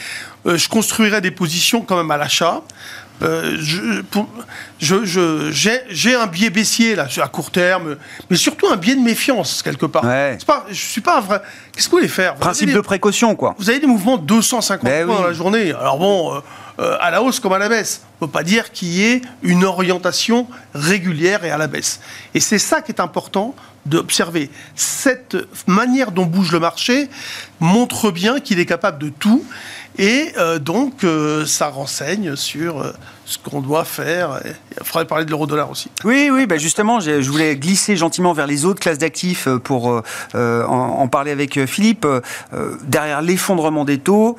euh, 0.46 0.58
je 0.58 0.68
construirai 0.68 1.20
des 1.20 1.30
positions 1.30 1.80
quand 1.82 1.96
même 1.96 2.10
à 2.10 2.16
l'achat. 2.16 2.62
Euh, 3.22 3.56
j'ai 4.80 6.14
un 6.14 6.26
biais 6.26 6.50
baissier 6.50 6.94
là 6.96 7.06
à 7.22 7.28
court 7.28 7.50
terme, 7.50 7.96
mais 8.30 8.36
surtout 8.36 8.66
un 8.68 8.76
biais 8.76 8.94
de 8.96 9.00
méfiance 9.00 9.62
quelque 9.62 9.86
part. 9.86 10.04
Ouais. 10.04 10.36
Pas, 10.46 10.66
je 10.68 10.74
suis 10.74 11.00
pas 11.00 11.18
un 11.18 11.20
vrai. 11.20 11.40
Qu'est-ce 11.72 11.86
que 11.86 11.92
vous 11.92 11.98
voulez 11.98 12.08
faire? 12.08 12.34
Vous 12.34 12.40
Principe 12.40 12.72
de 12.72 12.80
précaution, 12.80 13.34
quoi. 13.36 13.54
vous 13.58 13.70
avez 13.70 13.78
des 13.78 13.86
mouvements 13.86 14.16
de 14.16 14.26
250 14.26 14.84
Ben 14.84 15.06
points 15.06 15.14
oui. 15.14 15.22
dans 15.22 15.28
la 15.28 15.32
journée. 15.34 15.72
Alors 15.72 15.98
bon, 15.98 16.34
euh, 16.34 16.40
euh, 16.78 16.96
à 17.00 17.10
la 17.10 17.22
hausse 17.22 17.40
comme 17.40 17.52
à 17.52 17.58
la 17.58 17.68
baisse. 17.68 18.02
On 18.20 18.24
ne 18.24 18.28
peut 18.28 18.32
pas 18.32 18.42
dire 18.44 18.72
qu'il 18.72 18.88
y 18.88 19.04
ait 19.04 19.22
une 19.42 19.64
orientation 19.64 20.46
régulière 20.74 21.44
et 21.44 21.50
à 21.50 21.58
la 21.58 21.66
baisse. 21.66 22.00
Et 22.34 22.40
c'est 22.40 22.58
ça 22.58 22.80
qui 22.80 22.92
est 22.92 23.00
important 23.00 23.54
d'observer. 23.84 24.50
Cette 24.74 25.36
manière 25.66 26.12
dont 26.12 26.24
bouge 26.24 26.52
le 26.52 26.60
marché 26.60 27.10
montre 27.60 28.10
bien 28.10 28.40
qu'il 28.40 28.58
est 28.60 28.66
capable 28.66 28.98
de 28.98 29.08
tout. 29.10 29.44
Et 29.98 30.32
euh, 30.38 30.58
donc, 30.58 31.04
euh, 31.04 31.44
ça 31.44 31.68
renseigne 31.68 32.36
sur 32.36 32.94
ce 33.26 33.38
qu'on 33.38 33.60
doit 33.60 33.84
faire. 33.84 34.40
Il 34.80 34.86
faudrait 34.86 35.06
parler 35.06 35.26
de 35.26 35.30
l'euro-dollar 35.30 35.70
aussi. 35.70 35.90
Oui, 36.04 36.30
oui, 36.32 36.46
bah 36.46 36.56
justement, 36.56 37.00
je 37.00 37.28
voulais 37.28 37.56
glisser 37.56 37.96
gentiment 37.96 38.32
vers 38.32 38.46
les 38.46 38.64
autres 38.64 38.80
classes 38.80 38.98
d'actifs 38.98 39.48
pour 39.64 40.02
en, 40.34 41.08
parler 41.08 41.32
avec 41.32 41.66
Philippe. 41.66 42.06
Derrière 42.84 43.20
l'effondrement 43.20 43.84
des 43.84 43.98
taux, 43.98 44.38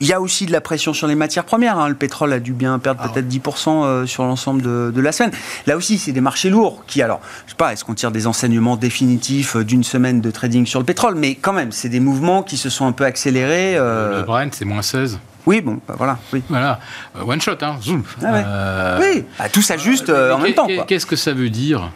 il 0.00 0.06
y 0.06 0.12
a 0.12 0.20
aussi 0.20 0.46
de 0.46 0.52
la 0.52 0.60
pression 0.60 0.92
sur 0.92 1.06
les 1.06 1.14
matières 1.14 1.44
premières. 1.44 1.78
hein. 1.78 1.88
Le 1.88 1.94
pétrole 1.94 2.32
a 2.32 2.40
dû 2.40 2.52
bien 2.52 2.78
perdre 2.78 3.00
Ah 3.04 3.08
peut-être 3.08 3.28
10% 3.28 3.84
euh, 3.84 4.06
sur 4.06 4.24
l'ensemble 4.24 4.62
de, 4.62 4.92
de 4.94 5.00
la 5.00 5.12
semaine. 5.12 5.32
Là 5.66 5.76
aussi, 5.76 5.98
c'est 5.98 6.12
des 6.12 6.20
marchés 6.20 6.50
lourds 6.50 6.84
qui, 6.86 7.02
alors, 7.02 7.20
je 7.46 7.50
sais 7.50 7.56
pas, 7.56 7.72
est-ce 7.72 7.84
qu'on 7.84 7.94
tire 7.94 8.10
des 8.10 8.26
enseignements 8.26 8.76
définitifs 8.76 9.56
euh, 9.56 9.64
d'une 9.64 9.84
semaine 9.84 10.20
de 10.20 10.30
trading 10.30 10.66
sur 10.66 10.78
le 10.80 10.84
pétrole? 10.86 11.14
Mais 11.16 11.34
quand 11.34 11.52
même, 11.52 11.72
c'est 11.72 11.88
des 11.88 12.00
mouvements 12.00 12.42
qui 12.42 12.56
se 12.56 12.70
sont 12.70 12.86
un 12.86 12.92
peu 12.92 13.04
accélérés. 13.04 13.76
euh, 13.76 14.20
Le 14.20 14.22
Brent, 14.24 14.50
c'est 14.52 14.64
moins 14.64 14.82
16. 14.82 15.18
Oui, 15.46 15.60
bon, 15.62 15.80
bah, 15.88 15.94
voilà, 15.96 16.18
oui. 16.32 16.42
Voilà. 16.50 16.78
One 17.26 17.40
shot, 17.40 17.52
hein. 17.62 17.76
Zoom. 17.82 18.02
Ah 18.22 18.32
ouais. 18.32 18.42
Euh, 18.46 18.98
Oui, 19.00 19.24
bah, 19.38 19.48
tout 19.48 19.62
s'ajuste 19.62 20.10
euh, 20.10 20.32
en 20.34 20.38
même 20.38 20.52
temps. 20.52 20.66
Qu'est-ce 20.86 21.06
que 21.06 21.16
ça 21.16 21.32
veut 21.32 21.48
dire? 21.50 21.90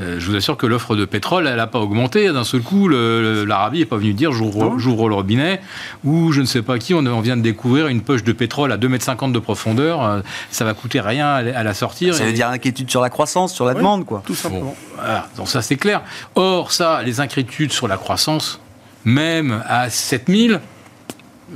Euh, 0.00 0.18
je 0.18 0.26
vous 0.30 0.36
assure 0.36 0.56
que 0.56 0.64
l'offre 0.66 0.96
de 0.96 1.04
pétrole, 1.04 1.46
elle 1.46 1.56
n'a 1.56 1.66
pas 1.66 1.78
augmenté. 1.78 2.32
D'un 2.32 2.44
seul 2.44 2.62
coup, 2.62 2.88
l'Arabie 2.88 3.80
n'est 3.80 3.84
pas 3.84 3.98
venue 3.98 4.14
dire 4.14 4.32
j'ouvre 4.32 5.08
le 5.08 5.14
robinet, 5.14 5.60
ou 6.02 6.32
je 6.32 6.40
ne 6.40 6.46
sais 6.46 6.62
pas 6.62 6.78
qui, 6.78 6.94
on, 6.94 7.04
on 7.04 7.20
vient 7.20 7.36
de 7.36 7.42
découvrir 7.42 7.88
une 7.88 8.00
poche 8.00 8.24
de 8.24 8.32
pétrole 8.32 8.72
à 8.72 8.78
2,50 8.78 9.24
m 9.26 9.32
de 9.32 9.38
profondeur. 9.38 10.02
euh, 10.02 10.20
ça 10.50 10.64
va 10.64 10.72
coûter 10.72 11.00
rien 11.00 11.26
à, 11.26 11.42
la- 11.42 11.58
à 11.58 11.62
la 11.62 11.74
sortir. 11.74 12.14
Ça 12.14 12.24
Et- 12.24 12.28
veut 12.28 12.32
dire 12.32 12.48
inquiétude 12.48 12.90
sur 12.90 13.02
la 13.02 13.10
croissance, 13.10 13.52
sur 13.52 13.66
la 13.66 13.72
Oui. 13.72 13.78
demande, 13.78 14.06
quoi. 14.06 14.22
Tout 14.24 14.34
simplement. 14.34 14.64
Bon, 14.64 14.74
voilà. 14.96 15.28
Donc 15.36 15.48
ça, 15.48 15.60
c'est 15.60 15.76
clair. 15.76 16.00
Or, 16.36 16.72
ça, 16.72 17.02
les 17.02 17.20
inquiétudes 17.20 17.72
sur 17.72 17.86
la 17.86 17.98
croissance, 17.98 18.60
même 19.04 19.62
à 19.68 19.90
7000, 19.90 20.60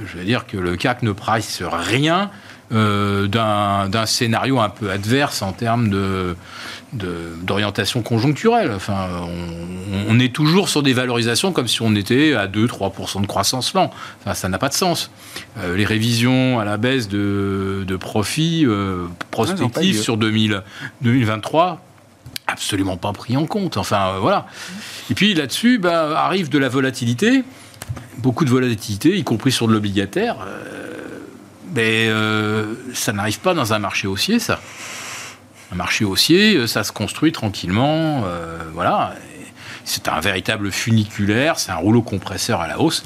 je 0.04 0.18
veux 0.18 0.24
dire 0.24 0.46
que 0.46 0.58
le 0.58 0.76
CAC 0.76 1.02
ne 1.02 1.12
price 1.12 1.62
rien 1.62 2.30
euh, 2.72 3.28
d'un 3.28 4.06
scénario 4.06 4.58
un 4.58 4.68
peu 4.68 4.90
adverse 4.90 5.40
en 5.40 5.52
termes 5.52 5.88
de- 5.88 6.36
d'orientation 6.96 8.02
conjoncturelle. 8.02 8.72
Enfin, 8.74 9.08
on, 9.22 9.76
on 10.08 10.18
est 10.18 10.32
toujours 10.32 10.68
sur 10.68 10.82
des 10.82 10.92
valorisations 10.92 11.52
comme 11.52 11.68
si 11.68 11.82
on 11.82 11.94
était 11.94 12.34
à 12.34 12.46
2-3% 12.46 13.22
de 13.22 13.26
croissance 13.26 13.74
l'an. 13.74 13.90
Enfin, 14.20 14.34
ça 14.34 14.48
n'a 14.48 14.58
pas 14.58 14.68
de 14.68 14.74
sens. 14.74 15.10
Euh, 15.58 15.76
les 15.76 15.84
révisions 15.84 16.58
à 16.58 16.64
la 16.64 16.76
baisse 16.76 17.08
de, 17.08 17.84
de 17.86 17.96
profits 17.96 18.64
euh, 18.66 19.06
prospectifs 19.30 19.96
lieu. 19.96 20.02
sur 20.02 20.16
2000 20.16 20.62
2023 21.02 21.82
absolument 22.48 22.96
pas 22.96 23.12
pris 23.12 23.36
en 23.36 23.46
compte. 23.46 23.76
Enfin, 23.76 24.14
euh, 24.14 24.18
voilà. 24.20 24.46
Et 25.10 25.14
puis 25.14 25.34
là-dessus, 25.34 25.78
bah, 25.78 26.20
arrive 26.20 26.48
de 26.48 26.58
la 26.58 26.68
volatilité, 26.68 27.42
beaucoup 28.18 28.44
de 28.44 28.50
volatilité, 28.50 29.16
y 29.16 29.24
compris 29.24 29.50
sur 29.50 29.66
de 29.66 29.72
l'obligataire. 29.72 30.36
Mais 31.74 32.08
ça 32.94 33.12
n'arrive 33.12 33.40
pas 33.40 33.52
dans 33.52 33.74
un 33.74 33.78
marché 33.78 34.06
haussier, 34.06 34.38
ça. 34.38 34.60
Un 35.72 35.76
marché 35.76 36.04
haussier, 36.04 36.54
euh, 36.56 36.66
ça 36.66 36.84
se 36.84 36.92
construit 36.92 37.32
tranquillement, 37.32 38.24
euh, 38.26 38.58
voilà. 38.72 39.14
C'est 39.84 40.08
un 40.08 40.20
véritable 40.20 40.70
funiculaire, 40.72 41.58
c'est 41.58 41.70
un 41.72 41.76
rouleau 41.76 42.02
compresseur 42.02 42.60
à 42.60 42.68
la 42.68 42.80
hausse. 42.80 43.04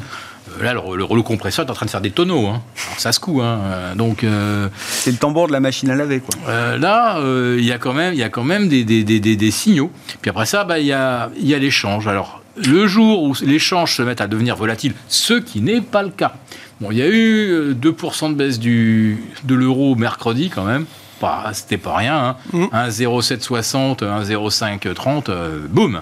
Euh, 0.59 0.65
Là, 0.65 0.75
le, 0.75 0.97
le 0.97 1.05
rouleau 1.05 1.23
compresseur 1.23 1.65
est 1.67 1.71
en 1.71 1.75
train 1.75 1.87
de 1.87 1.91
faire 1.91 2.01
des 2.01 2.11
tonneaux. 2.11 2.47
Hein. 2.49 2.63
Alors, 2.87 2.99
ça 3.01 3.13
se 3.13 3.21
coud. 3.21 3.43
Hein. 3.43 3.95
Donc, 3.97 4.25
euh, 4.25 4.69
C'est 4.79 5.11
le 5.13 5.17
tambour 5.19 5.47
de 5.47 5.53
la 5.53 5.61
machine 5.61 5.91
à 5.91 5.95
laver, 5.95 6.21
quoi. 6.21 6.77
là, 6.79 7.19
il 7.57 7.65
y 7.65 7.73
a 7.73 7.79
quand 7.79 7.93
même, 7.93 8.15
il 8.15 8.19
y 8.21 8.23
a 8.23 8.29
quand 8.31 8.45
même 8.45 8.69
des, 8.69 8.85
des, 8.85 9.05
des, 9.05 9.21
des- 9.21 9.37
des 9.37 9.51
signaux. 9.51 9.91
Puis 10.23 10.31
après 10.31 10.47
ça, 10.47 10.65
bah, 10.65 10.79
il 10.79 10.87
y 10.87 10.93
a, 10.93 11.31
y 11.41 11.55
a 11.55 11.59
l'échange. 11.59 12.09
Alors, 12.09 12.43
le 12.57 12.87
jour 12.87 13.23
où 13.23 13.35
l'échange 13.43 13.95
se 13.97 14.03
met 14.03 14.21
à 14.21 14.27
devenir 14.27 14.57
volatile, 14.57 14.95
ce 15.09 15.35
qui 15.35 15.61
n'est 15.61 15.81
pas 15.81 16.03
le 16.03 16.11
cas. 16.11 16.33
Bon, 16.81 16.91
il 16.91 16.99
y 16.99 17.03
a 17.03 17.07
eu 17.09 17.51
euh, 17.53 17.75
2% 17.75 18.31
de 18.31 18.35
baisse 18.35 18.59
du, 18.59 19.23
de 19.45 19.55
l'euro 19.55 19.95
mercredi 19.97 20.49
quand 20.51 20.65
même. 20.65 20.87
Pas- 21.21 21.51
C'était 21.53 21.77
pas 21.77 21.97
rien. 21.97 22.16
Hein. 22.16 22.37
Mm. 22.53 22.64
Un 22.73 22.91
0,760, 22.91 24.03
un 24.03 24.25
0,530, 24.25 25.29
euh, 25.29 25.61
boum. 25.68 26.01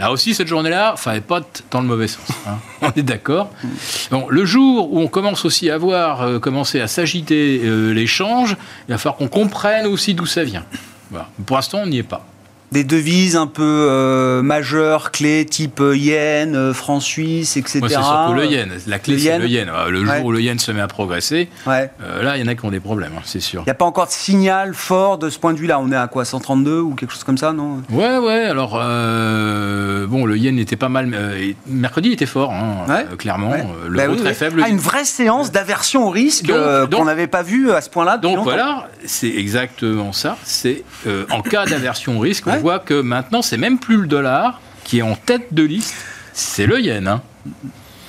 Là 0.00 0.10
aussi, 0.10 0.34
cette 0.34 0.48
journée-là, 0.48 0.94
fallait 0.96 1.20
pas 1.20 1.40
dans 1.70 1.80
le 1.82 1.86
mauvais 1.86 2.08
sens. 2.08 2.24
hein. 2.48 2.56
On 2.82 2.90
est 2.96 3.02
d'accord. 3.02 3.50
Bon, 4.10 4.26
le 4.28 4.44
jour 4.44 4.92
où 4.92 4.98
on 5.00 5.08
commence 5.08 5.44
aussi 5.44 5.70
à 5.70 5.76
voir 5.78 6.22
euh, 6.22 6.38
commencer 6.38 6.80
à 6.80 6.88
s'agiter 6.88 7.60
euh, 7.64 7.92
l'échange, 7.92 8.56
il 8.88 8.92
va 8.92 8.98
falloir 8.98 9.16
qu'on 9.16 9.28
comprenne 9.28 9.86
aussi 9.86 10.14
d'où 10.14 10.26
ça 10.26 10.42
vient. 10.42 10.64
Voilà. 11.10 11.28
Pour 11.44 11.56
l'instant, 11.56 11.80
on 11.82 11.86
n'y 11.86 11.98
est 11.98 12.02
pas. 12.02 12.24
Des 12.76 12.84
devises 12.84 13.36
un 13.36 13.46
peu 13.46 13.62
euh, 13.88 14.42
majeures, 14.42 15.10
clés, 15.10 15.46
type 15.46 15.80
euh, 15.80 15.96
yen, 15.96 16.54
euh, 16.54 16.74
franc 16.74 17.00
suisse, 17.00 17.56
etc. 17.56 17.78
Moi, 17.78 17.88
c'est 17.88 17.94
surtout 17.94 18.34
le 18.34 18.44
yen. 18.44 18.68
La 18.86 18.98
clé, 18.98 19.14
Le 19.14 19.18
c'est 19.18 19.24
yen. 19.28 19.40
le 19.40 19.48
yen. 19.48 19.70
Le 19.88 20.04
jour 20.04 20.12
Ouais. 20.14 20.20
où 20.22 20.30
le 20.30 20.40
yen 20.42 20.58
se 20.58 20.72
met 20.72 20.82
à 20.82 20.86
progresser, 20.86 21.48
Ouais. 21.66 21.90
euh, 22.02 22.22
là, 22.22 22.36
il 22.36 22.40
y 22.40 22.44
en 22.44 22.48
a 22.48 22.54
qui 22.54 22.64
ont 22.66 22.70
des 22.70 22.80
problèmes, 22.80 23.12
hein, 23.16 23.22
c'est 23.24 23.40
sûr. 23.40 23.62
Il 23.62 23.64
n'y 23.64 23.70
a 23.70 23.74
pas 23.74 23.86
encore 23.86 24.06
de 24.08 24.12
signal 24.12 24.74
fort 24.74 25.16
de 25.16 25.30
ce 25.30 25.38
point 25.38 25.54
de 25.54 25.58
vue-là. 25.58 25.78
On 25.80 25.90
est 25.90 25.96
à 25.96 26.06
quoi 26.06 26.26
132 26.26 26.80
ou 26.80 26.94
quelque 26.94 27.12
chose 27.14 27.24
comme 27.24 27.38
ça, 27.38 27.54
non? 27.54 27.82
Ouais, 27.90 28.18
ouais. 28.18 28.44
Alors, 28.44 28.78
euh, 28.80 30.06
bon, 30.06 30.26
le 30.26 30.36
yen 30.36 30.58
était 30.58 30.76
pas 30.76 30.88
mal. 30.90 31.06
mercredi, 31.66 32.08
il 32.10 32.12
était 32.12 32.26
fort, 32.26 32.52
hein, 32.52 32.84
Ouais. 32.88 33.16
clairement. 33.16 33.54
Le 33.88 33.96
Bah 33.96 34.04
oui, 34.10 34.16
très 34.16 34.28
oui. 34.30 34.34
faible. 34.34 34.62
Ah, 34.64 34.68
une 34.68 34.76
vraie 34.78 35.04
séance 35.04 35.50
d'aversion 35.50 36.06
au 36.06 36.10
risque 36.10 36.46
Donc- 36.46 36.90
donc- 36.90 37.00
qu'on 37.00 37.06
n'avait 37.06 37.26
pas 37.26 37.42
vu 37.42 37.70
à 37.72 37.80
ce 37.80 37.88
point-là. 37.90 38.18
Donc 38.18 38.32
longtemps. 38.36 38.42
voilà, 38.50 38.88
c'est 39.04 39.28
exactement 39.34 40.12
ça. 40.12 40.36
C'est 40.44 40.82
en 41.30 41.40
cas 41.42 41.64
d'aversion 41.66 42.16
au 42.18 42.20
risque, 42.20 42.44
on 42.46 42.58
voit 42.66 42.78
que 42.80 43.00
maintenant, 43.00 43.42
c'est 43.42 43.58
même 43.58 43.78
plus 43.78 43.96
le 43.96 44.08
dollar 44.08 44.60
qui 44.82 44.98
est 44.98 45.02
en 45.02 45.14
tête 45.14 45.54
de 45.54 45.62
liste, 45.62 45.94
c'est 46.32 46.66
le 46.66 46.80
yen. 46.80 47.06
hein. 47.06 47.22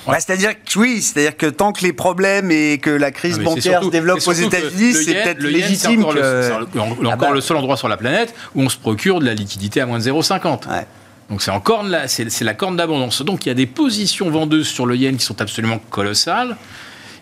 Bah, 0.04 0.14
c'est-à-dire 0.18 0.50
que 0.64 0.78
oui, 0.80 1.00
c'est-à-dire 1.00 1.36
que 1.36 1.46
tant 1.46 1.72
que 1.72 1.82
les 1.82 1.92
problèmes 1.92 2.50
et 2.50 2.78
que 2.78 2.90
la 2.90 3.12
crise 3.12 3.36
Ah, 3.40 3.44
bancaire 3.44 3.62
surtout- 3.62 3.86
se 3.86 3.90
développe 3.92 4.18
aux 4.26 4.32
États-Unis, 4.32 4.92
le 4.94 5.00
c'est 5.02 5.14
peut-être 5.14 5.38
le 5.40 5.50
c'est 5.50 5.56
légitime 5.58 6.00
encore, 6.00 6.14
le, 6.14 6.20
que. 6.20 6.42
c'est 6.42 6.80
encore 6.80 7.06
Ah 7.12 7.16
bah. 7.16 7.30
le 7.32 7.40
seul 7.40 7.56
endroit 7.56 7.76
sur 7.76 7.86
la 7.88 7.96
planète 7.96 8.34
où 8.56 8.62
on 8.62 8.68
se 8.68 8.78
procure 8.78 9.20
de 9.20 9.26
la 9.26 9.34
liquidité 9.34 9.80
à 9.80 9.86
moins 9.86 9.98
de 9.98 10.02
0,50. 10.04 10.66
Ouais. 10.68 10.86
Donc 11.30 11.40
c'est 11.42 11.50
encore 11.52 11.84
la, 11.84 12.08
c'est 12.08 12.40
la 12.40 12.54
corne 12.54 12.76
d'abondance. 12.76 13.22
Donc 13.22 13.44
il 13.46 13.50
y 13.50 13.52
a 13.52 13.54
des 13.54 13.66
positions 13.66 14.28
vendeuses 14.30 14.66
sur 14.66 14.86
le 14.86 14.96
yen 14.96 15.16
qui 15.16 15.24
sont 15.24 15.40
absolument 15.40 15.78
colossales. 15.90 16.56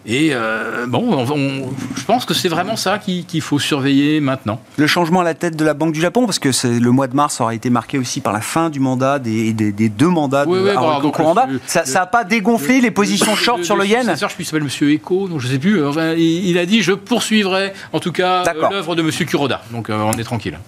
Et 0.08 0.30
euh, 0.32 0.86
bon, 0.86 1.04
on- 1.10 1.32
on- 1.32 1.70
je 1.96 2.04
pense 2.04 2.24
que 2.24 2.32
c'est 2.32 2.48
vraiment 2.48 2.76
ça 2.76 2.98
qui- 2.98 3.24
qu'il 3.24 3.40
faut 3.40 3.58
surveiller 3.58 4.20
maintenant. 4.20 4.60
Le 4.76 4.86
changement 4.86 5.20
à 5.20 5.24
la 5.24 5.34
tête 5.34 5.56
de 5.56 5.64
la 5.64 5.74
Banque 5.74 5.92
du 5.92 6.00
Japon, 6.00 6.26
parce 6.26 6.38
que 6.38 6.52
c'est- 6.52 6.78
le 6.78 6.90
mois 6.92 7.08
de 7.08 7.16
mars 7.16 7.40
aura 7.40 7.54
été 7.54 7.70
marqué 7.70 7.98
aussi 7.98 8.20
par 8.20 8.32
la 8.32 8.40
fin 8.40 8.70
du 8.70 8.78
mandat 8.78 9.18
des, 9.18 9.52
des- 9.52 9.72
des 9.72 9.88
deux 9.88 10.06
mandats 10.08 10.44
Oui, 10.46 10.58
de 10.58 10.64
oui, 10.64 10.70
voilà, 10.78 11.00
donc 11.00 11.16
Kuranda. 11.16 11.46
le- 11.50 11.60
ça 11.66 11.82
n'a 11.84 12.06
pas 12.06 12.22
dégonflé 12.22 12.80
les 12.80 12.92
positions 12.92 13.34
short 13.34 13.64
sur 13.64 13.76
le 13.76 13.84
yen 13.84 14.02
successeur, 14.02 14.30
je 14.38 14.44
s'appelle 14.44 14.62
Monsieur 14.62 14.94
Eco, 14.94 15.26
donc 15.26 15.40
je 15.40 15.48
sais 15.48 15.58
plus. 15.58 15.84
Enfin, 15.84 16.12
il, 16.12 16.46
il 16.50 16.56
a 16.58 16.66
dit 16.66 16.82
je 16.82 16.92
poursuivrai 16.92 17.72
en 17.92 17.98
tout 17.98 18.12
cas 18.12 18.44
euh, 18.46 18.68
l'œuvre 18.70 18.94
de 18.94 19.02
Monsieur 19.02 19.24
Kuroda. 19.24 19.62
Donc 19.72 19.90
euh, 19.90 19.98
on 19.98 20.12
est 20.12 20.24
tranquille. 20.24 20.58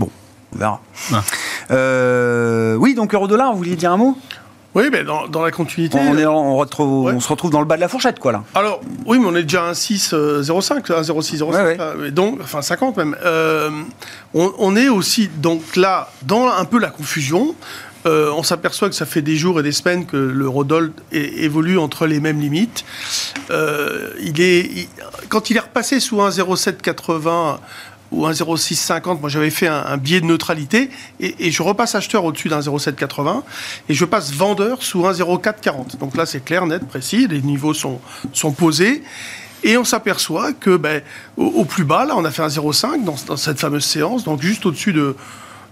On 0.00 0.58
verra. 0.58 0.80
Euh, 1.70 2.74
oui, 2.76 2.94
donc 2.94 3.12
euro-dollar, 3.12 3.52
vous 3.52 3.58
vouliez 3.58 3.76
dire 3.76 3.92
un 3.92 3.96
mot? 3.98 4.16
Oui, 4.76 4.84
mais 4.92 5.02
dans, 5.04 5.26
dans 5.26 5.42
la 5.42 5.50
continuité. 5.50 5.98
on, 6.00 6.16
est- 6.18 6.26
on 6.26 6.56
retrouve- 6.56 7.06
Ouais. 7.06 7.12
on 7.14 7.20
se 7.20 7.28
retrouve 7.28 7.50
dans 7.50 7.60
le 7.60 7.66
bas 7.66 7.76
de 7.76 7.80
la 7.80 7.88
fourchette, 7.88 8.18
quoi, 8.18 8.30
là. 8.32 8.44
Alors, 8.54 8.80
oui, 9.06 9.18
mais 9.18 9.26
on 9.26 9.34
est 9.34 9.42
déjà 9.42 9.64
à 9.64 9.68
un 9.70 9.72
6,05, 9.72 10.90
un 10.92 11.02
0,605, 11.02 11.52
Ouais, 11.52 11.62
ouais. 11.64 11.76
euh, 11.80 12.10
donc, 12.10 12.38
enfin 12.42 12.60
50 12.62 12.96
même. 12.98 13.16
Euh, 13.24 13.70
on, 14.34 14.52
on 14.58 14.76
est 14.76 14.88
aussi, 14.88 15.28
donc 15.28 15.76
là, 15.76 16.10
dans 16.22 16.46
un 16.48 16.64
peu 16.66 16.78
la 16.78 16.90
confusion. 16.90 17.54
Euh, 18.04 18.30
on 18.36 18.44
s'aperçoit 18.44 18.88
que 18.88 18.94
ça 18.94 19.04
fait 19.06 19.22
des 19.22 19.34
jours 19.34 19.58
et 19.58 19.64
des 19.64 19.72
semaines 19.72 20.06
que 20.06 20.16
le 20.16 20.48
Rodol 20.48 20.92
évolue 21.10 21.76
entre 21.76 22.06
les 22.06 22.20
mêmes 22.20 22.38
limites. 22.40 22.84
Euh, 23.50 24.10
il 24.20 24.40
est, 24.40 24.60
il- 24.60 24.88
quand 25.28 25.50
il 25.50 25.56
est 25.56 25.60
repassé 25.60 25.98
sous 25.98 26.20
un 26.22 26.30
0,780 26.30 27.58
ou 28.16 28.26
un 28.26 28.32
0,650, 28.32 29.20
moi 29.20 29.28
j'avais 29.28 29.50
fait 29.50 29.66
un, 29.66 29.96
biais 29.98 30.20
de 30.20 30.26
neutralité 30.26 30.90
et, 31.20 31.50
je 31.50 31.62
repasse 31.62 31.94
acheteur 31.94 32.24
au-dessus 32.24 32.48
d'un 32.48 32.60
0,780 32.60 33.44
et 33.88 33.94
je 33.94 34.04
passe 34.04 34.32
vendeur 34.32 34.82
sous 34.82 35.06
un 35.06 35.12
0,440. 35.12 35.98
Donc 35.98 36.16
là 36.16 36.24
c'est 36.24 36.42
clair, 36.42 36.66
net, 36.66 36.86
précis, 36.88 37.28
les 37.28 37.42
niveaux 37.42 37.74
sont, 37.74 38.00
posés. 38.56 39.02
Et 39.62 39.76
on 39.76 39.84
s'aperçoit 39.84 40.52
que 40.52 40.76
ben, 40.76 41.02
au, 41.36 41.64
plus 41.64 41.84
bas, 41.84 42.04
là, 42.04 42.14
on 42.16 42.24
a 42.24 42.30
fait 42.30 42.42
un 42.42 42.48
0,5 42.48 43.04
dans, 43.04 43.36
cette 43.36 43.58
fameuse 43.58 43.84
séance, 43.84 44.24
donc 44.24 44.40
juste 44.40 44.64
au-dessus 44.64 44.92
de, 44.92 45.16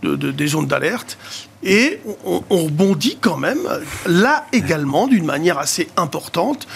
de- 0.02 0.16
de- 0.16 0.30
des 0.32 0.46
zones 0.48 0.66
d'alerte. 0.66 1.16
Et 1.62 2.00
on 2.24 2.64
rebondit 2.64 3.18
quand 3.20 3.36
même, 3.36 3.60
là 4.06 4.46
également, 4.52 5.06
d'une 5.06 5.24
manière 5.24 5.58
assez 5.58 5.88
importante. 5.96 6.66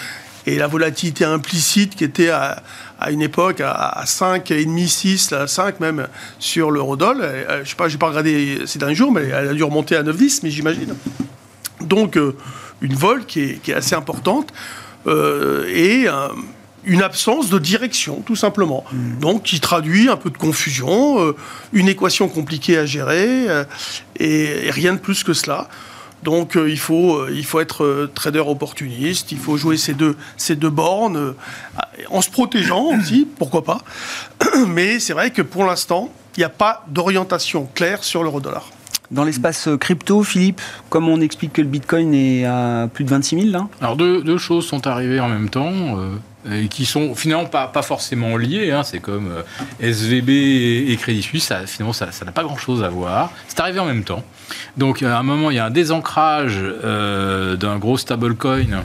Et 0.53 0.57
la 0.57 0.67
volatilité 0.67 1.25
implicite 1.25 1.95
qui 1.95 2.03
était 2.03 2.29
à, 2.29 2.63
à 2.99 3.11
une 3.11 3.21
époque 3.21 3.61
à, 3.61 3.71
à 3.71 4.05
5,5, 4.05 4.87
6, 4.87 5.31
là, 5.31 5.47
5 5.47 5.79
même 5.79 6.07
sur 6.39 6.71
l'eurodoll, 6.71 7.19
euh, 7.21 7.61
je 7.63 7.69
sais 7.69 7.75
pas, 7.75 7.87
j'ai 7.87 7.97
pas 7.97 8.07
regardé 8.07 8.61
ces 8.65 8.79
derniers 8.79 8.95
jours, 8.95 9.11
mais 9.11 9.23
elle 9.25 9.49
a 9.49 9.53
dû 9.53 9.63
remonter 9.63 9.95
à 9.95 10.03
9,10, 10.03 10.39
mais 10.43 10.51
j'imagine. 10.51 10.95
Donc, 11.81 12.17
euh, 12.17 12.35
une 12.81 12.95
vol 12.95 13.25
qui 13.25 13.41
est, 13.41 13.61
qui 13.61 13.71
est 13.71 13.75
assez 13.75 13.95
importante 13.95 14.51
euh, 15.07 15.65
et 15.67 16.07
une 16.85 17.01
absence 17.01 17.49
de 17.49 17.59
direction, 17.59 18.21
tout 18.25 18.35
simplement. 18.35 18.83
Donc, 19.19 19.43
qui 19.43 19.59
traduit 19.59 20.09
un 20.09 20.17
peu 20.17 20.29
de 20.29 20.37
confusion, 20.37 21.21
euh, 21.21 21.35
une 21.73 21.87
équation 21.87 22.27
compliquée 22.27 22.77
à 22.77 22.85
gérer 22.85 23.49
euh, 23.49 23.63
et, 24.17 24.67
et 24.67 24.71
rien 24.71 24.93
de 24.93 24.99
plus 24.99 25.23
que 25.23 25.33
cela. 25.33 25.67
Donc, 26.23 26.55
euh, 26.55 26.69
il, 26.69 26.79
faut, 26.79 27.17
euh, 27.17 27.31
il 27.33 27.45
faut 27.45 27.59
être 27.59 27.83
euh, 27.83 28.11
trader 28.13 28.39
opportuniste, 28.39 29.31
il 29.31 29.37
faut 29.37 29.57
jouer 29.57 29.77
ces 29.77 29.93
deux, 29.93 30.17
ces 30.37 30.55
deux 30.55 30.69
bornes 30.69 31.17
euh, 31.17 31.33
en 32.09 32.21
se 32.21 32.29
protégeant 32.29 32.85
aussi, 32.99 33.27
pourquoi 33.37 33.63
pas. 33.63 33.79
Mais 34.67 34.99
c'est 34.99 35.13
vrai 35.13 35.31
que 35.31 35.41
pour 35.41 35.65
l'instant, 35.65 36.11
il 36.35 36.41
n'y 36.41 36.45
a 36.45 36.49
pas 36.49 36.85
d'orientation 36.87 37.67
claire 37.73 38.03
sur 38.03 38.23
l'euro-dollar. 38.23 38.69
Dans 39.11 39.23
l'espace 39.23 39.67
crypto, 39.79 40.21
Philippe, 40.21 40.61
comme 40.89 41.09
on 41.09 41.19
explique 41.19 41.53
que 41.53 41.61
le 41.61 41.67
bitcoin 41.67 42.13
est 42.13 42.45
à 42.45 42.87
plus 42.93 43.03
de 43.03 43.09
26 43.09 43.41
000, 43.41 43.51
là? 43.51 43.67
Alors 43.81 43.95
deux, 43.95 44.21
deux 44.21 44.37
choses 44.37 44.67
sont 44.67 44.85
arrivées 44.85 45.19
en 45.19 45.27
même 45.27 45.49
temps 45.49 45.71
euh, 45.73 46.15
et 46.49 46.67
qui 46.67 46.85
sont 46.85 47.15
finalement 47.15 47.45
pas, 47.45 47.67
pas 47.67 47.81
forcément 47.81 48.37
liées. 48.37 48.71
hein. 48.71 48.83
C'est 48.83 48.99
comme 48.99 49.29
euh, 49.31 49.43
SVB 49.81 50.29
et, 50.89 50.97
Crédit 50.97 51.21
Suisse, 51.21 51.45
ça, 51.45 51.65
finalement 51.65 51.93
ça 51.93 52.07
n'a 52.25 52.31
pas 52.31 52.43
grand-chose 52.43 52.83
à 52.83 52.89
voir. 52.89 53.31
C'est 53.47 53.59
arrivé 53.59 53.79
en 53.79 53.85
même 53.85 54.03
temps. 54.03 54.23
Donc 54.77 55.03
à 55.03 55.17
un 55.17 55.23
moment, 55.23 55.51
il 55.51 55.57
y 55.57 55.59
a 55.59 55.65
un 55.65 55.69
désancrage 55.71 56.57
euh, 56.59 57.55
d'un 57.55 57.77
gros 57.77 57.97
stablecoin. 57.97 58.83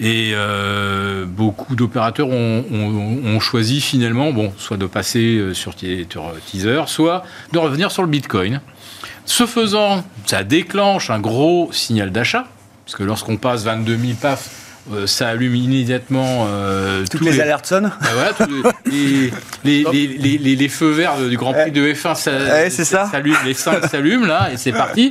Et 0.00 0.32
euh, 0.34 1.24
beaucoup 1.24 1.76
d'opérateurs 1.76 2.28
ont, 2.28 3.38
choisi 3.40 3.80
finalement, 3.80 4.32
bon, 4.32 4.52
soit 4.58 4.76
de 4.76 4.86
passer 4.86 5.36
euh, 5.36 5.54
sur 5.54 5.74
sur 6.10 6.34
teaser, 6.46 6.82
soit 6.86 7.22
de 7.52 7.58
revenir 7.58 7.92
sur 7.92 8.02
le 8.02 8.08
Bitcoin. 8.08 8.60
Ce 9.24 9.46
faisant, 9.46 10.04
ça 10.26 10.42
déclenche 10.42 11.10
un 11.10 11.20
gros 11.20 11.70
signal 11.72 12.10
d'achat, 12.10 12.46
parce 12.84 12.96
que 12.96 13.04
lorsqu'on 13.04 13.36
passe 13.36 13.62
22 13.64 13.96
000 13.96 14.12
paf, 14.20 14.63
euh, 14.92 15.06
ça 15.06 15.28
allume 15.28 15.54
immédiatement 15.54 16.46
euh, 16.48 17.04
Toutes 17.10 17.20
tous 17.20 17.24
les, 17.26 17.40
alertes 17.40 17.66
sonnent 17.66 17.90
Ah, 18.00 18.06
voilà, 18.14 18.32
tous 18.32 18.62
les, 18.90 19.30
les, 19.64 19.84
les, 19.92 20.06
les- 20.18 20.38
les- 20.38 20.56
les 20.56 20.68
feux 20.68 20.90
verts 20.90 21.16
du 21.18 21.36
Grand 21.36 21.52
Prix 21.52 21.70
de 21.72 21.92
F1 21.92 22.14
ça, 22.14 22.32
Ouais, 22.32 22.70
c'est 22.70 22.84
ça. 22.84 23.08
s'allument, 23.10 23.38
les 23.44 23.54
5 23.54 23.86
s'allument 23.86 24.26
là 24.26 24.50
et 24.52 24.56
c'est 24.56 24.72
parti. 24.72 25.10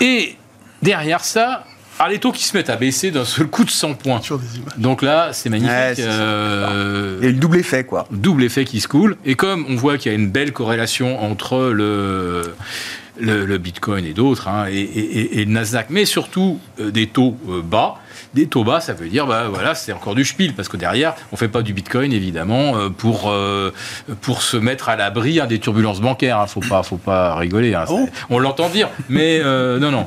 Et 0.00 0.36
derrière 0.82 1.24
ça, 1.24 1.64
ah, 1.98 2.08
les 2.10 2.18
taux 2.18 2.30
qui 2.32 2.44
se 2.44 2.54
mettent 2.56 2.68
à 2.70 2.76
baisser 2.76 3.10
d'un 3.10 3.24
seul 3.24 3.46
coup 3.46 3.64
de 3.64 3.70
100 3.70 3.94
points. 3.94 4.20
Donc 4.76 5.00
là, 5.02 5.30
c'est 5.32 5.48
magnifique. 5.48 5.70
Ouais, 5.74 5.94
euh, 6.00 7.16
Il 7.20 7.24
y 7.24 7.26
a 7.26 7.30
eu 7.30 7.32
le 7.34 7.38
double 7.40 7.56
effet, 7.58 7.84
quoi. 7.84 8.06
double 8.10 8.44
effet 8.44 8.64
qui 8.66 8.80
se 8.80 8.88
coule. 8.88 9.16
Et 9.24 9.34
comme 9.34 9.64
on 9.68 9.76
voit 9.76 9.96
qu'il 9.96 10.12
y 10.12 10.14
a 10.14 10.18
une 10.18 10.28
belle 10.30 10.52
corrélation 10.52 11.22
entre 11.22 11.70
le, 11.70 12.54
le, 13.18 13.44
le 13.46 13.58
Bitcoin 13.58 14.04
et 14.04 14.12
d'autres, 14.12 14.48
hein, 14.48 14.66
et, 14.70 14.74
et- 14.80 15.40
et 15.40 15.44
le 15.44 15.50
Nasdaq, 15.52 15.86
mais 15.90 16.04
surtout 16.04 16.58
euh, 16.80 16.90
des 16.90 17.06
taux 17.06 17.36
euh, 17.48 17.62
bas, 17.62 17.96
des 18.34 18.46
taux 18.46 18.64
bas, 18.64 18.80
ça 18.80 18.92
veut 18.92 19.08
dire, 19.08 19.26
bah 19.26 19.46
voilà, 19.48 19.74
c'est 19.74 19.92
encore 19.92 20.14
du 20.14 20.24
spiel, 20.24 20.52
parce 20.54 20.68
que 20.68 20.76
derrière, 20.76 21.14
on 21.32 21.36
fait 21.36 21.48
pas 21.48 21.62
du 21.62 21.72
Bitcoin, 21.72 22.12
évidemment, 22.12 22.76
euh, 22.76 22.88
pour, 22.90 23.30
euh, 23.30 23.72
pour 24.20 24.42
se 24.42 24.56
mettre 24.58 24.88
à 24.90 24.96
l'abri 24.96 25.40
hein, 25.40 25.46
des 25.46 25.58
turbulences 25.58 26.00
bancaires. 26.00 26.40
Hein, 26.40 26.46
faut 26.46 26.60
pas, 26.60 26.82
faut 26.82 26.96
pas 26.98 27.34
rigoler. 27.36 27.72
c'est- 27.86 28.12
on 28.30 28.38
l'entend 28.38 28.68
dire, 28.68 28.88
mais 29.08 29.40
non, 29.42 29.90
non. 29.90 30.06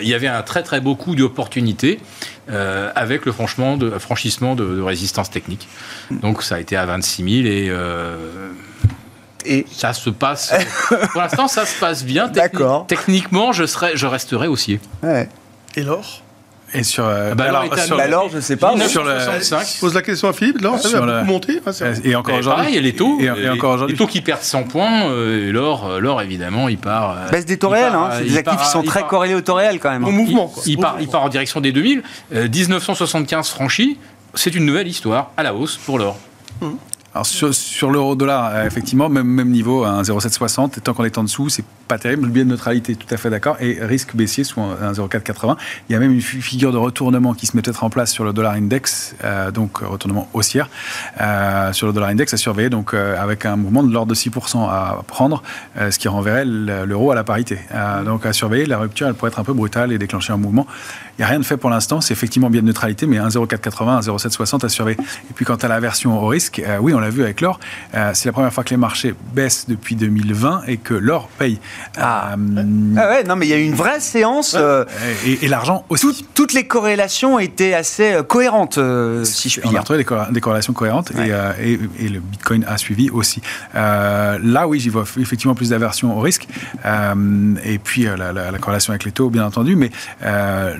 Il 0.00 0.08
y 0.08 0.14
avait 0.14 0.28
un 0.28 0.42
très 0.42 0.62
très 0.62 0.80
beau 0.80 0.94
coup 0.94 1.14
d'opportunité 1.16 1.98
euh, 2.50 2.90
avec 2.94 3.26
le 3.26 3.32
franchement 3.32 3.76
de, 3.76 3.90
franchissement 3.98 4.54
de, 4.54 4.64
de 4.76 4.80
résistance 4.80 5.30
technique. 5.30 5.68
Donc 6.10 6.42
ça 6.42 6.54
a 6.54 6.60
été 6.60 6.76
à 6.76 6.86
26 6.86 7.42
000 7.42 7.46
et 7.54 7.68
Et 9.50 9.66
ça 9.72 9.92
se 9.92 10.10
passe. 10.10 10.52
pour 11.12 11.20
l'instant, 11.22 11.48
ça 11.48 11.64
se 11.66 11.78
passe 11.80 12.04
bien. 12.04 12.28
D'accord. 12.28 12.86
Techniquement, 12.86 13.52
je 13.52 13.64
serais, 13.64 13.92
je 13.96 14.06
resterai 14.06 14.46
haussier. 14.46 14.78
ouais. 15.02 15.28
Et 15.76 15.82
l'or 15.82 16.22
Et 16.74 16.82
sur, 16.82 17.06
euh, 17.06 17.30
Ah 17.32 17.34
bah 17.34 17.44
alors, 17.48 17.64
à 17.72 17.76
sur 17.78 17.96
Bah 17.96 18.02
alors, 18.04 18.28
je 18.30 18.40
sais 18.40 18.56
pas. 18.56 18.74
sur 18.88 19.04
le- 19.04 19.18
65. 19.20 19.66
Je 19.76 19.80
pose 19.80 19.94
la 19.94 20.02
question 20.02 20.28
à 20.28 20.32
Philippe. 20.32 20.60
L'or, 20.60 20.78
ça 20.78 20.88
Sur 20.88 21.02
a 21.04 21.06
la- 21.06 21.12
beaucoup 21.20 21.32
monté. 21.32 21.60
C'est 21.72 21.92
vrai. 21.92 22.00
et 22.04 22.14
encore 22.16 22.34
Et 22.34 22.38
aujourd'hui. 22.40 22.64
pareil, 22.66 22.80
les 22.82 22.94
taux. 22.94 23.18
Et, 23.20 23.24
et 23.24 23.48
encore 23.48 23.74
aujourd'hui. 23.74 23.94
Les 23.94 23.98
taux 23.98 24.06
qui 24.06 24.20
perdent 24.20 24.42
100 24.42 24.64
points, 24.64 25.08
euh, 25.10 25.48
et 25.48 25.52
l'or, 25.52 25.86
euh, 25.88 25.98
l'or, 26.00 26.20
évidemment, 26.20 26.68
il 26.68 26.76
part. 26.78 27.16
euh, 27.16 27.30
Baisse 27.30 27.46
des 27.46 27.58
taux 27.58 27.68
réels, 27.70 27.92
hein. 27.94 28.08
euh, 28.12 28.18
c'est 28.18 28.24
des 28.24 28.36
actifs 28.36 28.56
part- 28.56 28.64
qui 28.66 28.70
sont 28.70 28.82
très 28.82 29.00
part- 29.00 29.08
corrélés 29.08 29.34
au 29.34 29.40
taux 29.40 29.54
réel, 29.54 29.78
quand 29.78 29.90
même. 29.90 30.04
Au 30.04 30.10
mouvement, 30.10 30.48
quoi. 30.48 30.62
Il, 30.66 30.76
part, 30.78 30.96
il 31.00 31.08
part 31.08 31.22
en 31.22 31.28
direction 31.30 31.60
des 31.62 31.72
2000. 31.72 32.02
Euh, 32.34 32.48
1975 32.48 33.48
franchi, 33.48 33.98
c'est 34.34 34.54
une 34.54 34.66
nouvelle 34.66 34.88
histoire 34.88 35.30
à 35.36 35.42
la 35.42 35.54
hausse 35.54 35.76
pour 35.78 35.98
l'or. 35.98 36.18
Alors 37.14 37.26
sur, 37.26 37.90
l'euro-dollar, 37.90 38.50
euh, 38.52 38.66
effectivement, 38.66 39.08
même, 39.08 39.26
même 39.26 39.50
niveau, 39.50 39.84
un 39.84 40.02
0,760. 40.02 40.78
Et 40.78 40.80
tant 40.80 40.94
qu'on 40.94 41.04
est 41.04 41.18
en 41.18 41.24
dessous, 41.24 41.48
c'est 41.48 41.64
pas 41.88 41.98
terrible. 41.98 42.26
Le 42.26 42.30
biais 42.30 42.44
de 42.44 42.50
neutralité, 42.50 42.94
tout 42.94 43.12
à 43.12 43.16
fait 43.16 43.30
d'accord. 43.30 43.56
Et 43.60 43.78
risque 43.80 44.14
baissier 44.14 44.44
sous 44.44 44.60
un 44.60 44.92
0,480. 44.92 45.56
Il 45.88 45.94
y 45.94 45.96
a 45.96 45.98
même 45.98 46.12
une 46.12 46.20
figure 46.20 46.70
de 46.70 46.76
retournement 46.76 47.34
qui 47.34 47.46
se 47.46 47.56
met 47.56 47.62
peut-être 47.62 47.82
en 47.82 47.90
place 47.90 48.12
sur 48.12 48.24
le 48.24 48.32
dollar 48.32 48.52
index, 48.52 49.16
euh, 49.24 49.50
donc 49.50 49.78
retournement 49.78 50.28
haussière 50.34 50.68
euh, 51.20 51.72
sur 51.72 51.86
le 51.86 51.92
dollar 51.92 52.10
index 52.10 52.34
à 52.34 52.36
surveiller, 52.36 52.68
donc 52.68 52.92
euh, 52.92 53.20
avec 53.20 53.46
un 53.46 53.56
mouvement 53.56 53.82
de 53.82 53.92
l'ordre 53.92 54.10
de 54.10 54.14
6% 54.14 54.68
à 54.68 55.02
prendre, 55.06 55.42
euh, 55.78 55.90
ce 55.90 55.98
qui 55.98 56.08
renverrait 56.08 56.44
l'euro 56.44 57.10
à 57.10 57.14
la 57.14 57.24
parité. 57.24 57.58
Euh, 57.74 58.04
donc 58.04 58.26
à 58.26 58.32
surveiller, 58.32 58.66
la 58.66 58.78
rupture, 58.78 59.08
elle 59.08 59.14
pourrait 59.14 59.30
être 59.30 59.40
un 59.40 59.44
peu 59.44 59.54
brutale 59.54 59.92
et 59.92 59.98
déclencher 59.98 60.32
un 60.32 60.36
mouvement. 60.36 60.66
Il 61.18 61.22
n'y 61.22 61.24
a 61.24 61.28
rien 61.28 61.40
de 61.40 61.44
fait 61.44 61.56
pour 61.56 61.70
l'instant, 61.70 62.00
c'est 62.00 62.12
effectivement 62.12 62.50
bien 62.50 62.60
de 62.60 62.66
neutralité, 62.66 63.06
mais 63.06 63.18
un 63.18 63.28
0,480, 63.28 63.96
un 63.96 64.02
0,760 64.02 64.64
à 64.64 64.68
surveiller. 64.68 64.98
Et 65.30 65.32
puis 65.34 65.44
quant 65.44 65.56
à 65.56 65.68
la 65.68 65.80
version 65.80 66.22
au 66.22 66.26
risque, 66.26 66.60
euh, 66.64 66.78
oui, 66.78 66.94
on 66.94 66.97
l'a 67.00 67.10
vu 67.10 67.22
avec 67.22 67.40
l'or, 67.40 67.58
euh, 67.94 68.10
c'est 68.14 68.26
la 68.26 68.32
première 68.32 68.52
fois 68.52 68.64
que 68.64 68.70
les 68.70 68.76
marchés 68.76 69.14
baissent 69.34 69.66
depuis 69.68 69.94
2020 69.96 70.62
et 70.66 70.76
que 70.76 70.94
l'or 70.94 71.28
paye. 71.38 71.58
Ah. 71.96 72.34
Euh, 72.36 72.94
Ah 72.96 73.08
ouais, 73.10 73.24
non, 73.24 73.36
mais 73.36 73.46
il 73.46 73.50
y 73.50 73.52
a 73.54 73.58
eu 73.58 73.64
une 73.64 73.74
vraie 73.74 74.00
séance. 74.00 74.54
euh, 74.58 74.84
et, 75.26 75.44
et 75.44 75.48
l'argent 75.48 75.84
aussi. 75.88 76.06
tout- 76.06 76.24
toutes 76.34 76.52
les 76.52 76.66
corrélations 76.66 77.38
étaient 77.38 77.74
assez 77.74 78.18
cohérentes, 78.28 78.78
si 79.24 79.48
je 79.48 79.60
puis 79.60 79.66
On 79.66 79.70
a 79.70 79.72
dire. 79.72 79.80
retrouvé 79.80 79.98
des, 79.98 80.04
corré- 80.04 80.32
des 80.32 80.40
corrélations 80.40 80.72
cohérentes 80.72 81.12
Ouais. 81.16 81.30
et, 81.60 81.72
et- 81.72 81.80
et 82.06 82.08
le 82.08 82.20
Bitcoin 82.20 82.64
a 82.68 82.76
suivi 82.78 83.10
aussi. 83.10 83.40
Là, 83.74 84.66
oui, 84.68 84.80
j'y 84.80 84.88
vois 84.88 85.04
effectivement 85.18 85.54
plus 85.54 85.70
d'aversion 85.70 86.16
au 86.16 86.20
risque. 86.20 86.46
Et 87.64 87.78
puis 87.78 88.02
la, 88.04 88.32
la- 88.32 88.50
la 88.50 88.58
corrélation 88.58 88.92
avec 88.92 89.04
les 89.04 89.12
taux, 89.12 89.30
bien 89.30 89.44
entendu. 89.44 89.76
Mais 89.76 89.90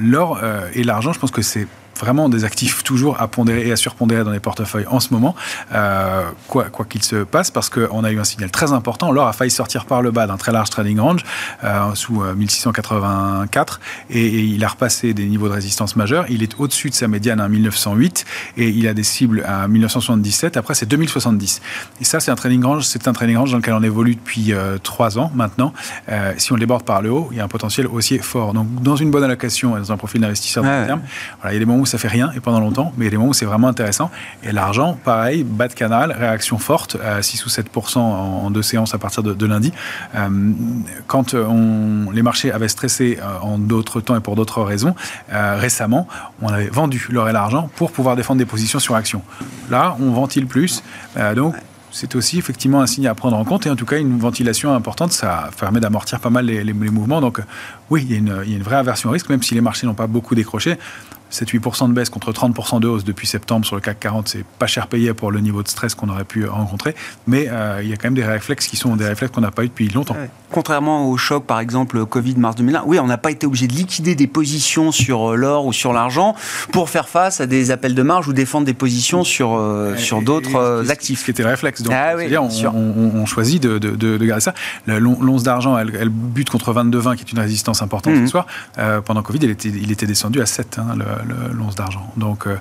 l'or 0.00 0.40
et 0.74 0.84
l'argent, 0.84 1.12
je 1.12 1.18
pense 1.18 1.30
que 1.30 1.42
c'est 1.42 1.66
vraiment 1.98 2.28
des 2.28 2.44
actifs 2.44 2.84
toujours 2.84 3.20
à 3.20 3.28
pondérer 3.28 3.68
et 3.68 3.72
à 3.72 3.76
surpondérer 3.76 4.24
dans 4.24 4.30
les 4.30 4.40
portefeuilles 4.40 4.86
en 4.88 5.00
ce 5.00 5.12
moment, 5.12 5.34
euh, 5.74 6.22
quoi 6.46 6.64
quoi 6.64 6.84
qu'il 6.84 7.02
se 7.02 7.16
passe, 7.16 7.50
parce 7.50 7.68
qu'on 7.68 8.04
a 8.04 8.10
eu 8.10 8.18
un 8.18 8.24
signal 8.24 8.50
très 8.50 8.72
important. 8.72 9.12
L'or 9.12 9.26
a 9.26 9.32
failli 9.32 9.50
sortir 9.50 9.84
par 9.84 10.02
le 10.02 10.10
bas 10.10 10.26
d'un 10.26 10.36
très 10.36 10.52
large 10.52 10.70
trading 10.70 10.98
range 10.98 11.24
euh, 11.64 11.94
sous 11.94 12.22
euh, 12.22 12.34
1684 12.34 13.80
et, 14.10 14.26
et 14.26 14.40
il 14.40 14.64
a 14.64 14.68
repassé 14.68 15.14
des 15.14 15.26
niveaux 15.26 15.48
de 15.48 15.54
résistance 15.54 15.96
majeurs. 15.96 16.24
Il 16.28 16.42
est 16.42 16.58
au-dessus 16.58 16.90
de 16.90 16.94
sa 16.94 17.08
médiane 17.08 17.40
à 17.40 17.48
1908 17.48 18.24
et 18.56 18.68
il 18.68 18.86
a 18.86 18.94
des 18.94 19.02
cibles 19.02 19.44
à 19.46 19.68
1977. 19.68 20.56
Après, 20.56 20.74
c'est 20.74 20.86
2070. 20.86 21.60
Et 22.00 22.04
ça, 22.04 22.20
c'est 22.20 22.30
un 22.30 22.36
trading 22.36 22.62
range. 22.64 22.84
C'est 22.84 23.08
un 23.08 23.12
trading 23.12 23.36
range 23.36 23.52
dans 23.52 23.58
lequel 23.58 23.74
on 23.74 23.82
évolue 23.82 24.14
depuis 24.14 24.52
euh, 24.52 24.78
trois 24.78 25.18
ans 25.18 25.30
maintenant. 25.34 25.72
Euh, 26.08 26.32
si 26.38 26.52
on 26.52 26.56
le 26.56 26.60
déborde 26.60 26.84
par 26.84 27.02
le 27.02 27.10
haut, 27.10 27.28
il 27.30 27.38
y 27.38 27.40
a 27.40 27.44
un 27.44 27.48
potentiel 27.48 27.86
haussier 27.86 28.18
fort. 28.18 28.52
Donc, 28.54 28.82
dans 28.82 28.96
une 28.96 29.10
bonne 29.10 29.24
allocation 29.24 29.76
et 29.76 29.80
dans 29.80 29.92
un 29.92 29.96
profil 29.96 30.20
d'investisseur 30.20 30.64
Ouais, 30.64 30.80
long 30.80 30.86
terme, 30.86 31.00
voilà, 31.40 31.52
il 31.52 31.54
y 31.54 31.56
a 31.56 31.60
des 31.60 31.66
moments 31.66 31.82
où 31.82 31.86
ça 31.88 31.98
fait 31.98 32.08
rien 32.08 32.30
et 32.36 32.40
pendant 32.40 32.60
longtemps, 32.60 32.92
mais 32.96 33.04
il 33.04 33.06
y 33.06 33.08
a 33.08 33.10
des 33.10 33.16
moments 33.16 33.30
où 33.30 33.34
c'est 33.34 33.44
vraiment 33.44 33.68
intéressant. 33.68 34.10
Et 34.42 34.52
l'argent, 34.52 34.98
pareil, 35.04 35.44
bas 35.44 35.68
de 35.68 35.74
canal, 35.74 36.12
réaction 36.12 36.58
forte, 36.58 36.96
à 37.04 37.22
6 37.22 37.46
ou 37.46 37.48
7 37.48 37.66
en, 37.96 38.00
en 38.00 38.50
deux 38.50 38.62
séances 38.62 38.94
à 38.94 38.98
partir 38.98 39.22
de, 39.22 39.46
lundi. 39.46 39.72
Euh, 40.14 40.28
quand 41.06 41.34
euh, 41.34 42.04
les 42.12 42.22
marchés 42.22 42.52
avaient 42.52 42.68
stressé 42.68 43.18
euh, 43.20 43.38
en 43.40 43.58
d'autres 43.58 44.00
temps 44.00 44.16
et 44.16 44.20
pour 44.20 44.36
d'autres 44.36 44.62
raisons, 44.62 44.94
euh, 45.32 45.56
récemment, 45.58 46.06
on 46.42 46.48
avait 46.48 46.68
vendu 46.68 47.06
l'or 47.10 47.28
et 47.28 47.32
l'argent 47.32 47.70
pour 47.76 47.92
pouvoir 47.92 48.16
défendre 48.16 48.38
des 48.38 48.46
positions 48.46 48.78
sur 48.78 48.94
action. 48.94 49.22
Là, 49.70 49.96
on 50.00 50.10
ventile 50.10 50.46
plus. 50.46 50.82
Euh, 51.16 51.34
donc, 51.34 51.54
c'est 51.90 52.14
aussi 52.14 52.38
effectivement 52.38 52.80
un 52.80 52.86
signe 52.86 53.06
à 53.06 53.14
prendre 53.14 53.36
en 53.36 53.44
compte 53.44 53.66
et 53.66 53.70
en 53.70 53.76
tout 53.76 53.86
cas 53.86 53.98
une 53.98 54.18
ventilation 54.18 54.74
importante, 54.74 55.12
ça 55.12 55.50
permet 55.58 55.80
d'amortir 55.80 56.20
pas 56.20 56.30
mal 56.30 56.44
les, 56.44 56.72
mouvements. 56.72 57.20
Donc 57.20 57.38
euh, 57.38 57.44
oui, 57.90 58.06
il 58.08 58.12
y 58.12 58.14
a 58.14 58.18
une 58.18 58.62
vraie 58.62 58.76
aversion 58.76 59.08
au 59.08 59.12
risque, 59.12 59.28
même 59.30 59.42
si 59.42 59.54
les 59.54 59.60
marchés 59.60 59.86
n'ont 59.86 59.94
pas 59.94 60.06
beaucoup 60.06 60.34
décroché. 60.34 60.78
7-8% 61.32 61.88
de 61.88 61.92
baisse 61.92 62.10
contre 62.10 62.32
30% 62.32 62.80
de 62.80 62.88
hausse 62.88 63.04
depuis 63.04 63.26
septembre 63.26 63.66
sur 63.66 63.76
le 63.76 63.80
CAC 63.82 64.00
40, 64.00 64.28
c'est 64.28 64.44
pas 64.58 64.66
cher 64.66 64.86
payé 64.86 65.12
pour 65.14 65.30
le 65.30 65.40
niveau 65.40 65.62
de 65.62 65.68
stress 65.68 65.94
qu'on 65.94 66.08
aurait 66.08 66.24
pu 66.24 66.46
rencontrer, 66.46 66.94
mais 67.26 67.46
euh, 67.50 67.80
il 67.82 67.88
y 67.88 67.92
a 67.92 67.96
quand 67.96 68.04
même 68.06 68.14
des 68.14 68.24
réflexes 68.24 68.66
qui 68.66 68.76
sont 68.76 68.96
des 68.96 69.06
réflexes 69.06 69.32
qu'on 69.34 69.40
n'a 69.40 69.50
pas 69.50 69.64
eu 69.64 69.68
depuis 69.68 69.88
longtemps. 69.88 70.16
Contrairement 70.50 71.08
au 71.10 71.16
choc, 71.18 71.44
par 71.44 71.60
exemple, 71.60 72.04
Covid 72.06 72.36
mars 72.36 72.56
2001, 72.56 72.82
oui, 72.86 72.98
on 72.98 73.06
n'a 73.06 73.18
pas 73.18 73.30
été 73.30 73.46
obligé 73.46 73.66
de 73.66 73.74
liquider 73.74 74.14
des 74.14 74.26
positions 74.26 74.92
sur 74.92 75.32
euh, 75.32 75.36
l'or 75.36 75.66
ou 75.66 75.72
sur 75.72 75.92
l'argent 75.92 76.34
pour 76.72 76.88
faire 76.88 77.08
face 77.08 77.40
à 77.40 77.46
des 77.46 77.70
appels 77.70 77.94
de 77.94 78.02
marge 78.02 78.28
ou 78.28 78.32
défendre 78.32 78.64
des 78.66 78.74
positions 78.74 79.24
sur, 79.24 79.54
euh, 79.56 79.96
sur 79.96 80.22
d'autres 80.22 80.56
euh, 80.56 80.88
actifs. 80.88 81.20
Ce 81.20 81.24
qui 81.26 81.30
était 81.32 81.42
le 81.42 81.50
réflexe. 81.50 81.82
Donc, 81.82 81.92
Ah 81.94 82.14
oui, 82.16 82.34
on, 82.38 82.48
on- 82.74 83.12
on 83.16 83.26
choisit 83.26 83.62
de, 83.62 83.78
de- 83.78 83.90
de- 83.90 84.16
de 84.16 84.24
garder 84.24 84.40
ça. 84.42 84.54
L'once 84.86 85.42
d'argent, 85.42 85.76
elle, 85.76 85.92
elle 86.00 86.08
bute 86.08 86.48
contre 86.50 86.72
22,20, 86.72 87.16
qui 87.16 87.22
est 87.24 87.32
une 87.32 87.38
résistance 87.38 87.82
importante 87.82 88.14
Mhm. 88.14 88.26
ce 88.26 88.30
soir. 88.30 88.46
Pendant 89.04 89.22
Covid, 89.22 89.38
il 89.42 89.50
était, 89.50 89.68
il 89.68 89.92
était 89.92 90.06
descendu 90.06 90.40
à 90.40 90.46
7, 90.46 90.78
hein, 90.78 90.94
le- 90.96 91.04
le- 91.04 91.17
l'once 91.52 91.74
d'argent. 91.74 92.12
Donc, 92.16 92.46
euh, 92.46 92.56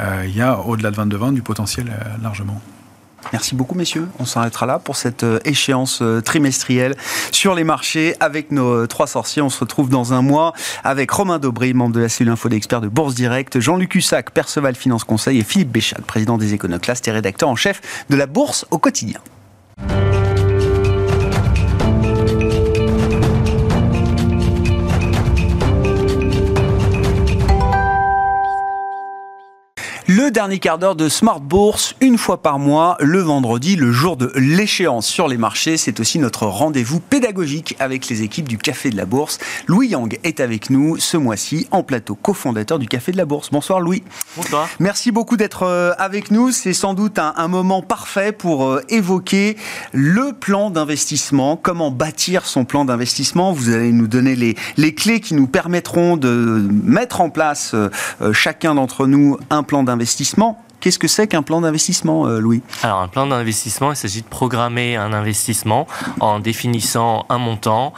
euh, 0.00 0.24
il 0.26 0.36
y 0.36 0.42
a 0.42 0.58
au-delà 0.60 0.90
de 0.90 0.96
22,20 0.96 1.34
du 1.34 1.42
potentiel 1.42 1.88
euh, 1.88 2.22
largement. 2.22 2.60
Merci 3.32 3.54
beaucoup, 3.54 3.76
messieurs. 3.76 4.08
On 4.18 4.24
s'arrêtera 4.24 4.66
là 4.66 4.80
pour 4.80 4.96
cette 4.96 5.24
échéance 5.44 6.02
trimestrielle 6.24 6.96
sur 7.30 7.54
les 7.54 7.62
marchés 7.62 8.16
avec 8.18 8.50
nos 8.50 8.88
trois 8.88 9.06
sorciers. 9.06 9.40
On 9.40 9.48
se 9.48 9.60
retrouve 9.60 9.88
dans 9.88 10.12
un 10.12 10.22
mois 10.22 10.52
avec 10.82 11.08
Romain 11.12 11.38
Dobré, 11.38 11.72
membre 11.72 11.94
de 11.94 12.00
la 12.00 12.08
cellule 12.08 12.32
info 12.32 12.48
d'experts 12.48 12.80
de 12.80 12.88
Bourse 12.88 13.14
Direct, 13.14 13.60
Jean-Luc 13.60 13.94
Hussac, 13.94 14.32
Perceval 14.32 14.74
Finance 14.74 15.04
Conseil 15.04 15.38
et 15.38 15.44
Philippe 15.44 15.70
Béchat, 15.70 16.00
président 16.04 16.36
des 16.36 16.52
Éconoclastes 16.52 17.06
et 17.06 17.12
rédacteur 17.12 17.48
en 17.48 17.56
chef 17.56 17.80
de 18.10 18.16
la 18.16 18.26
Bourse 18.26 18.66
au 18.72 18.78
quotidien. 18.78 19.20
Le 30.22 30.30
dernier 30.30 30.60
quart 30.60 30.78
d'heure 30.78 30.94
de 30.94 31.08
Smart 31.08 31.40
Bourse, 31.40 31.96
une 32.00 32.16
fois 32.16 32.40
par 32.40 32.60
mois, 32.60 32.96
le 33.00 33.18
vendredi, 33.18 33.74
le 33.74 33.90
jour 33.90 34.16
de 34.16 34.30
l'échéance 34.36 35.04
sur 35.04 35.26
les 35.26 35.36
marchés. 35.36 35.76
C'est 35.76 35.98
aussi 35.98 36.20
notre 36.20 36.46
rendez-vous 36.46 37.00
pédagogique 37.00 37.74
avec 37.80 38.06
les 38.06 38.22
équipes 38.22 38.46
du 38.46 38.56
Café 38.56 38.90
de 38.90 38.96
la 38.96 39.04
Bourse. 39.04 39.40
Louis 39.66 39.88
Yang 39.88 40.20
est 40.22 40.38
avec 40.38 40.70
nous 40.70 40.96
ce 40.96 41.16
mois-ci 41.16 41.66
en 41.72 41.82
plateau, 41.82 42.14
cofondateur 42.14 42.78
du 42.78 42.86
Café 42.86 43.10
de 43.10 43.16
la 43.16 43.24
Bourse. 43.24 43.50
Bonsoir 43.50 43.80
Louis. 43.80 44.04
Bonsoir. 44.36 44.68
Merci 44.78 45.10
beaucoup 45.10 45.36
d'être 45.36 45.64
euh, 45.64 45.92
avec 45.98 46.30
nous. 46.30 46.52
C'est 46.52 46.72
sans 46.72 46.94
doute 46.94 47.18
un, 47.18 47.34
un 47.36 47.48
moment 47.48 47.82
parfait 47.82 48.30
pour 48.30 48.66
euh, 48.66 48.80
évoquer 48.90 49.56
le 49.90 50.34
plan 50.34 50.70
d'investissement, 50.70 51.56
comment 51.56 51.90
bâtir 51.90 52.46
son 52.46 52.64
plan 52.64 52.84
d'investissement? 52.84 53.52
Vous 53.52 53.70
allez 53.70 53.90
nous 53.90 54.06
donner 54.06 54.36
les, 54.36 54.54
les 54.76 54.94
clés 54.94 55.18
qui 55.18 55.34
nous 55.34 55.48
permettront 55.48 56.16
de 56.16 56.64
mettre 56.84 57.20
en 57.20 57.28
place, 57.28 57.72
euh, 57.74 57.90
chacun 58.32 58.76
d'entre 58.76 59.08
nous, 59.08 59.36
un 59.50 59.64
plan 59.64 59.82
d'investissement. 59.82 60.11
Qu'est-ce 60.82 60.98
que 60.98 61.06
c'est 61.06 61.28
qu'un 61.28 61.42
plan 61.42 61.60
d'investissement, 61.60 62.26
euh, 62.26 62.40
Louis? 62.40 62.60
Alors, 62.82 62.98
un 63.00 63.08
plan 63.08 63.28
d'investissement, 63.28 63.92
il 63.92 63.96
s'agit 63.96 64.22
de 64.22 64.26
programmer 64.26 64.96
un 64.96 65.12
investissement 65.12 65.86
en 66.18 66.40
définissant 66.40 67.24
un 67.28 67.38
montant, 67.38 67.92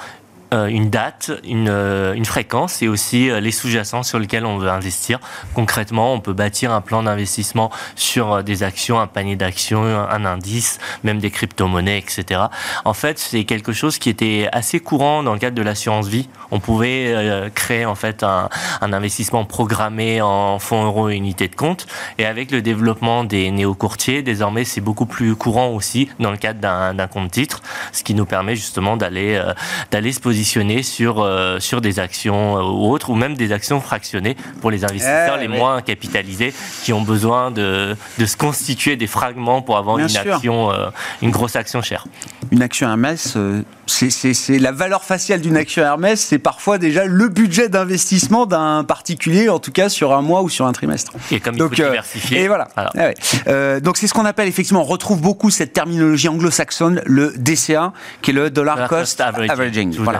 une 0.53 0.91
date, 0.91 1.33
une, 1.45 1.69
euh, 1.69 2.15
une 2.15 2.25
fréquence 2.25 2.83
et 2.83 2.89
aussi 2.89 3.31
euh, 3.31 3.41
les 3.41 3.51
sous-jacents 3.51 4.03
sur 4.03 4.19
lesquels 4.19 4.47
on 4.47 4.59
veut 4.59 4.71
investir. 4.71 5.19
Concrètement, 5.55 6.13
on 6.13 6.21
peut 6.21 6.33
bâtir 6.33 6.73
un 6.73 6.81
plan 6.81 7.03
d'investissement 7.03 7.71
sur 7.97 8.33
euh, 8.33 8.43
des 8.43 8.63
actions, 8.63 9.01
un 9.01 9.07
panier 9.07 9.37
d'actions, 9.37 9.85
un 9.85 10.25
indice, 10.25 10.79
même 11.03 11.19
des 11.19 11.31
crypto-monnaies, 11.31 11.99
etc. 11.99 12.43
En 12.85 12.95
fait, 12.95 13.19
c'est 13.19 13.45
quelque 13.45 13.73
chose 13.73 13.99
qui 13.99 14.11
était 14.11 14.49
assez 14.53 14.81
courant 14.81 15.23
dans 15.23 15.33
le 15.33 15.39
cadre 15.39 15.57
de 15.57 15.63
l'assurance 15.63 16.09
vie. 16.09 16.29
On 16.51 16.61
pouvait 16.61 17.07
euh, 17.09 17.51
créer 17.51 17.85
en 17.85 17.95
fait 17.95 18.23
un, 18.23 18.49
investissement 18.81 19.45
programmé 19.45 20.21
en 20.21 20.59
fonds 20.59 20.85
euros 20.85 21.11
et 21.11 21.17
unités 21.17 21.49
de 21.49 21.57
compte. 21.57 21.87
Et 22.19 22.27
avec 22.27 22.51
le 22.51 22.63
développement 22.63 23.25
des 23.25 23.51
néo-courtiers, 23.51 24.23
désormais, 24.23 24.65
c'est 24.65 24.81
beaucoup 24.81 25.07
plus 25.07 25.35
courant 25.35 25.69
aussi 25.69 26.09
dans 26.21 26.31
le 26.31 26.37
cadre 26.37 26.61
d'un 26.61 27.07
compte 27.09 27.31
titre, 27.31 27.63
ce 27.93 28.03
qui 28.03 28.15
nous 28.15 28.27
permet 28.27 28.57
justement 28.57 28.97
d'aller 28.97 29.35
euh, 29.35 29.53
d'aller 29.91 30.13
se 30.13 30.21
positionner 30.39 30.83
sur 30.83 31.23
euh, 31.23 31.61
sur 31.61 31.81
des 31.81 32.01
actions 32.01 32.59
euh, 32.59 32.63
ou 32.63 32.91
autres, 32.91 33.11
ou 33.11 33.15
même 33.15 33.37
des 33.37 33.53
actions 33.53 33.81
fractionnées 33.81 34.37
pour 34.61 34.71
les 34.73 34.83
investisseurs 34.85 35.37
Eh, 35.39 35.47
les 35.47 35.49
moins 35.49 35.81
capitalisés 35.81 36.53
qui 36.83 36.93
ont 36.93 37.03
besoin 37.03 37.53
de 37.53 37.95
de 38.19 38.27
se 38.27 38.37
constituer 38.37 38.97
des 38.97 39.07
fragments 39.07 39.63
pour 39.63 39.77
avoir 39.77 39.97
Bien 39.97 40.07
une 40.09 40.13
sûr. 40.23 40.35
action, 40.35 40.73
euh, 40.73 40.89
une 41.23 41.31
grosse 41.31 41.55
action 41.55 41.83
chère. 41.83 42.07
Une 42.51 42.63
action 42.63 42.89
Hermès, 42.89 43.35
euh, 43.37 43.63
c'est- 43.87 44.59
la 44.59 44.73
valeur 44.73 45.05
faciale 45.05 45.41
d'une 45.41 45.57
action 45.57 45.83
Hermès, 45.85 46.21
c'est 46.21 46.39
parfois 46.41 46.79
déjà 46.79 47.05
le 47.05 47.29
budget 47.29 47.69
d'investissement 47.69 48.45
d'un 48.47 48.83
particulier, 48.85 49.49
en 49.49 49.61
tout 49.61 49.73
cas 49.73 49.89
sur 49.89 50.13
un 50.13 50.23
mois 50.23 50.43
ou 50.43 50.49
sur 50.49 50.67
un 50.67 50.73
trimestre. 50.73 51.13
Et 51.31 51.39
comme 51.41 51.55
il 51.55 51.59
Donc, 51.59 51.71
faut 51.71 51.75
diversifier. 51.77 52.41
Et 52.43 52.49
voilà. 52.49 52.69
Ouais. 52.97 53.15
Euh, 53.47 53.79
donc 53.81 53.97
c'est 53.99 54.09
ce 54.09 54.15
qu'on 54.15 54.25
appelle 54.25 54.49
effectivement, 54.49 54.81
on 54.81 54.85
retrouve 54.97 55.21
beaucoup 55.21 55.51
cette 55.51 55.73
terminologie 55.73 56.29
anglo-saxonne, 56.29 57.01
le 57.07 57.33
DCA, 57.37 57.93
qui 58.21 58.31
est 58.33 58.35
le 58.35 58.51
dollar, 58.51 58.75
Dollar 58.77 58.89
cost, 58.89 59.01
cost 59.01 59.21
averaging. 59.21 59.51
averaging. 59.53 59.95
Tout 59.95 60.03
Voilà. 60.05 60.19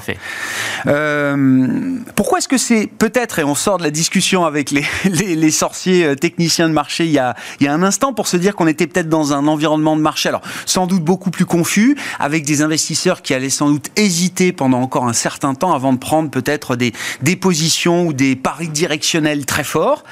Euh, 0.87 1.97
pourquoi 2.15 2.39
est-ce 2.39 2.49
que 2.49 2.59
c'est 2.59 2.87
peut-être, 2.87 3.39
et 3.39 3.45
on 3.45 3.55
sort 3.55 3.79
de 3.79 3.83
la 3.83 3.91
discussion 3.91 4.45
avec 4.45 4.71
les, 5.05 5.51
sorciers 5.51 6.05
euh, 6.05 6.15
techniciens 6.15 6.69
de 6.69 6.75
marché 6.75 7.05
il 7.05 7.13
y, 7.13 7.19
a, 7.19 7.35
il 7.61 7.67
y 7.67 7.69
a 7.69 7.73
un 7.73 7.83
instant 7.83 8.13
pour 8.13 8.29
se 8.29 8.37
dire 8.37 8.55
qu'on 8.55 8.67
était 8.67 8.87
peut-être 8.87 9.09
dans 9.09 9.33
un 9.33 9.47
environnement 9.47 9.97
de 9.97 10.03
marché, 10.03 10.29
alors 10.29 10.43
sans 10.67 10.87
doute 10.87 11.05
beaucoup 11.05 11.31
plus 11.31 11.47
confus, 11.47 11.97
avec 12.19 12.45
des 12.45 12.63
investisseurs 12.63 13.23
qui 13.23 13.35
allaient 13.35 13.51
sans 13.51 13.71
doute 13.71 13.91
hésiter 13.97 14.53
pendant 14.53 14.81
encore 14.81 15.07
un 15.07 15.13
certain 15.13 15.55
temps 15.55 15.73
avant 15.73 15.93
de 15.93 15.99
prendre 15.99 16.31
peut-être 16.31 16.77
des, 16.77 16.93
des 17.23 17.37
positions 17.37 18.07
ou 18.07 18.13
des 18.13 18.37
paris 18.37 18.69
directionnels 18.69 19.47
très 19.47 19.65
forts. 19.65 20.05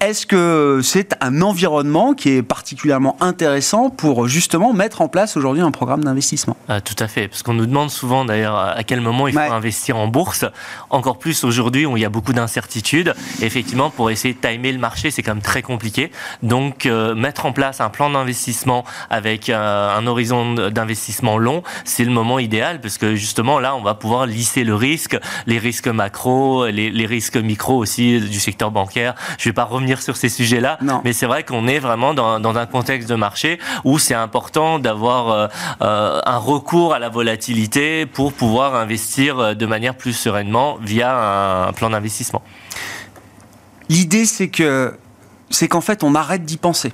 Est-ce 0.00 0.26
que 0.26 0.80
c'est 0.82 1.16
un 1.22 1.40
environnement 1.40 2.12
qui 2.12 2.30
est 2.30 2.42
particulièrement 2.42 3.16
intéressant 3.20 3.88
pour 3.88 4.28
justement 4.28 4.74
mettre 4.74 5.00
en 5.00 5.08
place 5.08 5.36
aujourd'hui 5.36 5.62
un 5.62 5.70
programme 5.70 6.04
d'investissement? 6.04 6.56
Ah, 6.68 6.82
Tout 6.82 6.96
à 6.98 7.08
fait, 7.08 7.28
parce 7.28 7.42
qu'on 7.42 7.54
nous 7.54 7.64
demande 7.66 7.90
souvent 7.90 8.24
d'ailleurs 8.24 8.58
à 8.58 8.84
quel 8.84 9.00
moment 9.00 9.26
il 9.26 9.32
faut 9.34 9.40
investir 9.40 9.96
en 9.96 10.06
bourse. 10.08 10.44
Encore 10.90 11.18
plus 11.18 11.44
aujourd'hui 11.44 11.86
où 11.86 11.96
il 11.96 12.00
y 12.00 12.04
a 12.04 12.10
beaucoup 12.10 12.34
d'incertitudes. 12.34 13.14
Effectivement, 13.40 13.88
pour 13.88 14.10
essayer 14.10 14.34
de 14.34 14.38
timer 14.38 14.72
le 14.72 14.78
marché, 14.78 15.10
c'est 15.10 15.22
quand 15.22 15.34
même 15.34 15.42
très 15.42 15.62
compliqué. 15.62 16.10
Donc, 16.42 16.84
euh, 16.84 17.14
mettre 17.14 17.46
en 17.46 17.52
place 17.52 17.80
un 17.80 17.88
plan 17.88 18.10
d'investissement 18.10 18.84
avec 19.08 19.48
euh, 19.48 19.96
un 19.96 20.06
horizon 20.06 20.54
d'investissement 20.54 21.38
long, 21.38 21.62
c'est 21.84 22.04
le 22.04 22.10
moment 22.12 22.38
idéal, 22.38 22.80
parce 22.82 22.98
que 22.98 23.14
justement 23.14 23.60
là, 23.60 23.74
on 23.74 23.82
va 23.82 23.94
pouvoir 23.94 24.26
lisser 24.26 24.62
le 24.62 24.74
risque, 24.74 25.18
les 25.46 25.58
risques 25.58 25.88
macro, 25.88 26.66
les, 26.66 26.90
les 26.90 27.06
risques 27.06 27.36
micro 27.36 27.76
aussi 27.78 28.20
du 28.20 28.40
secteur 28.40 28.70
bancaire. 28.70 29.14
Je 29.38 29.48
ne 29.48 29.52
vais 29.52 29.54
pas 29.54 29.64
revenir 29.64 29.85
sur 29.94 30.16
ces 30.16 30.28
sujets-là, 30.28 30.78
mais 31.04 31.12
c'est 31.12 31.26
vrai 31.26 31.44
qu'on 31.44 31.66
est 31.68 31.78
vraiment 31.78 32.14
dans, 32.14 32.40
dans, 32.40 32.56
un 32.56 32.66
contexte 32.66 33.08
de 33.08 33.14
marché 33.14 33.58
où 33.84 33.98
c'est 33.98 34.14
important 34.14 34.78
d'avoir 34.78 35.30
euh, 35.30 35.46
euh, 35.82 36.20
un 36.24 36.38
recours 36.38 36.94
à 36.94 36.98
la 36.98 37.08
volatilité 37.08 38.06
pour 38.06 38.32
pouvoir 38.32 38.74
investir 38.74 39.54
de 39.54 39.66
manière 39.66 39.94
plus 39.94 40.12
sereinement 40.12 40.78
via 40.80 41.66
un 41.68 41.72
plan 41.72 41.90
d'investissement. 41.90 42.42
L'idée, 43.88 44.24
c'est 44.24 44.48
que 44.48 44.94
c'est 45.50 45.68
qu'en 45.68 45.80
fait, 45.80 46.02
on 46.02 46.14
arrête 46.14 46.44
d'y 46.44 46.56
penser. 46.56 46.92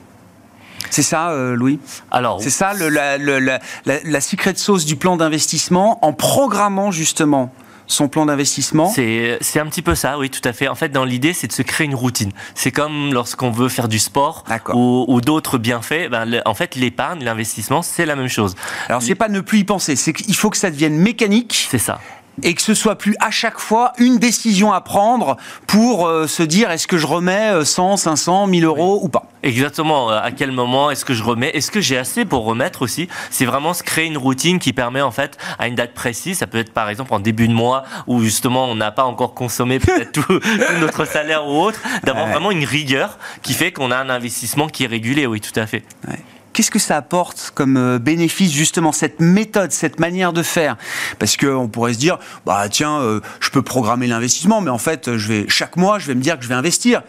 C'est 0.90 1.02
ça, 1.02 1.30
euh, 1.30 1.54
Louis? 1.54 1.78
Alors, 2.10 2.42
c'est 2.42 2.50
ça 2.50 2.74
le, 2.74 2.88
la, 2.88 3.16
la, 3.16 3.60
la, 3.86 4.20
secret 4.20 4.54
sauce 4.56 4.84
du 4.84 4.96
plan 4.96 5.16
d'investissement 5.16 6.04
en 6.04 6.12
programmant 6.12 6.90
justement 6.90 7.52
son 7.92 8.08
plan 8.08 8.26
d'investissement 8.26 8.90
C'est 8.90 9.38
un 9.56 9.66
petit 9.66 9.82
peu 9.82 9.94
ça, 9.94 10.18
oui, 10.18 10.30
tout 10.30 10.46
à 10.46 10.52
fait. 10.52 10.68
En 10.68 10.74
fait, 10.74 10.88
dans 10.88 11.04
l'idée, 11.04 11.32
c'est 11.32 11.46
de 11.46 11.52
se 11.52 11.62
créer 11.62 11.86
une 11.86 11.94
routine. 11.94 12.32
C'est 12.54 12.72
comme 12.72 13.12
lorsqu'on 13.12 13.50
veut 13.50 13.68
faire 13.68 13.88
du 13.88 13.98
sport 13.98 14.44
ou, 14.74 15.04
ou 15.08 15.20
d'autres 15.20 15.58
bienfaits. 15.58 16.08
Ben, 16.10 16.42
en 16.44 16.54
fait, 16.54 16.74
l'épargne, 16.74 17.22
l'investissement, 17.22 17.82
c'est 17.82 18.06
la 18.06 18.16
même 18.16 18.28
chose. 18.28 18.54
Alors, 18.88 19.02
c'est 19.02 19.14
pas 19.14 19.28
ne 19.28 19.40
plus 19.40 19.60
y 19.60 19.64
penser, 19.64 19.96
c'est 19.96 20.12
qu'il 20.12 20.34
faut 20.34 20.50
que 20.50 20.56
ça 20.56 20.70
devienne 20.70 20.96
mécanique. 20.96 21.68
C'est 21.70 21.78
ça 21.78 22.00
et 22.42 22.54
que 22.54 22.62
ce 22.62 22.74
soit 22.74 22.96
plus 22.96 23.14
à 23.20 23.30
chaque 23.30 23.58
fois 23.58 23.92
une 23.98 24.18
décision 24.18 24.72
à 24.72 24.80
prendre 24.80 25.36
pour 25.66 26.06
euh, 26.06 26.26
se 26.26 26.42
dire 26.42 26.70
est-ce 26.70 26.86
que 26.86 26.98
je 26.98 27.06
remets 27.06 27.64
100, 27.64 27.96
500, 27.96 28.46
1000 28.46 28.64
euros 28.64 29.00
ou 29.02 29.08
pas? 29.08 29.24
Exactement. 29.42 30.10
Euh, 30.10 30.20
à 30.22 30.30
quel 30.30 30.52
moment 30.52 30.90
est-ce 30.90 31.04
que 31.04 31.14
je 31.14 31.22
remets? 31.22 31.50
Est-ce 31.50 31.70
que 31.70 31.80
j'ai 31.80 31.98
assez 31.98 32.24
pour 32.24 32.44
remettre 32.44 32.82
aussi? 32.82 33.08
C'est 33.30 33.44
vraiment 33.44 33.74
se 33.74 33.82
créer 33.82 34.06
une 34.06 34.16
routine 34.16 34.58
qui 34.58 34.72
permet 34.72 35.00
en 35.00 35.10
fait 35.10 35.36
à 35.58 35.68
une 35.68 35.74
date 35.74 35.94
précise. 35.94 36.38
Ça 36.38 36.46
peut 36.46 36.58
être 36.58 36.72
par 36.72 36.88
exemple 36.88 37.12
en 37.12 37.20
début 37.20 37.48
de 37.48 37.54
mois 37.54 37.84
où 38.06 38.22
justement 38.22 38.66
on 38.66 38.74
n'a 38.74 38.92
pas 38.92 39.04
encore 39.04 39.34
consommé 39.34 39.78
peut-être 39.78 40.12
tout, 40.26 40.40
notre 40.80 41.04
salaire 41.04 41.46
ou 41.46 41.60
autre, 41.60 41.80
d'avoir 42.04 42.28
vraiment 42.28 42.50
une 42.50 42.64
rigueur 42.64 43.18
qui 43.42 43.52
fait 43.52 43.72
qu'on 43.72 43.90
a 43.90 43.96
un 43.96 44.08
investissement 44.08 44.68
qui 44.68 44.84
est 44.84 44.88
régulé. 44.88 45.26
Oui, 45.26 45.40
tout 45.40 45.58
à 45.58 45.66
fait. 45.66 45.84
Ouais. 46.08 46.18
Qu'est-ce 46.52 46.70
que 46.70 46.78
ça 46.78 46.96
apporte 46.96 47.52
comme 47.54 47.76
euh, 47.76 47.98
bénéfice 47.98 48.52
justement 48.52 48.92
cette 48.92 49.20
méthode, 49.20 49.72
cette 49.72 49.98
manière 49.98 50.32
de 50.32 50.42
faire? 50.42 50.76
Parce 51.18 51.36
qu'on 51.36 51.68
pourrait 51.68 51.94
se 51.94 51.98
dire, 51.98 52.18
bah 52.44 52.68
tiens, 52.68 53.00
euh, 53.00 53.20
je 53.40 53.50
peux 53.50 53.62
programmer 53.62 54.06
l'investissement, 54.06 54.60
mais 54.60 54.70
en 54.70 54.78
fait, 54.78 55.16
je 55.16 55.28
vais 55.28 55.46
chaque 55.48 55.76
mois, 55.76 55.98
je 55.98 56.06
vais 56.06 56.14
me 56.14 56.20
dire 56.20 56.36
que 56.36 56.44
je 56.44 56.48
vais 56.48 56.54
investir. 56.54 57.02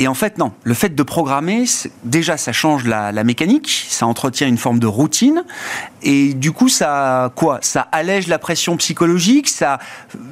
Et 0.00 0.08
en 0.08 0.14
fait, 0.14 0.38
non. 0.38 0.52
Le 0.64 0.72
fait 0.72 0.94
de 0.94 1.02
programmer, 1.02 1.64
déjà, 2.04 2.38
ça 2.38 2.52
change 2.52 2.84
la, 2.86 3.12
mécanique, 3.22 3.84
ça 3.90 4.06
entretient 4.06 4.48
une 4.48 4.56
forme 4.56 4.78
de 4.78 4.86
routine, 4.86 5.44
et 6.02 6.32
du 6.32 6.52
coup, 6.52 6.70
ça 6.70 7.30
quoi? 7.36 7.58
Ça 7.60 7.86
allège 7.92 8.26
la 8.26 8.38
pression 8.38 8.78
psychologique, 8.78 9.46
ça, 9.46 9.78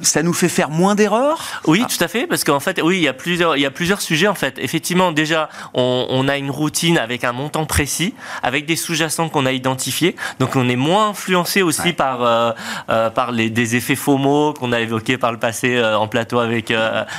ça 0.01 0.23
nous 0.23 0.33
fait 0.33 0.49
faire 0.49 0.71
moins 0.71 0.95
d'erreurs? 0.95 1.61
Oui, 1.67 1.85
tout 1.87 2.03
à 2.03 2.07
fait, 2.07 2.25
parce 2.25 2.43
qu'en 2.43 2.59
fait, 2.59 2.81
oui, 2.81 2.97
il 2.97 3.03
y 3.03 3.07
a 3.07 3.13
plusieurs, 3.13 3.57
il 3.57 3.61
y 3.61 3.65
a 3.67 3.69
plusieurs 3.69 4.01
sujets 4.01 4.27
en 4.27 4.33
fait. 4.33 4.57
Effectivement, 4.57 5.11
déjà, 5.11 5.49
on, 5.75 6.27
a 6.27 6.37
une 6.37 6.49
routine 6.49 6.97
avec 6.97 7.23
un 7.23 7.31
montant 7.31 7.67
précis, 7.67 8.15
avec 8.41 8.65
des 8.65 8.75
sous-jacents 8.75 9.29
qu'on 9.29 9.45
a 9.45 9.51
identifiés, 9.51 10.15
donc 10.39 10.55
on 10.55 10.67
est 10.67 10.75
moins 10.75 11.09
influencé 11.09 11.61
aussi 11.61 11.93
par 11.93 12.23
euh, 12.23 12.51
euh, 12.89 13.11
par 13.11 13.31
les 13.31 13.51
des 13.51 13.75
effets 13.75 13.95
FOMO 13.95 14.53
qu'on 14.53 14.71
a 14.71 14.79
évoqués 14.79 15.19
par 15.19 15.31
le 15.31 15.37
passé 15.37 15.75
euh, 15.75 15.95
en 15.95 16.07
plateau 16.07 16.39
avec 16.39 16.73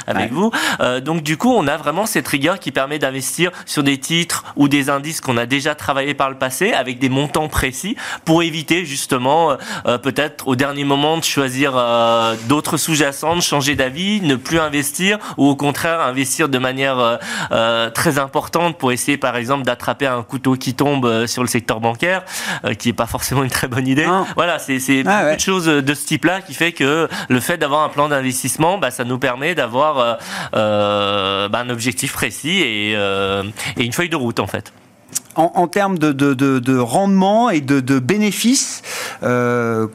avec 0.08 0.32
vous. 0.32 0.50
donc 1.04 1.22
du 1.22 1.36
coup, 1.36 1.52
on 1.52 1.68
a 1.68 1.76
vraiment 1.76 2.06
cette 2.06 2.26
rigueur 2.26 2.39
qui 2.58 2.72
permet 2.72 2.98
d'investir 2.98 3.50
sur 3.66 3.82
des 3.82 3.98
titres 3.98 4.44
ou 4.56 4.68
des 4.68 4.90
indices 4.90 5.20
qu'on 5.20 5.36
a 5.36 5.46
déjà 5.46 5.74
travaillé 5.74 6.14
par 6.14 6.30
le 6.30 6.36
passé 6.36 6.72
avec 6.72 6.98
des 6.98 7.08
montants 7.08 7.48
précis 7.48 7.96
pour 8.24 8.42
éviter 8.42 8.84
justement 8.84 9.56
euh, 9.86 9.98
peut-être 9.98 10.48
au 10.48 10.56
dernier 10.56 10.84
moment 10.84 11.18
de 11.18 11.24
choisir 11.24 11.72
euh, 11.76 12.34
d'autres 12.48 12.76
sous-jacents, 12.76 13.36
de 13.36 13.42
changer 13.42 13.74
d'avis, 13.74 14.20
ne 14.22 14.36
plus 14.36 14.58
investir 14.58 15.18
ou 15.36 15.48
au 15.48 15.56
contraire 15.56 16.00
investir 16.00 16.48
de 16.48 16.58
manière 16.58 17.18
euh, 17.52 17.90
très 17.90 18.18
importante 18.18 18.78
pour 18.78 18.92
essayer 18.92 19.16
par 19.16 19.36
exemple 19.36 19.64
d'attraper 19.64 20.06
un 20.06 20.22
couteau 20.22 20.54
qui 20.54 20.74
tombe 20.74 21.26
sur 21.26 21.42
le 21.42 21.48
secteur 21.48 21.80
bancaire, 21.80 22.24
qui 22.78 22.88
n'est 22.88 22.94
pas 22.94 23.06
forcément 23.06 23.42
une 23.42 23.50
très 23.50 23.68
bonne 23.68 23.86
idée. 23.86 24.06
Voilà, 24.36 24.58
c'est 24.58 24.80
ah 25.06 25.22
beaucoup 25.22 25.36
de 25.36 25.40
choses 25.40 25.66
de 25.66 25.94
ce 25.94 26.06
type-là 26.06 26.40
qui 26.40 26.54
fait 26.54 26.72
que 26.72 27.08
le 27.28 27.40
fait 27.40 27.58
d'avoir 27.58 27.82
un 27.82 27.88
plan 27.88 28.08
d'investissement, 28.08 28.78
bah, 28.78 28.90
ça 28.90 29.04
nous 29.04 29.18
permet 29.18 29.54
d'avoir 29.54 30.18
bah, 30.52 31.48
un 31.52 31.70
objectif 31.70 32.12
précis 32.12 32.29
et, 32.60 32.92
et 32.92 33.84
une 33.84 33.92
feuille 33.92 34.08
de 34.08 34.16
route 34.16 34.40
en 34.40 34.46
fait. 34.46 34.72
En, 35.36 35.68
termes 35.68 35.96
de, 35.98 36.78
rendement 36.78 37.50
et 37.50 37.60
de, 37.60 37.98
bénéfices, 37.98 38.82
euh, 39.22 39.86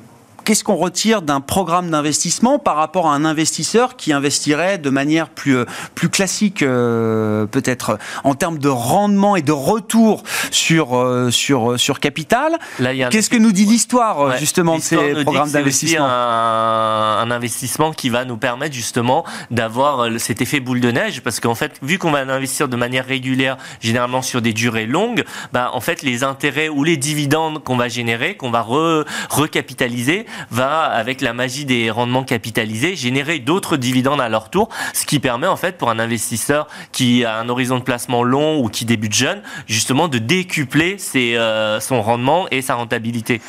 qu'est-ce 0.46 0.64
qu'on 0.64 0.76
retire 0.76 1.22
d'un 1.22 1.42
programme 1.42 1.90
d'investissement 1.90 2.60
par 2.60 2.76
rapport 2.78 3.08
à 3.08 3.16
un 3.16 3.26
investisseur 3.26 3.98
qui 3.98 4.14
investirait 4.14 4.78
de 4.78 4.90
manière 4.90 5.28
plus, 5.28 5.58
euh, 5.58 5.66
plus 5.96 6.10
classique, 6.10 6.62
euh, 6.62 7.46
peut-être, 7.48 7.98
en 8.24 8.36
termes 8.36 8.60
de 8.60 8.70
rendement 8.70 9.36
et 9.36 9.42
de 9.42 9.52
retour 9.52 10.24
sur, 10.52 10.96
euh, 10.96 11.32
sur, 11.32 11.80
sur 11.80 12.00
capital? 12.00 12.58
Qu'est-ce 13.10 13.30
que 13.30 13.38
nous 13.38 13.52
dit 13.52 13.66
l'histoire, 13.66 14.38
justement, 14.38 14.78
de 14.78 14.82
ces 14.82 15.24
programmes 15.24 15.52
d'investissement? 15.52 16.06
un, 16.06 17.20
un 17.24 17.32
investissement 17.32 17.92
qui 17.92 18.10
va 18.10 18.24
nous 18.24 18.38
permettre, 18.38 18.76
justement, 18.76 19.26
d'avoir 19.50 20.08
cet 20.20 20.42
effet 20.42 20.60
boule 20.60 20.80
de 20.80 20.92
neige, 20.92 21.22
parce 21.22 21.40
qu'en 21.40 21.56
fait, 21.56 21.80
vu 21.82 21.98
qu'on 21.98 22.12
va 22.12 22.20
investir 22.20 22.68
de 22.68 22.76
manière 22.76 23.06
régulière, 23.06 23.58
généralement 23.82 24.22
sur 24.22 24.42
des 24.42 24.54
durées 24.54 24.86
longues, 24.86 25.24
bah, 25.54 25.72
en 25.74 25.82
fait, 25.82 26.04
les 26.04 26.24
intérêts 26.24 26.70
ou 26.70 26.84
les 26.84 26.98
dividendes 26.98 27.64
qu'on 27.64 27.78
va 27.78 27.90
générer, 27.90 28.38
qu'on 28.38 28.52
va 28.52 28.66
recapitaliser, 29.30 30.28
va, 30.50 30.84
avec 30.84 31.22
la 31.22 31.34
magie 31.34 31.66
des 31.66 31.90
rendements 31.90 32.24
capitalisés, 32.24 32.96
générer 32.96 33.40
d'autres 33.40 33.78
dividendes 33.78 34.22
à 34.22 34.30
leur 34.30 34.50
tour, 34.50 34.70
ce 34.94 35.06
qui 35.06 35.20
permet 35.20 35.48
en 35.48 35.56
fait 35.56 35.78
pour 35.78 35.90
un 35.90 36.00
investisseur 36.00 36.68
qui 36.92 37.26
a 37.26 37.38
un 37.38 37.50
horizon 37.50 37.78
de 37.80 37.84
placement 37.84 38.24
long 38.24 38.60
ou 38.60 38.70
qui 38.70 38.86
débute 38.86 39.14
jeune, 39.14 39.42
justement 39.68 40.08
de 40.08 40.18
décupler 40.18 40.98
euh, 41.16 41.80
son 41.80 42.02
rendement 42.02 42.48
et 42.52 42.62
sa 42.62 42.76
rentabilité 42.76 43.42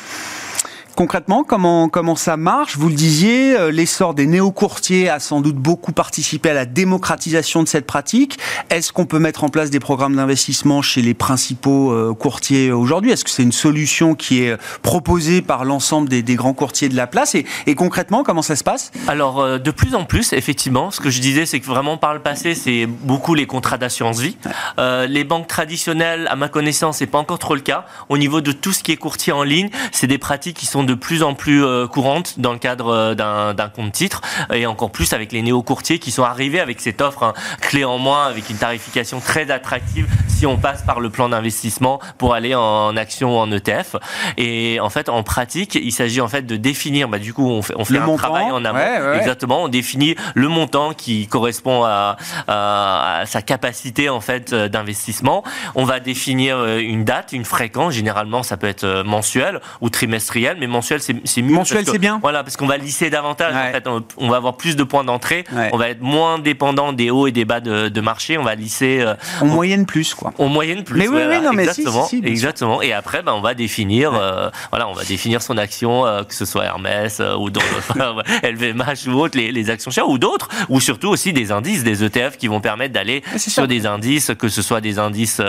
concrètement, 0.97 1.43
comment, 1.43 1.89
comment 1.89 2.15
ça 2.15 2.37
marche? 2.37 2.75
Vous 2.75 2.89
le 2.89 2.95
disiez, 2.95 3.55
euh, 3.55 3.69
l'essor 3.69 4.15
des 4.15 4.25
néo-courtiers 4.25 5.09
a 5.09 5.19
sans 5.19 5.41
doute 5.41 5.55
beaucoup 5.55 5.91
participé 5.91 6.49
à 6.49 6.55
la 6.55 6.65
démocratisation 6.65 7.61
de 7.61 7.67
cette 7.67 7.85
pratique. 7.85 8.39
Est-ce 8.71 8.91
qu'on 8.91 9.05
peut 9.05 9.19
mettre 9.19 9.43
en 9.43 9.49
place 9.49 9.69
des 9.69 9.79
programmes 9.79 10.15
d'investissement 10.15 10.81
chez 10.81 11.03
les 11.03 11.13
principaux 11.13 11.91
euh, 11.91 12.15
courtiers 12.15 12.71
aujourd'hui? 12.71 13.11
Est-ce 13.11 13.23
que 13.23 13.29
c'est 13.29 13.43
une 13.43 13.51
solution 13.51 14.15
qui 14.15 14.41
est 14.41 14.57
proposée 14.81 15.43
par 15.43 15.65
l'ensemble 15.65 16.09
des, 16.09 16.23
grands 16.35 16.55
courtiers 16.55 16.89
de 16.89 16.95
la 16.95 17.05
place? 17.05 17.35
Et, 17.35 17.75
concrètement, 17.75 18.23
comment 18.23 18.41
ça 18.41 18.55
se 18.55 18.63
passe? 18.63 18.91
Alors, 19.07 19.39
euh, 19.39 19.59
de 19.59 19.69
plus 19.69 19.93
en 19.93 20.03
plus, 20.03 20.33
effectivement, 20.33 20.89
ce 20.89 20.99
que 20.99 21.11
je 21.11 21.21
disais, 21.21 21.45
c'est 21.45 21.59
que 21.59 21.67
vraiment 21.67 21.97
par 21.97 22.15
le 22.15 22.21
passé, 22.21 22.55
c'est 22.55 22.87
beaucoup 22.87 23.35
les 23.35 23.45
contrats 23.45 23.77
d'assurance 23.77 24.19
vie. 24.19 24.35
les 24.79 25.23
banques 25.23 25.47
traditionnelles, 25.47 26.27
à 26.31 26.35
ma 26.35 26.49
connaissance, 26.49 26.97
c'est 26.97 27.05
pas 27.05 27.19
encore 27.19 27.37
trop 27.37 27.53
le 27.53 27.61
cas. 27.61 27.85
Au 28.09 28.17
niveau 28.17 28.41
de 28.41 28.51
tout 28.51 28.73
ce 28.73 28.81
qui 28.81 28.91
est 28.91 28.97
courtier 28.97 29.31
en 29.31 29.43
ligne, 29.43 29.69
c'est 29.91 30.07
des 30.07 30.17
pratiques 30.17 30.57
qui 30.57 30.65
sont 30.65 30.86
de 30.87 30.93
plus 30.95 31.21
en 31.21 31.35
plus 31.35 31.63
euh, 31.63 31.85
courantes 31.85 32.39
dans 32.39 32.53
le 32.53 32.57
cadre 32.57 32.87
euh, 32.87 33.13
d'un 33.53 33.69
compte 33.69 33.91
titre 33.91 34.21
et 34.51 34.65
encore 34.65 34.91
plus 34.91 35.13
avec 35.13 35.31
les 35.31 35.43
néo-courtiers 35.43 35.99
qui 35.99 36.09
sont 36.11 36.23
arrivés 36.23 36.59
avec 36.59 36.81
cette 36.81 37.01
offre 37.01 37.23
hein, 37.23 37.33
clé 37.61 37.83
en 37.83 37.99
moins 37.99 38.25
avec 38.25 38.49
une 38.49 38.57
tarification 38.57 39.19
très 39.19 39.51
attractive 39.51 40.07
si 40.27 40.45
on 40.45 40.57
passe 40.57 40.83
par 40.83 40.99
le 40.99 41.09
plan 41.09 41.29
d'investissement 41.29 41.99
pour 42.17 42.33
aller 42.33 42.55
en 42.55 42.95
action 42.95 43.35
ou 43.35 43.39
en 43.39 43.51
ETF. 43.51 43.95
Et 44.37 44.79
en 44.79 44.89
fait, 44.89 45.09
en 45.09 45.23
pratique, 45.23 45.75
il 45.75 45.91
s'agit 45.91 46.21
en 46.21 46.27
fait 46.27 46.43
de 46.43 46.55
définir, 46.55 47.09
bah, 47.09 47.17
du 47.17 47.33
coup, 47.33 47.49
on 47.49 47.61
fait, 47.61 47.73
on 47.75 47.85
fait 47.85 47.97
un 47.97 48.15
travail 48.15 48.51
en 48.51 48.63
amont. 48.63 49.13
Exactement, 49.13 49.63
on 49.63 49.67
définit 49.67 50.15
le 50.35 50.47
montant 50.47 50.93
qui 50.93 51.27
correspond 51.27 51.83
à, 51.83 52.17
à, 52.47 53.23
sa 53.25 53.41
capacité 53.41 54.09
en 54.09 54.21
fait 54.21 54.53
euh, 54.53 54.69
d'investissement. 54.69 55.43
On 55.75 55.85
va 55.85 55.99
définir 55.99 56.63
une 56.77 57.03
date, 57.03 57.33
une 57.33 57.45
fréquence. 57.45 57.93
Généralement, 57.93 58.43
ça 58.43 58.57
peut 58.57 58.67
être 58.67 59.03
mensuel 59.03 59.59
ou 59.81 59.89
trimestriel, 59.89 60.57
mais 60.59 60.67
mensuel, 60.77 61.01
c'est 61.01 61.41
mieux. 61.41 61.55
Mensuel, 61.55 61.85
c'est 61.85 61.97
bien. 61.97 62.19
Voilà, 62.21 62.43
parce 62.43 62.55
qu'on 62.57 62.67
va 62.67 62.77
lisser 62.77 63.09
davantage. 63.09 63.53
En 63.53 63.71
fait, 63.71 63.87
on, 64.17 64.29
va 64.29 64.37
avoir 64.37 64.57
plus 64.57 64.75
de 64.75 64.83
points 64.83 65.03
d'entrée. 65.03 65.43
On 65.71 65.77
va 65.77 65.89
être 65.89 66.01
moins 66.01 66.39
dépendant 66.39 66.93
des 66.93 67.09
hauts 67.09 67.27
et 67.27 67.31
des 67.31 67.45
bas 67.45 67.59
de, 67.59 68.01
marché. 68.01 68.37
On 68.37 68.43
va 68.43 68.55
lisser. 68.55 68.99
Euh, 69.01 69.15
en 69.41 69.45
moyenne 69.45 69.85
plus, 69.85 70.13
quoi. 70.13 70.33
En 70.37 70.47
moyenne 70.47 70.83
plus. 70.83 70.99
Mais 70.99 71.07
oui, 71.07 71.21
oui, 71.27 71.41
non, 71.41 71.51
mais 71.53 71.63
exactement. 71.63 72.05
Si, 72.05 72.21
exactement. 72.23 72.81
Et 72.81 72.93
après, 72.93 73.23
ben, 73.23 73.33
on 73.33 73.41
va 73.41 73.53
définir, 73.53 74.13
euh, 74.13 74.49
voilà, 74.69 74.87
on 74.87 74.93
va 74.93 75.03
définir 75.03 75.41
son 75.41 75.57
action, 75.57 76.03
que 76.27 76.33
ce 76.33 76.45
soit 76.45 76.65
Hermès 76.65 77.21
ou 77.39 77.49
d'autres, 77.49 77.93
LVMH 78.43 79.07
ou 79.07 79.19
autres, 79.19 79.37
les, 79.37 79.51
les 79.51 79.69
actions 79.69 79.91
chères 79.91 80.07
ou 80.07 80.17
d'autres, 80.17 80.47
ou 80.69 80.79
surtout 80.79 81.09
aussi 81.09 81.33
des 81.33 81.51
indices, 81.51 81.83
des 81.83 82.03
ETF 82.03 82.37
qui 82.37 82.47
vont 82.47 82.61
permettre 82.61 82.93
d'aller 82.93 83.23
sur 83.37 83.67
des 83.67 83.85
indices, 83.85 84.31
que 84.37 84.49
ce 84.49 84.61
soit 84.61 84.81
des 84.81 84.99
indices 84.99 85.41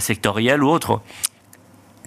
sectoriels 0.00 0.62
ou 0.62 0.70
autres 0.70 1.00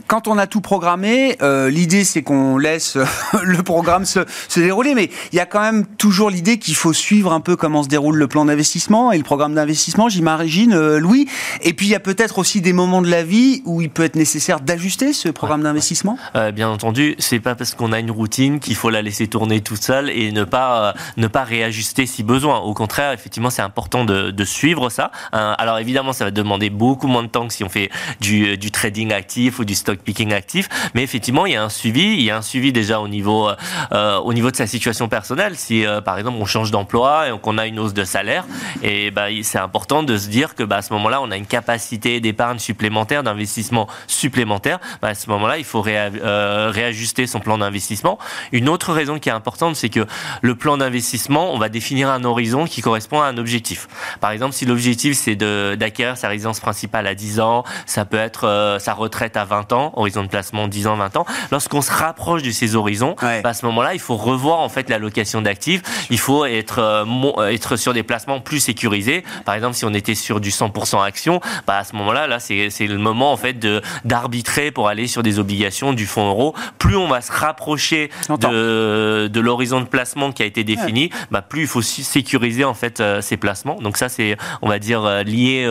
quand 0.07 0.27
on 0.27 0.37
a 0.37 0.47
tout 0.47 0.61
programmé, 0.61 1.37
euh, 1.41 1.69
l'idée 1.69 2.03
c'est 2.03 2.21
qu'on 2.21 2.57
laisse 2.57 2.95
euh, 2.95 3.05
le 3.43 3.63
programme 3.63 4.05
se, 4.05 4.19
se, 4.47 4.59
dérouler, 4.59 4.93
mais 4.93 5.09
il 5.31 5.35
y 5.35 5.39
a 5.39 5.45
quand 5.45 5.61
même 5.61 5.85
toujours 5.85 6.29
l'idée 6.29 6.59
qu'il 6.59 6.75
faut 6.75 6.93
suivre 6.93 7.33
un 7.33 7.39
peu 7.39 7.55
comment 7.55 7.83
se 7.83 7.87
déroule 7.87 8.15
le 8.15 8.27
plan 8.27 8.45
d'investissement 8.45 9.11
et 9.11 9.17
le 9.17 9.23
programme 9.23 9.55
d'investissement, 9.55 10.09
j'imagine, 10.09 10.73
euh, 10.73 10.99
Louis. 10.99 11.27
Et 11.61 11.73
puis 11.73 11.87
il 11.87 11.89
y 11.89 11.95
a 11.95 11.99
peut-être 11.99 12.37
aussi 12.37 12.61
des 12.61 12.73
moments 12.73 13.01
de 13.01 13.09
la 13.09 13.23
vie 13.23 13.61
où 13.65 13.81
il 13.81 13.89
peut 13.89 14.03
être 14.03 14.15
nécessaire 14.15 14.59
d'ajuster 14.59 15.13
ce 15.13 15.29
programme 15.29 15.63
d'investissement. 15.63 16.17
Euh, 16.35 16.51
bien 16.51 16.69
entendu, 16.69 17.15
c'est 17.17 17.39
pas 17.39 17.55
parce 17.55 17.73
qu'on 17.73 17.91
a 17.91 17.99
une 17.99 18.11
routine 18.11 18.59
qu'il 18.59 18.75
faut 18.75 18.89
la 18.89 19.01
laisser 19.01 19.27
tourner 19.27 19.61
toute 19.61 19.81
seule 19.81 20.09
et 20.09 20.31
ne 20.31 20.43
pas 20.43 20.93
ne 21.17 21.27
pas 21.27 21.43
réajuster 21.43 22.05
si 22.05 22.23
besoin. 22.23 22.59
Au 22.59 22.73
contraire, 22.73 23.11
effectivement, 23.11 23.49
c'est 23.49 23.61
important 23.61 24.05
de, 24.05 24.31
de, 24.31 24.45
suivre 24.45 24.89
ça. 24.89 25.11
alors 25.31 25.79
évidemment, 25.79 26.13
ça 26.13 26.25
va 26.25 26.31
demander 26.31 26.69
beaucoup 26.69 27.07
moins 27.07 27.23
de 27.23 27.27
temps 27.27 27.47
que 27.47 27.53
si 27.53 27.63
on 27.63 27.69
fait 27.69 27.89
du, 28.21 28.57
du 28.57 28.69
trading 28.71 29.11
actif 29.11 29.59
ou 29.59 29.65
du 29.65 29.73
stock 29.73 29.94
picking 30.01 30.33
actif. 30.33 30.69
Mais 30.93 31.03
effectivement, 31.03 31.45
il 31.45 31.53
y 31.53 31.55
a 31.55 31.63
un 31.63 31.69
suivi. 31.69 32.15
Il 32.15 32.21
y 32.21 32.31
a 32.31 32.37
un 32.37 32.41
suivi 32.41 32.71
déjà 32.71 32.99
au 32.99 33.07
niveau, 33.07 33.49
euh, 33.91 34.17
au 34.17 34.33
niveau 34.33 34.51
de 34.51 34.55
sa 34.55 34.67
situation 34.67 35.07
personnelle. 35.07 35.55
Si, 35.55 35.85
euh, 35.85 36.01
par 36.01 36.17
exemple, 36.17 36.37
on 36.39 36.45
change 36.45 36.71
d'emploi 36.71 37.29
et 37.29 37.39
qu'on 37.39 37.57
a 37.57 37.65
une 37.65 37.79
hausse 37.79 37.93
de 37.93 38.03
salaire, 38.03 38.45
et 38.83 39.11
bah, 39.11 39.27
c'est 39.43 39.57
important 39.57 40.03
de 40.03 40.17
se 40.17 40.27
dire 40.27 40.55
que 40.55 40.63
bah, 40.63 40.77
à 40.77 40.81
ce 40.81 40.93
moment-là, 40.93 41.21
on 41.21 41.31
a 41.31 41.37
une 41.37 41.45
capacité 41.45 42.19
d'épargne 42.19 42.59
supplémentaire, 42.59 43.23
d'investissement 43.23 43.87
supplémentaire. 44.07 44.79
Bah, 45.01 45.09
à 45.09 45.15
ce 45.15 45.29
moment-là, 45.29 45.57
il 45.57 45.63
faut 45.63 45.83
euh, 45.87 46.69
réajuster 46.71 47.27
son 47.27 47.39
plan 47.39 47.57
d'investissement. 47.57 48.17
Une 48.51 48.69
autre 48.69 48.93
raison 48.93 49.19
qui 49.19 49.29
est 49.29 49.33
importante, 49.33 49.75
c'est 49.75 49.89
que 49.89 50.05
le 50.41 50.55
plan 50.55 50.77
d'investissement, 50.77 51.53
on 51.53 51.57
va 51.57 51.69
définir 51.69 52.09
un 52.09 52.23
horizon 52.23 52.65
qui 52.65 52.81
correspond 52.81 53.21
à 53.21 53.27
un 53.27 53.37
objectif. 53.37 53.87
Par 54.19 54.31
exemple, 54.31 54.53
si 54.53 54.65
l'objectif 54.65 55.17
c'est 55.17 55.35
d'acquérir 55.35 56.17
sa 56.17 56.27
résidence 56.27 56.59
principale 56.59 57.07
à 57.07 57.15
10 57.15 57.39
ans, 57.39 57.63
ça 57.85 58.05
peut 58.05 58.17
être 58.17 58.77
sa 58.79 58.93
retraite 58.93 59.37
à 59.37 59.45
20 59.45 59.73
ans, 59.73 59.84
horizon 59.95 60.23
de 60.23 60.27
placement 60.27 60.67
10 60.67 60.87
ans, 60.87 60.95
20 60.95 61.17
ans. 61.17 61.25
Lorsqu'on 61.51 61.81
se 61.81 61.91
rapproche 61.91 62.43
de 62.43 62.51
ces 62.51 62.75
horizons, 62.75 63.15
bah, 63.21 63.41
à 63.43 63.53
ce 63.53 63.65
moment-là, 63.65 63.93
il 63.93 63.99
faut 63.99 64.15
revoir 64.15 64.59
en 64.59 64.69
fait 64.69 64.89
l'allocation 64.89 65.41
d'actifs. 65.41 65.81
Il 66.09 66.19
faut 66.19 66.45
être 66.45 66.79
euh, 66.79 67.05
euh, 67.37 67.47
être 67.49 67.75
sur 67.75 67.93
des 67.93 68.03
placements 68.03 68.39
plus 68.39 68.59
sécurisés. 68.59 69.23
Par 69.45 69.55
exemple, 69.55 69.75
si 69.75 69.85
on 69.85 69.93
était 69.93 70.15
sur 70.15 70.39
du 70.39 70.49
100% 70.49 71.03
action, 71.03 71.39
bah, 71.67 71.77
à 71.77 71.83
ce 71.83 71.95
moment-là, 71.95 72.27
là, 72.27 72.39
c'est 72.39 72.87
le 72.87 72.97
moment 72.97 73.31
en 73.31 73.37
fait 73.37 73.53
de 73.53 73.81
d'arbitrer 74.03 74.71
pour 74.71 74.87
aller 74.87 75.07
sur 75.07 75.23
des 75.23 75.39
obligations 75.39 75.93
du 75.93 76.05
fonds 76.05 76.27
euro. 76.27 76.55
Plus 76.77 76.95
on 76.95 77.07
va 77.07 77.21
se 77.21 77.31
rapprocher 77.31 78.09
de, 78.29 79.27
de 79.27 79.39
l'horizon 79.39 79.81
de 79.81 79.85
placement 79.85 80.31
qui 80.31 80.43
a 80.43 80.45
été 80.45 80.63
défini, 80.63 81.09
bah, 81.31 81.41
plus 81.41 81.61
il 81.61 81.67
faut 81.67 81.81
sécuriser 81.81 82.63
en 82.63 82.73
fait 82.73 82.99
euh, 82.99 83.21
ces 83.21 83.37
placements. 83.37 83.75
Donc 83.81 83.97
ça, 83.97 84.09
c'est 84.09 84.37
on 84.61 84.69
va 84.69 84.79
dire 84.79 85.23
lié 85.23 85.65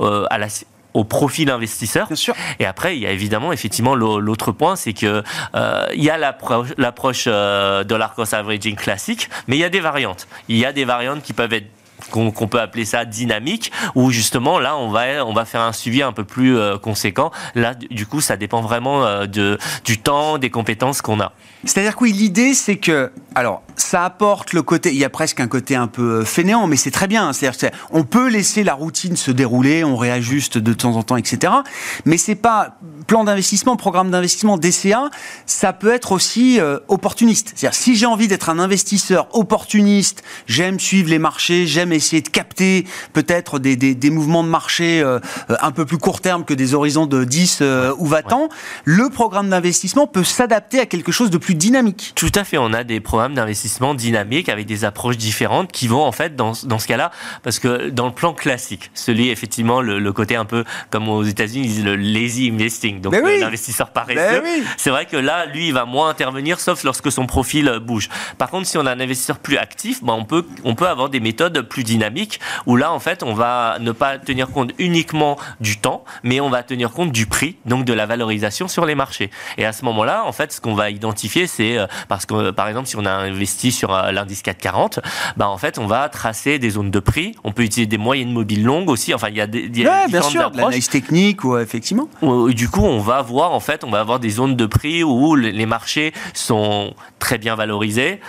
à 0.00 0.38
la 0.38 0.48
au. 0.94 1.04
Bien 1.04 2.14
sûr. 2.14 2.34
Et 2.58 2.66
après, 2.66 2.96
il 2.96 3.02
y 3.02 3.06
a 3.06 3.10
évidemment, 3.10 3.52
effectivement, 3.52 3.94
l'autre 3.94 4.52
point, 4.52 4.76
c'est 4.76 4.92
que 4.92 5.22
euh, 5.54 5.86
il 5.94 6.02
y 6.02 6.10
a 6.10 6.18
l'approche 6.18 7.24
euh, 7.26 7.84
dollar 7.84 8.14
cost 8.14 8.34
averaging 8.34 8.76
classique, 8.76 9.28
mais 9.46 9.56
il 9.56 9.60
y 9.60 9.64
a 9.64 9.68
des 9.68 9.80
variantes. 9.80 10.26
Il 10.48 10.56
y 10.56 10.64
a 10.64 10.72
des 10.72 10.84
variantes 10.84 11.22
qui 11.22 11.32
peuvent 11.32 11.52
être 11.52 11.66
qu'on 12.10 12.48
peut 12.48 12.60
appeler 12.60 12.84
ça 12.84 13.04
dynamique, 13.04 13.72
où 13.94 14.10
justement 14.10 14.58
là 14.58 14.76
on 14.76 14.88
va 14.88 15.24
on 15.24 15.32
va 15.32 15.44
faire 15.44 15.60
un 15.60 15.72
suivi 15.72 16.02
un 16.02 16.12
peu 16.12 16.24
plus 16.24 16.56
euh, 16.56 16.78
conséquent. 16.78 17.30
Là 17.54 17.74
du 17.74 18.06
coup 18.06 18.20
ça 18.20 18.36
dépend 18.36 18.60
vraiment 18.60 19.04
euh, 19.04 19.26
de 19.26 19.58
du 19.84 19.98
temps, 19.98 20.38
des 20.38 20.50
compétences 20.50 21.02
qu'on 21.02 21.20
a. 21.20 21.32
C'est-à-dire 21.64 21.96
que 21.96 22.04
oui, 22.04 22.12
l'idée 22.12 22.54
c'est 22.54 22.76
que 22.76 23.12
alors 23.34 23.62
ça 23.76 24.04
apporte 24.04 24.52
le 24.52 24.62
côté, 24.62 24.90
il 24.90 24.98
y 24.98 25.04
a 25.04 25.10
presque 25.10 25.40
un 25.40 25.48
côté 25.48 25.76
un 25.76 25.86
peu 25.86 26.20
euh, 26.20 26.24
fainéant, 26.24 26.66
mais 26.66 26.76
c'est 26.76 26.90
très 26.90 27.06
bien. 27.06 27.32
C'est-à-dire 27.32 27.70
on 27.90 28.04
peut 28.04 28.28
laisser 28.28 28.64
la 28.64 28.74
routine 28.74 29.16
se 29.16 29.30
dérouler, 29.30 29.84
on 29.84 29.96
réajuste 29.96 30.58
de 30.58 30.72
temps 30.72 30.96
en 30.96 31.02
temps, 31.02 31.16
etc. 31.16 31.52
Mais 32.04 32.16
c'est 32.16 32.34
pas 32.34 32.78
plan 33.06 33.24
d'investissement, 33.24 33.76
programme 33.76 34.10
d'investissement, 34.10 34.56
DCA, 34.56 35.10
ça 35.46 35.72
peut 35.72 35.92
être 35.92 36.12
aussi 36.12 36.58
opportuniste. 36.88 37.52
C'est-à-dire 37.54 37.74
si 37.74 37.96
j'ai 37.96 38.06
envie 38.06 38.28
d'être 38.28 38.48
un 38.48 38.58
investisseur 38.58 39.28
opportuniste, 39.32 40.22
j'aime 40.46 40.80
suivre 40.80 41.10
les 41.10 41.18
marchés, 41.18 41.66
j'aime 41.66 41.92
essayer 41.92 42.22
de 42.22 42.28
capter 42.28 42.86
peut-être 43.12 43.58
des, 43.58 43.76
des, 43.76 44.10
mouvements 44.10 44.44
de 44.44 44.48
marché 44.48 45.00
euh, 45.00 45.18
un 45.48 45.70
peu 45.70 45.84
plus 45.84 45.98
court 45.98 46.20
terme 46.20 46.44
que 46.44 46.54
des 46.54 46.74
horizons 46.74 47.06
de 47.06 47.24
10 47.24 47.58
euh, 47.60 47.94
ou 47.98 48.06
20 48.06 48.32
ans, 48.32 48.48
le 48.84 49.10
programme 49.10 49.50
d'investissement 49.50 50.06
peut 50.06 50.24
s'adapter 50.24 50.80
à 50.80 50.86
quelque 50.86 51.12
chose 51.12 51.30
de 51.30 51.38
plus 51.38 51.54
dynamique. 51.54 52.12
Tout 52.14 52.32
à 52.34 52.44
fait, 52.44 52.58
on 52.58 52.72
a 52.72 52.84
des 52.84 53.00
programmes 53.00 53.34
d'investissement 53.34 53.63
dynamiques 53.94 54.48
avec 54.48 54.66
des 54.66 54.84
approches 54.84 55.16
différentes 55.16 55.72
qui 55.72 55.88
vont 55.88 56.04
en 56.04 56.12
fait 56.12 56.36
dans, 56.36 56.52
dans 56.64 56.78
ce 56.78 56.86
cas-là, 56.86 57.10
parce 57.42 57.58
que 57.58 57.90
dans 57.90 58.06
le 58.06 58.12
plan 58.12 58.32
classique, 58.32 58.90
celui 58.94 59.30
effectivement 59.30 59.80
le, 59.80 60.12
côté 60.12 60.36
un 60.36 60.44
peu 60.44 60.64
comme 60.90 61.08
aux 61.08 61.24
États-Unis, 61.24 61.64
ils 61.64 61.68
disent 61.68 61.84
le 61.84 61.96
lazy 61.96 62.50
investing, 62.50 63.00
donc 63.00 63.14
l'investisseur 63.14 63.90
paresseux. 63.90 64.42
C'est 64.76 64.90
vrai 64.90 65.06
que 65.06 65.16
là, 65.16 65.46
lui, 65.46 65.68
il 65.68 65.74
va 65.74 65.84
moins 65.84 66.08
intervenir, 66.08 66.60
sauf 66.60 66.84
lorsque 66.84 67.10
son 67.10 67.26
profil 67.26 67.80
bouge. 67.82 68.08
Par 68.38 68.50
contre, 68.50 68.66
si 68.66 68.78
on 68.78 68.86
a 68.86 68.92
un 68.92 69.00
investisseur 69.00 69.38
plus 69.38 69.56
actif, 69.56 70.02
ben, 70.02 70.12
on 70.12 70.24
peut 70.24 70.46
on 70.64 70.74
peut 70.74 70.88
avoir 70.88 71.08
des 71.08 71.20
méthodes 71.20 71.60
plus 71.62 71.84
dynamique, 71.84 72.40
où 72.66 72.76
là, 72.76 72.92
en 72.92 73.00
fait, 73.00 73.22
on 73.22 73.34
va 73.34 73.78
ne 73.80 73.92
pas 73.92 74.18
tenir 74.18 74.50
compte 74.50 74.72
uniquement 74.78 75.38
du 75.60 75.78
temps, 75.78 76.04
mais 76.22 76.40
on 76.40 76.50
va 76.50 76.62
tenir 76.62 76.90
compte 76.90 77.12
du 77.12 77.26
prix, 77.26 77.56
donc 77.66 77.84
de 77.84 77.92
la 77.92 78.06
valorisation 78.06 78.68
sur 78.68 78.84
les 78.86 78.94
marchés. 78.94 79.30
Et 79.58 79.64
à 79.64 79.72
ce 79.72 79.84
moment-là, 79.84 80.24
en 80.24 80.32
fait, 80.32 80.52
ce 80.52 80.60
qu'on 80.60 80.74
va 80.74 80.90
identifier, 80.90 81.46
c'est 81.46 81.78
euh, 81.78 81.86
parce 82.08 82.26
que, 82.26 82.50
par 82.50 82.68
exemple, 82.68 82.88
si 82.88 82.96
on 82.96 83.04
a 83.04 83.10
investi 83.10 83.53
sur 83.70 83.94
euh, 83.94 84.12
l'indice 84.12 84.42
440, 84.42 85.00
bah, 85.36 85.48
en 85.48 85.58
fait, 85.58 85.78
on 85.78 85.86
va 85.86 86.08
tracer 86.08 86.58
des 86.58 86.70
zones 86.70 86.90
de 86.90 87.00
prix. 87.00 87.34
On 87.44 87.52
peut 87.52 87.62
utiliser 87.62 87.86
des 87.86 87.98
moyennes 87.98 88.32
mobiles 88.32 88.64
longues 88.64 88.90
aussi. 88.90 89.14
Enfin, 89.14 89.28
il 89.28 89.36
y 89.36 89.40
a 89.40 89.46
des, 89.46 89.68
y 89.74 89.86
a 89.86 90.06
bien 90.08 90.22
sûr, 90.22 90.50
l'analyse 90.54 90.88
technique 90.88 91.44
ou 91.44 91.58
effectivement. 91.58 92.08
du 92.48 92.68
coup, 92.68 92.84
on 92.84 93.00
va 93.00 93.22
voir, 93.22 93.52
en 93.52 93.60
fait, 93.60 93.84
on 93.84 93.90
va 93.90 94.00
avoir 94.00 94.20
des 94.20 94.30
zones 94.30 94.56
de 94.56 94.66
prix 94.66 95.02
où 95.02 95.34
les 95.34 95.66
marchés 95.66 96.12
sont 96.32 96.94
très 97.18 97.38
bien 97.38 97.54
valorisés, 97.54 98.20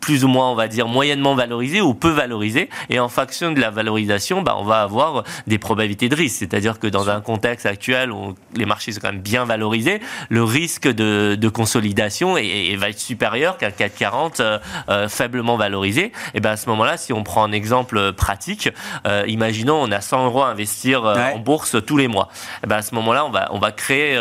plus 0.00 0.24
ou 0.24 0.28
moins, 0.28 0.50
on 0.50 0.54
va 0.54 0.68
dire, 0.68 0.88
moyennement 0.88 1.34
valorisés 1.34 1.80
ou 1.80 1.94
peu 1.94 2.10
valorisés 2.10 2.68
et 2.90 2.98
en 2.98 3.08
fonction 3.08 3.52
de 3.52 3.60
la 3.60 3.70
valorisation, 3.70 4.42
bah, 4.42 4.56
on 4.58 4.64
va 4.64 4.82
avoir 4.82 5.24
des 5.46 5.58
probabilités 5.58 6.08
de 6.08 6.16
risque. 6.16 6.38
C'est-à-dire 6.38 6.78
que 6.78 6.86
dans 6.86 7.10
un 7.10 7.20
contexte 7.20 7.66
actuel 7.66 8.10
où 8.10 8.34
les 8.54 8.66
marchés 8.66 8.92
sont 8.92 9.00
quand 9.00 9.12
même 9.12 9.22
bien 9.22 9.44
valorisés, 9.44 10.00
le 10.28 10.42
risque 10.42 10.88
de, 10.88 11.48
consolidation 11.48 12.36
est, 12.36 12.74
va 12.76 12.88
être 12.88 12.98
supérieur 12.98 13.58
qu'un 13.58 13.70
440 13.70 14.21
euh, 14.40 14.58
euh, 14.88 15.08
faiblement 15.08 15.56
valorisé. 15.56 16.12
Et 16.34 16.40
ben 16.40 16.50
à 16.50 16.56
ce 16.56 16.68
moment-là, 16.70 16.96
si 16.96 17.12
on 17.12 17.22
prend 17.22 17.44
un 17.44 17.52
exemple 17.52 18.12
pratique, 18.12 18.68
euh, 19.06 19.24
imaginons 19.26 19.82
on 19.82 19.90
a 19.90 20.00
100 20.00 20.26
euros 20.26 20.42
à 20.42 20.48
investir 20.48 21.04
en 21.04 21.38
bourse 21.38 21.76
tous 21.86 21.96
les 21.96 22.08
mois. 22.08 22.28
Et 22.64 22.66
ben 22.66 22.76
à 22.76 22.82
ce 22.82 22.94
moment-là, 22.94 23.24
on 23.24 23.30
va 23.30 23.48
on 23.52 23.58
va 23.58 23.72
créer, 23.72 24.18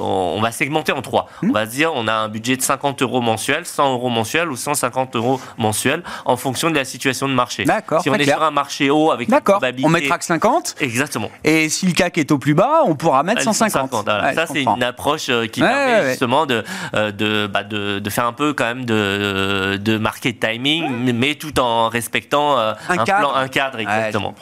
on, 0.00 0.40
va 0.40 0.52
segmenter 0.52 0.92
en 0.92 1.02
trois. 1.02 1.28
Hmm. 1.42 1.50
On 1.50 1.52
va 1.52 1.66
se 1.66 1.70
dire 1.70 1.92
on 1.94 2.08
a 2.08 2.14
un 2.14 2.28
budget 2.28 2.56
de 2.56 2.62
50 2.62 3.02
euros 3.02 3.20
mensuel, 3.20 3.66
100 3.66 3.92
euros 3.92 4.08
mensuel 4.08 4.50
ou 4.50 4.56
150 4.56 5.16
euros 5.16 5.40
mensuel 5.58 6.02
en 6.24 6.36
fonction 6.36 6.70
de 6.70 6.74
la 6.74 6.84
situation 6.84 7.28
de 7.28 7.34
marché. 7.34 7.64
D'accord. 7.64 8.02
Si 8.02 8.10
on 8.10 8.14
est 8.14 8.24
sur 8.24 8.42
un 8.42 8.50
marché 8.50 8.90
haut 8.90 9.10
avec 9.10 9.28
probabilité. 9.28 9.86
On 9.86 9.90
mettra 9.90 10.18
que 10.18 10.24
50. 10.24 10.76
Exactement. 10.80 11.30
Et 11.44 11.68
si 11.68 11.86
le 11.86 11.92
CAC 11.92 12.18
est 12.18 12.30
au 12.30 12.38
plus 12.38 12.54
bas, 12.54 12.82
on 12.86 12.94
pourra 12.94 13.22
mettre 13.22 13.42
150. 13.42 13.90
150 13.90 14.06
ça, 14.34 14.46
c'est 14.46 14.62
une 14.62 14.82
approche 14.82 15.30
qui 15.52 15.60
permet 15.60 16.10
justement 16.10 16.46
de, 16.46 16.64
euh, 16.94 17.48
bah, 17.48 17.64
de, 17.64 17.98
de, 17.98 18.10
faire 18.10 18.26
un 18.26 18.32
peu 18.32 18.52
quand 18.52 18.64
même 18.64 18.84
de, 18.84 19.41
de 19.78 19.98
market 19.98 20.40
timing, 20.40 21.12
mais 21.12 21.34
tout 21.34 21.58
en 21.58 21.88
respectant 21.88 22.58
euh, 22.58 22.74
un, 22.88 23.04
cadre. 23.04 23.18
Plan, 23.18 23.34
un 23.34 23.48
cadre. 23.48 23.78
Exactement. 23.78 24.34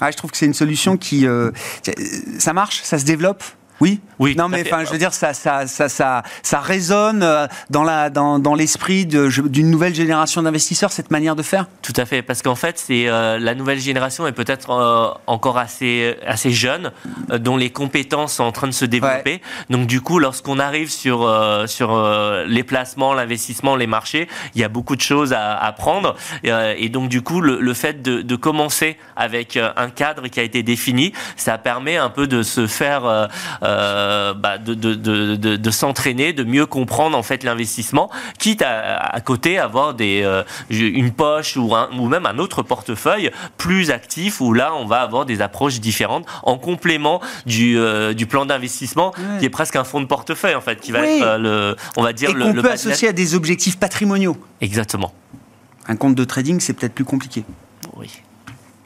Ah, 0.00 0.10
je 0.10 0.16
trouve 0.16 0.30
que 0.30 0.36
c'est 0.36 0.46
une 0.46 0.54
solution 0.54 0.96
qui. 0.96 1.26
ça 2.38 2.52
marche, 2.52 2.82
ça 2.82 2.98
se 2.98 3.04
développe 3.04 3.44
oui, 3.80 4.00
oui. 4.18 4.34
Non, 4.36 4.48
mais 4.48 4.62
enfin, 4.66 4.84
je 4.84 4.90
veux 4.90 4.98
dire, 4.98 5.12
ça, 5.12 5.34
ça, 5.34 5.66
ça, 5.66 5.88
ça, 5.88 6.22
ça 6.42 6.60
résonne 6.60 7.22
euh, 7.22 7.46
dans 7.68 7.84
la, 7.84 8.08
dans, 8.08 8.38
dans 8.38 8.54
l'esprit 8.54 9.04
d'une 9.04 9.70
nouvelle 9.70 9.94
génération 9.94 10.42
d'investisseurs 10.42 10.92
cette 10.92 11.10
manière 11.10 11.36
de 11.36 11.42
faire? 11.42 11.66
Tout 11.82 11.92
à 11.96 12.06
fait, 12.06 12.22
parce 12.22 12.40
qu'en 12.40 12.54
fait, 12.54 12.78
c'est 12.78 13.08
euh, 13.08 13.38
la 13.38 13.54
nouvelle 13.54 13.78
génération 13.78 14.26
est 14.26 14.32
peut-être 14.32 14.70
euh, 14.70 15.08
encore 15.26 15.58
assez, 15.58 16.16
assez 16.26 16.50
jeune, 16.50 16.90
dont 17.28 17.56
les 17.56 17.70
compétences 17.70 18.34
sont 18.34 18.44
en 18.44 18.52
train 18.52 18.66
de 18.66 18.72
se 18.72 18.86
développer. 18.86 19.42
Donc, 19.68 19.86
du 19.86 20.00
coup, 20.00 20.18
lorsqu'on 20.18 20.58
arrive 20.58 20.90
sur, 20.90 21.30
sur 21.66 22.44
les 22.46 22.62
placements, 22.62 23.12
l'investissement, 23.12 23.76
les 23.76 23.86
marchés, 23.86 24.28
il 24.54 24.60
y 24.60 24.64
a 24.64 24.68
beaucoup 24.68 24.96
de 24.96 25.00
choses 25.00 25.32
à 25.32 25.56
apprendre. 25.56 26.16
Et, 26.44 26.88
donc, 26.88 27.08
du 27.08 27.22
coup, 27.22 27.40
le, 27.40 27.60
le 27.60 27.74
fait 27.74 28.02
de, 28.02 28.22
de, 28.22 28.36
commencer 28.36 28.96
avec 29.16 29.56
un 29.56 29.90
cadre 29.90 30.28
qui 30.28 30.40
a 30.40 30.42
été 30.42 30.62
défini, 30.62 31.12
ça 31.36 31.58
permet 31.58 31.96
un 31.96 32.10
peu 32.10 32.26
de 32.26 32.42
se 32.42 32.66
faire 32.66 33.28
euh, 33.66 34.32
bah, 34.34 34.58
de, 34.58 34.74
de, 34.74 34.94
de, 34.94 35.56
de 35.56 35.70
s'entraîner, 35.70 36.32
de 36.32 36.44
mieux 36.44 36.66
comprendre 36.66 37.18
en 37.18 37.22
fait 37.22 37.42
l'investissement, 37.42 38.10
quitte 38.38 38.62
à, 38.62 38.96
à 38.96 39.20
côté 39.20 39.58
avoir 39.58 39.94
des, 39.94 40.22
euh, 40.24 40.42
une 40.70 41.10
poche 41.12 41.56
ou, 41.56 41.74
un, 41.74 41.88
ou 41.98 42.06
même 42.08 42.26
un 42.26 42.38
autre 42.38 42.62
portefeuille 42.62 43.30
plus 43.56 43.90
actif 43.90 44.40
où 44.40 44.52
là 44.52 44.72
on 44.74 44.86
va 44.86 45.00
avoir 45.00 45.26
des 45.26 45.40
approches 45.42 45.80
différentes 45.80 46.26
en 46.44 46.56
complément 46.58 47.20
du, 47.46 47.76
euh, 47.78 48.14
du 48.14 48.26
plan 48.26 48.46
d'investissement 48.46 49.12
Ouais. 49.16 49.38
qui 49.40 49.44
est 49.46 49.50
presque 49.50 49.76
un 49.76 49.84
fonds 49.84 50.00
de 50.00 50.06
portefeuille 50.06 50.54
en 50.54 50.60
fait, 50.60 50.80
qui 50.80 50.92
va 50.92 51.00
Oui. 51.02 51.18
être 51.20 51.38
le, 51.38 51.76
on 51.96 52.02
va 52.02 52.12
dire 52.12 52.30
Et 52.30 52.34
le, 52.34 52.62
peut 52.62 52.70
associer 52.70 53.08
à 53.08 53.12
des 53.12 53.34
objectifs 53.34 53.78
patrimoniaux. 53.78 54.36
Exactement. 54.60 55.12
Un 55.88 55.96
compte 55.96 56.14
de 56.14 56.24
trading, 56.24 56.60
c'est 56.60 56.72
peut-être 56.72 56.94
plus 56.94 57.04
compliqué. 57.04 57.44
Oui. 57.96 58.10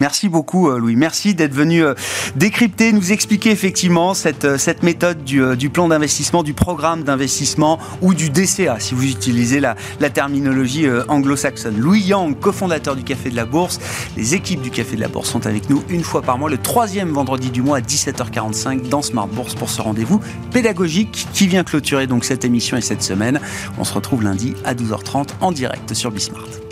Merci 0.00 0.30
beaucoup, 0.30 0.70
euh, 0.70 0.78
Louis. 0.78 0.96
Merci 0.96 1.34
d'être 1.34 1.52
venu 1.52 1.84
euh, 1.84 1.92
décrypter, 2.34 2.90
nous 2.92 3.12
expliquer 3.12 3.50
effectivement 3.50 4.14
cette, 4.14 4.46
euh, 4.46 4.56
cette 4.56 4.82
méthode 4.82 5.24
du, 5.24 5.42
du 5.58 5.68
plan 5.68 5.88
d'investissement, 5.88 6.42
du 6.42 6.54
programme 6.54 7.02
d'investissement 7.02 7.78
ou 8.00 8.14
du 8.14 8.30
DCA, 8.30 8.80
si 8.80 8.94
vous 8.94 9.04
utilisez 9.04 9.60
la, 9.60 9.76
la 10.00 10.08
terminologie 10.08 10.86
anglo-saxonne. 11.08 11.78
Louis 11.78 12.00
Yang, 12.00 12.38
cofondateur 12.40 12.96
du 12.96 13.02
Café 13.02 13.28
de 13.28 13.36
la 13.36 13.44
Bourse. 13.44 13.78
Les 14.16 14.34
équipes 14.34 14.62
du 14.62 14.70
Café 14.70 14.96
de 14.96 15.02
la 15.02 15.08
Bourse 15.08 15.28
sont 15.28 15.46
avec 15.46 15.68
nous 15.68 15.82
une 15.90 16.02
fois 16.02 16.22
par 16.22 16.38
mois, 16.38 16.48
le 16.48 16.58
troisième 16.58 17.10
vendredi 17.10 17.50
du 17.50 17.60
mois 17.60 17.78
à 17.78 17.80
17h45 17.80 18.88
dans 18.88 19.02
Smart 19.02 19.28
Bourse 19.28 19.54
pour 19.54 19.68
ce 19.68 19.82
rendez-vous 19.82 20.20
pédagogique 20.50 21.28
qui 21.34 21.46
vient 21.46 21.64
clôturer 21.64 22.06
donc 22.06 22.24
cette 22.24 22.44
émission 22.44 22.78
et 22.78 22.80
cette 22.82 23.02
semaine. 23.02 23.38
On 23.78 23.84
se 23.84 23.92
retrouve 23.92 24.22
lundi 24.22 24.54
à 24.64 24.74
12h30 24.74 25.28
en 25.40 25.52
direct 25.52 25.92
sur 25.92 26.10
Bismart. 26.10 26.69